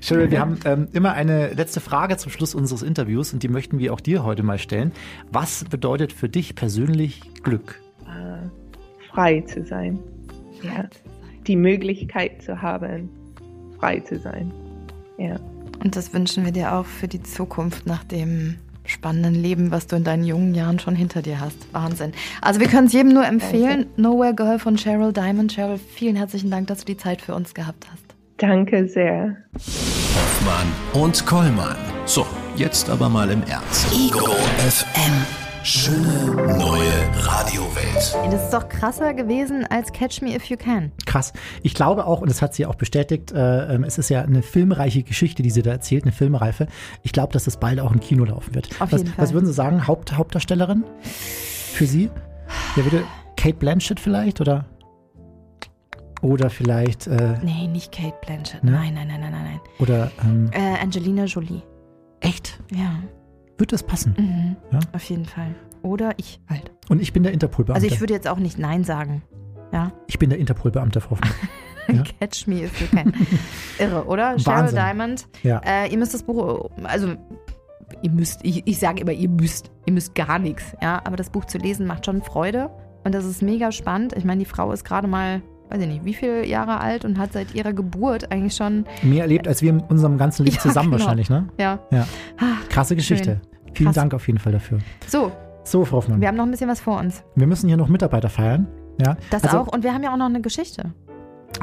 Cheryl, 0.01 0.31
wir 0.31 0.41
haben 0.41 0.59
ähm, 0.67 0.89
immer 0.93 1.13
eine 1.15 1.55
letzte 1.55 1.81
Frage 1.81 2.19
zum 2.19 2.31
Schluss 2.31 2.55
unseres 2.55 2.83
Interviews 2.83 3.33
und 3.33 3.43
die 3.43 3.49
möchten 3.49 3.79
wir 3.79 3.93
auch 3.95 4.01
dir 4.01 4.23
heute 4.23 4.43
mal 4.43 4.59
stellen. 4.59 4.93
Was 5.33 5.65
bedeutet 5.65 6.13
für 6.13 6.29
dich 6.29 6.55
persönlich 6.55 7.23
Glück? 7.43 7.81
Äh, 8.03 8.49
frei 9.11 9.41
zu 9.41 9.65
sein. 9.65 9.99
Ja. 10.63 10.89
Die 11.47 11.57
Möglichkeit 11.57 12.43
zu 12.43 12.61
haben, 12.61 13.09
frei 13.79 14.01
zu 14.01 14.19
sein. 14.19 14.53
Ja. 15.19 15.37
Und 15.83 15.97
das 15.97 16.13
wünschen 16.15 16.45
wir 16.45 16.53
dir 16.53 16.75
auch 16.75 16.87
für 16.87 17.09
die 17.09 17.23
Zukunft 17.23 17.87
nach 17.87 18.05
dem 18.05 18.57
spannenden 18.87 19.35
Leben, 19.35 19.71
was 19.71 19.87
du 19.87 19.97
in 19.97 20.05
deinen 20.05 20.25
jungen 20.25 20.55
Jahren 20.55 20.79
schon 20.79 20.95
hinter 20.95 21.23
dir 21.23 21.41
hast. 21.41 21.57
Wahnsinn. 21.73 22.13
Also 22.41 22.61
wir 22.61 22.69
können 22.69 22.87
es 22.87 22.93
jedem 22.93 23.13
nur 23.13 23.27
empfehlen. 23.27 23.87
Danke. 23.87 24.01
Nowhere 24.01 24.35
Girl 24.35 24.59
von 24.59 24.77
Cheryl 24.77 25.13
Diamond. 25.13 25.53
Cheryl, 25.53 25.79
vielen 25.79 26.17
herzlichen 26.17 26.51
Dank, 26.51 26.67
dass 26.67 26.81
du 26.81 26.85
die 26.87 26.97
Zeit 26.97 27.23
für 27.23 27.35
uns 27.35 27.55
gehabt 27.55 27.87
hast. 27.91 28.05
Danke 28.37 28.89
sehr. 28.89 29.37
Hoffmann 29.55 31.03
und 31.03 31.25
Kollmann. 31.25 31.77
So, 32.05 32.27
jetzt 32.57 32.91
aber 32.91 33.09
mal 33.09 33.31
im 33.31 33.43
Ernst. 33.45 33.87
Ego 33.93 34.27
FM. 34.59 35.44
Schöne 35.67 36.59
neue 36.59 36.93
Radiowelt. 37.27 38.15
Das 38.31 38.45
ist 38.45 38.51
doch 38.51 38.69
krasser 38.69 39.15
gewesen 39.15 39.65
als 39.71 39.91
Catch 39.93 40.21
Me 40.21 40.37
If 40.37 40.45
You 40.45 40.59
Can. 40.59 40.93
Krass. 41.07 41.33
Ich 41.63 41.73
glaube 41.73 42.07
auch, 42.07 42.21
und 42.21 42.29
das 42.29 42.43
hat 42.43 42.53
sie 42.53 42.67
auch 42.67 42.75
bestätigt, 42.75 43.33
äh, 43.33 43.75
ähm, 43.75 43.83
es 43.83 43.97
ist 43.97 44.11
ja 44.11 44.21
eine 44.21 44.43
filmreiche 44.43 45.03
Geschichte, 45.03 45.43
die 45.43 45.49
sie 45.49 45.63
da 45.63 45.71
erzählt, 45.71 46.05
eine 46.05 46.13
Filmreife. 46.13 46.67
Ich 47.03 47.13
glaube, 47.13 47.33
dass 47.33 47.45
das 47.45 47.59
bald 47.59 47.81
auch 47.81 47.93
im 47.93 48.01
Kino 48.01 48.27
laufen 48.27 48.55
wird. 48.55 48.79
Auf 48.79 48.93
was, 48.93 49.01
jeden 49.01 49.15
Fall. 49.15 49.25
was 49.25 49.33
würden 49.33 49.47
Sie 49.47 49.55
sagen, 49.55 49.87
Haupt, 49.87 50.15
Hauptdarstellerin 50.15 50.85
für 51.01 51.87
Sie? 51.87 52.11
Wer 52.75 52.85
würde 52.85 53.05
Kate 53.39 53.57
Blanchett 53.57 53.99
vielleicht 53.99 54.43
oder? 54.43 54.67
Oder 56.21 56.51
vielleicht. 56.51 57.07
Äh, 57.07 57.39
nee, 57.43 57.69
nicht 57.69 57.91
Kate 57.91 58.17
Blanchett. 58.27 58.63
Ne? 58.65 58.73
Nein, 58.73 58.93
nein, 58.93 59.09
nein, 59.09 59.21
nein, 59.23 59.33
nein. 59.33 59.61
Oder. 59.79 60.11
Ähm, 60.23 60.51
äh, 60.53 60.79
Angelina 60.83 61.25
Jolie. 61.25 61.63
Echt? 62.21 62.61
Ja. 62.71 62.99
Wird 63.59 63.73
das 63.73 63.83
passen? 63.83 64.15
Mhm, 64.19 64.57
ja? 64.73 64.81
Auf 64.93 65.05
jeden 65.05 65.25
Fall. 65.25 65.55
Oder 65.83 66.13
ich 66.17 66.41
halt. 66.49 66.73
Und 66.89 67.01
ich 67.01 67.13
bin 67.13 67.23
der 67.23 67.33
Interpol-Beamte. 67.33 67.75
Also 67.75 67.87
ich 67.87 68.01
würde 68.01 68.15
jetzt 68.15 68.27
auch 68.27 68.39
nicht 68.39 68.59
Nein 68.59 68.85
sagen. 68.85 69.23
Ja? 69.73 69.93
Ich 70.07 70.19
bin 70.19 70.31
der 70.31 70.39
Interpol-Beamte, 70.39 71.01
Frau. 71.01 71.17
Ja? 71.87 72.03
Catch 72.19 72.47
me 72.47 72.63
if 72.63 72.81
you 72.81 72.87
can. 72.87 73.13
Irre, 73.79 74.07
oder? 74.07 74.39
Cheryl 74.39 74.73
Diamond. 74.73 75.29
Ja. 75.43 75.61
Äh, 75.67 75.91
ihr 75.91 75.99
müsst 75.99 76.15
das 76.15 76.23
Buch, 76.23 76.71
also 76.83 77.09
ihr 78.01 78.11
müsst, 78.11 78.41
ich, 78.43 78.67
ich 78.67 78.79
sage 78.79 79.03
immer, 79.03 79.13
ihr 79.13 79.29
müsst, 79.29 79.71
ihr 79.85 79.93
müsst 79.93 80.15
gar 80.15 80.39
nichts, 80.39 80.65
ja. 80.81 81.03
Aber 81.05 81.17
das 81.17 81.29
Buch 81.29 81.45
zu 81.45 81.59
lesen 81.59 81.87
macht 81.87 82.07
schon 82.07 82.23
Freude 82.23 82.71
und 83.05 83.15
das 83.15 83.27
ist 83.27 83.43
mega 83.43 83.71
spannend. 83.71 84.15
Ich 84.17 84.25
meine, 84.25 84.39
die 84.39 84.47
Frau 84.47 84.73
ist 84.73 84.85
gerade 84.85 85.07
mal 85.07 85.43
weiß 85.71 85.81
ich 85.83 85.89
nicht, 85.89 86.05
wie 86.05 86.15
viele 86.15 86.47
Jahre 86.47 86.79
alt 86.79 87.05
und 87.05 87.19
hat 87.19 87.33
seit 87.33 87.55
ihrer 87.55 87.73
Geburt 87.73 88.31
eigentlich 88.31 88.55
schon. 88.55 88.85
Mehr 89.03 89.23
erlebt 89.23 89.49
als 89.49 89.63
wir 89.63 89.71
in 89.71 89.81
unserem 89.81 90.19
ganzen 90.19 90.45
Leben 90.45 90.57
ja, 90.63 90.63
zusammen 90.63 90.91
genau. 90.91 91.03
wahrscheinlich, 91.03 91.31
ne? 91.31 91.49
Ja. 91.59 91.81
ja. 91.91 92.07
Krasse 92.75 92.97
Geschichte. 92.97 93.41
Schön. 93.41 93.75
Vielen 93.75 93.87
Krass. 93.87 93.95
Dank 93.95 94.15
auf 94.15 94.27
jeden 94.27 94.41
Fall 94.41 94.53
dafür. 94.53 94.79
So. 95.07 95.31
So, 95.63 95.85
Frau 95.85 95.99
Hoffmann. 95.99 96.21
Wir 96.21 96.27
haben 96.27 96.37
noch 96.37 96.45
ein 96.45 96.51
bisschen 96.51 96.69
was 96.69 96.81
vor 96.81 96.99
uns. 96.99 97.23
Wir 97.37 97.47
müssen 97.47 97.69
hier 97.69 97.77
noch 97.77 97.87
Mitarbeiter 97.87 98.29
feiern. 98.29 98.67
Ja. 99.01 99.17
Das 99.31 99.45
also, 99.45 99.59
auch. 99.59 99.69
Und 99.69 99.85
wir 99.85 99.95
haben 99.95 100.03
ja 100.03 100.13
auch 100.13 100.17
noch 100.17 100.27
eine 100.27 100.41
Geschichte. 100.41 100.93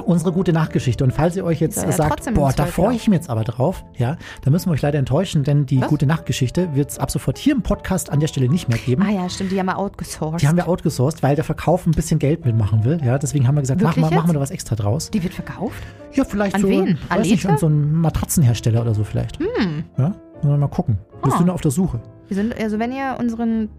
Unsere 0.06 0.32
gute 0.32 0.54
Nachtgeschichte. 0.54 1.04
Und 1.04 1.12
falls 1.12 1.36
ihr 1.36 1.44
euch 1.44 1.60
jetzt 1.60 1.84
ja, 1.84 1.92
sagt, 1.92 2.34
boah, 2.34 2.54
da 2.54 2.66
freue 2.66 2.96
ich 2.96 3.10
mich 3.10 3.18
jetzt 3.18 3.30
aber 3.30 3.44
drauf, 3.44 3.84
ja, 3.98 4.16
dann 4.42 4.54
müssen 4.54 4.70
wir 4.70 4.74
euch 4.74 4.82
leider 4.82 5.00
enttäuschen, 5.00 5.44
denn 5.44 5.66
die 5.66 5.82
Was? 5.82 5.90
gute 5.90 6.06
Nachtgeschichte 6.06 6.74
wird 6.76 6.92
es 6.92 6.98
ab 6.98 7.12
sofort 7.12 7.38
hier 7.38 7.54
im 7.54 7.62
Podcast 7.62 8.10
an 8.10 8.22
der 8.22 8.28
Stelle 8.28 8.48
nicht 8.48 8.70
mehr 8.70 8.78
geben. 8.78 9.04
Ah 9.06 9.12
ja, 9.12 9.30
stimmt, 9.30 9.52
die 9.52 9.60
haben 9.60 9.66
wir 9.66 9.78
outgesourced. 9.78 10.42
Die 10.42 10.48
haben 10.48 10.56
wir 10.56 10.70
outgesourced, 10.70 11.22
weil 11.24 11.36
der 11.36 11.44
Verkauf 11.44 11.86
ein 11.86 11.92
bisschen 11.92 12.20
Geld 12.20 12.46
mitmachen 12.46 12.86
will. 12.86 13.02
Ja, 13.04 13.18
deswegen 13.18 13.48
haben 13.48 13.56
wir 13.56 13.62
gesagt, 13.62 13.82
machen 13.82 14.02
wir, 14.02 14.12
machen 14.12 14.30
wir 14.30 14.34
da 14.36 14.40
was 14.40 14.52
extra 14.52 14.78
draus. 14.78 15.12
Die 15.12 15.22
wird 15.22 15.34
verkauft? 15.34 15.84
Ja, 16.14 16.24
vielleicht 16.24 16.56
an 16.56 16.62
so, 16.62 16.70
wen? 16.70 16.98
Weiß 17.10 17.28
nicht, 17.28 17.46
an 17.46 17.58
so 17.58 17.66
einen 17.66 17.96
Matratzenhersteller 17.96 18.82
oder 18.82 18.96
so 18.96 19.04
vielleicht. 19.04 19.40
Hm. 19.40 19.84
Ja, 19.98 20.16
mal 20.44 20.68
gucken. 20.68 20.98
Wir 21.24 21.34
ah. 21.34 21.38
sind 21.38 21.46
nur 21.46 21.56
auf 21.56 21.62
der 21.62 21.72
Suche. 21.72 22.00
Wir 22.28 22.36
sind, 22.36 22.60
also 22.60 22.80
wenn 22.80 22.92
ihr 22.92 23.18
unseren 23.20 23.70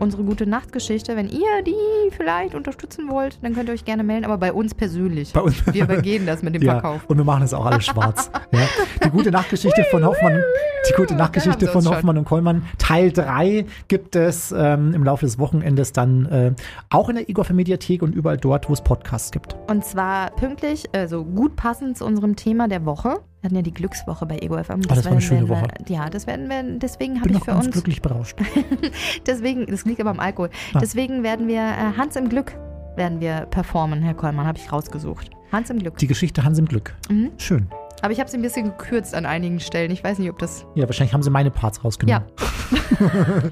unsere 0.00 0.24
gute 0.24 0.46
Nachtgeschichte. 0.46 1.14
Wenn 1.14 1.28
ihr 1.28 1.62
die 1.64 2.10
vielleicht 2.10 2.54
unterstützen 2.54 3.08
wollt, 3.08 3.38
dann 3.42 3.54
könnt 3.54 3.68
ihr 3.68 3.74
euch 3.74 3.84
gerne 3.84 4.02
melden, 4.02 4.24
aber 4.24 4.38
bei 4.38 4.52
uns 4.52 4.74
persönlich. 4.74 5.32
Bei 5.32 5.42
uns. 5.42 5.64
Wir 5.72 5.84
übergehen 5.84 6.26
das 6.26 6.42
mit 6.42 6.54
dem 6.54 6.62
ja, 6.62 6.72
Verkauf. 6.72 7.04
Und 7.06 7.18
wir 7.18 7.24
machen 7.24 7.42
das 7.42 7.54
auch 7.54 7.66
alles 7.66 7.84
schwarz. 7.84 8.30
ja. 8.52 8.60
Die 9.04 9.10
gute 9.10 9.30
Nachtgeschichte 9.30 9.84
von 9.90 10.04
Hoffmann, 10.04 10.42
die 10.88 10.94
gute 10.94 11.14
Nachtgeschichte 11.14 11.68
von 11.68 11.86
Hoffmann 11.86 12.18
und 12.18 12.24
Kollmann. 12.24 12.62
Teil 12.78 13.12
3 13.12 13.66
gibt 13.88 14.16
es 14.16 14.52
ähm, 14.56 14.94
im 14.94 15.04
Laufe 15.04 15.26
des 15.26 15.38
Wochenendes 15.38 15.92
dann 15.92 16.26
äh, 16.26 16.52
auch 16.88 17.08
in 17.08 17.16
der 17.16 17.28
Igor 17.28 17.46
Mediathek 17.52 18.02
und 18.02 18.14
überall 18.14 18.38
dort, 18.38 18.68
wo 18.68 18.72
es 18.72 18.80
Podcasts 18.80 19.30
gibt. 19.30 19.56
Und 19.68 19.84
zwar 19.84 20.30
pünktlich, 20.30 20.84
also 20.94 21.24
gut 21.24 21.56
passend 21.56 21.98
zu 21.98 22.04
unserem 22.04 22.36
Thema 22.36 22.68
der 22.68 22.84
Woche. 22.84 23.20
Wir 23.40 23.48
hatten 23.48 23.56
ja 23.56 23.62
die 23.62 23.72
Glückswoche 23.72 24.26
bei 24.26 24.38
Ego 24.38 24.62
FM. 24.62 24.82
Das, 24.82 24.92
oh, 24.92 24.94
das 24.96 25.04
war 25.06 25.12
eine 25.12 25.20
schöne 25.20 25.48
Woche. 25.48 25.68
ja, 25.88 26.10
das 26.10 26.26
werden 26.26 26.50
wir, 26.50 26.62
deswegen 26.78 27.20
habe 27.20 27.30
ich 27.30 27.42
für 27.42 27.54
uns. 27.54 27.70
glücklich 27.70 28.02
berauscht. 28.02 28.38
deswegen, 29.26 29.66
das 29.66 29.86
liegt 29.86 30.00
aber 30.00 30.10
am 30.10 30.20
Alkohol. 30.20 30.50
Ah. 30.74 30.78
Deswegen 30.80 31.22
werden 31.22 31.48
wir 31.48 31.60
äh, 31.60 31.96
Hans 31.96 32.16
im 32.16 32.28
Glück 32.28 32.54
werden 32.96 33.20
wir 33.20 33.46
performen, 33.50 34.02
Herr 34.02 34.14
Kollmann, 34.14 34.46
habe 34.46 34.58
ich 34.58 34.70
rausgesucht. 34.70 35.30
Hans 35.52 35.70
im 35.70 35.78
Glück. 35.78 35.96
Die 35.96 36.06
Geschichte 36.06 36.44
Hans 36.44 36.58
im 36.58 36.66
Glück. 36.66 36.94
Mhm. 37.08 37.30
Schön. 37.38 37.68
Aber 38.02 38.12
ich 38.12 38.20
habe 38.20 38.30
sie 38.30 38.36
ein 38.38 38.42
bisschen 38.42 38.64
gekürzt 38.66 39.14
an 39.14 39.26
einigen 39.26 39.60
Stellen. 39.60 39.90
Ich 39.90 40.02
weiß 40.02 40.18
nicht, 40.18 40.30
ob 40.30 40.38
das. 40.38 40.64
Ja, 40.74 40.86
wahrscheinlich 40.86 41.12
haben 41.12 41.22
sie 41.22 41.30
meine 41.30 41.50
Parts 41.50 41.84
rausgenommen. 41.84 42.24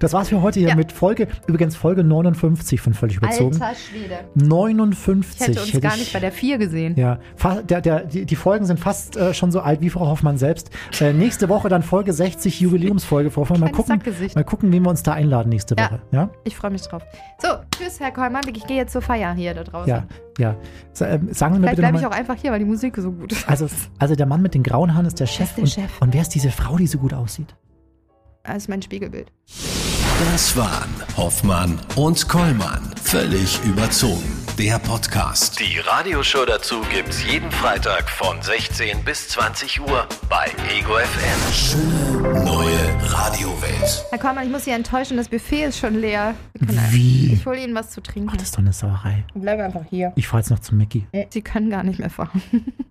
das 0.00 0.12
war's 0.12 0.28
für 0.28 0.42
heute 0.42 0.60
hier 0.60 0.70
Ja. 0.70 0.74
mit 0.74 0.92
Folge, 0.92 1.28
übrigens 1.46 1.76
Folge 1.76 2.04
59 2.04 2.80
von 2.80 2.94
Völlig 2.94 3.16
überzogen. 3.16 3.60
Alter 3.60 3.74
Schwede. 3.78 4.18
59. 4.34 5.40
Ich 5.40 5.46
hätte 5.48 5.60
uns 5.60 5.68
hätte 5.68 5.80
gar 5.80 5.94
ich- 5.94 6.00
nicht 6.00 6.12
bei 6.12 6.20
der 6.20 6.32
4 6.32 6.58
gesehen. 6.58 6.94
Ja, 6.96 7.18
der, 7.68 7.80
der, 7.80 8.04
die, 8.04 8.24
die 8.26 8.36
Folgen 8.36 8.64
sind 8.66 8.78
fast 8.80 9.16
äh, 9.16 9.34
schon 9.34 9.50
so 9.52 9.60
alt 9.60 9.80
wie 9.80 9.90
Frau 9.90 10.06
Hoffmann 10.06 10.38
selbst. 10.38 10.70
Äh, 11.00 11.12
nächste 11.12 11.48
Woche 11.48 11.68
dann 11.68 11.82
Folge 11.82 12.12
60, 12.12 12.60
Jubiläumsfolge, 12.60 13.30
Frau 13.30 13.42
Hoffmann. 13.42 13.60
Mal 13.60 13.72
gucken, 13.72 14.00
mal 14.34 14.44
gucken, 14.44 14.72
wen 14.72 14.82
wir 14.82 14.90
uns 14.90 15.02
da 15.02 15.12
einladen 15.12 15.48
nächste 15.48 15.74
Ja. 15.78 15.84
Woche. 15.86 16.00
Ja, 16.12 16.30
Ich 16.44 16.56
freue 16.56 16.70
mich 16.70 16.82
drauf. 16.82 17.02
So, 17.38 17.48
tschüss, 17.76 18.00
Herr 18.00 18.10
Kollmann. 18.12 18.42
Ich 18.54 18.66
gehe 18.66 18.76
jetzt 18.76 18.92
zur 18.92 19.02
Feier 19.02 19.32
hier 19.34 19.54
da 19.54 19.64
draußen. 19.64 19.88
ja, 19.88 20.04
ja. 20.40 20.56
Ähm, 21.00 21.32
sagen 21.32 21.54
Sie 21.54 21.60
mir 21.60 21.68
Vielleicht 21.68 21.76
bitte 21.76 21.76
bleibe 21.76 21.98
ich 21.98 22.06
auch 22.06 22.10
einfach 22.10 22.36
hier, 22.36 22.50
weil 22.50 22.58
die 22.58 22.64
Musik 22.64 22.96
so 22.96 23.12
gut 23.12 23.32
ist. 23.32 23.48
Also, 23.48 23.68
also 23.98 24.16
der 24.16 24.26
Mann 24.26 24.42
mit 24.42 24.54
den 24.54 24.62
grauen 24.62 24.94
Haaren 24.94 25.06
ist 25.06 25.20
der 25.20 25.26
Chef. 25.26 25.54
der 25.54 25.64
und, 25.64 25.70
Chef. 25.70 26.00
und 26.00 26.12
wer 26.12 26.22
ist 26.22 26.30
diese 26.30 26.50
Frau, 26.50 26.76
die 26.76 26.86
so 26.86 26.98
gut 26.98 27.14
aussieht? 27.14 27.54
Das 28.42 28.56
ist 28.56 28.68
mein 28.68 28.82
Spiegelbild. 28.82 29.30
Das 30.32 30.56
waren 30.56 30.90
Hoffmann 31.16 31.78
und 31.94 32.28
Kollmann. 32.28 32.90
Völlig 33.02 33.62
überzogen. 33.64 34.39
Der 34.60 34.78
Podcast. 34.78 35.58
Die 35.58 35.78
Radioshow 35.78 36.44
dazu 36.44 36.82
gibt's 36.92 37.24
jeden 37.24 37.50
Freitag 37.50 38.10
von 38.10 38.42
16 38.42 39.02
bis 39.04 39.28
20 39.28 39.80
Uhr 39.80 40.06
bei 40.28 40.48
Ego 40.76 40.98
FM. 40.98 41.50
Schöne 41.50 42.44
neue 42.44 43.10
Radiowelt. 43.10 44.04
Herr 44.10 44.18
Kollmann, 44.18 44.44
ich 44.44 44.50
muss 44.50 44.66
Sie 44.66 44.72
enttäuschen, 44.72 45.16
das 45.16 45.30
Buffet 45.30 45.64
ist 45.64 45.78
schon 45.78 45.98
leer. 45.98 46.34
Wie? 46.52 47.32
Ich 47.32 47.46
hole 47.46 47.58
Ihnen 47.58 47.74
was 47.74 47.88
zu 47.88 48.02
trinken. 48.02 48.28
Ach, 48.30 48.36
das 48.36 48.48
ist 48.48 48.54
doch 48.54 48.58
eine 48.58 48.74
Sauerei. 48.74 49.24
Bleib 49.34 49.60
einfach 49.60 49.86
hier. 49.88 50.12
Ich 50.16 50.28
fahre 50.28 50.42
jetzt 50.42 50.50
noch 50.50 50.58
zum 50.58 50.76
Mickey. 50.76 51.06
Sie 51.30 51.40
können 51.40 51.70
gar 51.70 51.82
nicht 51.82 51.98
mehr 51.98 52.10
fahren. 52.10 52.42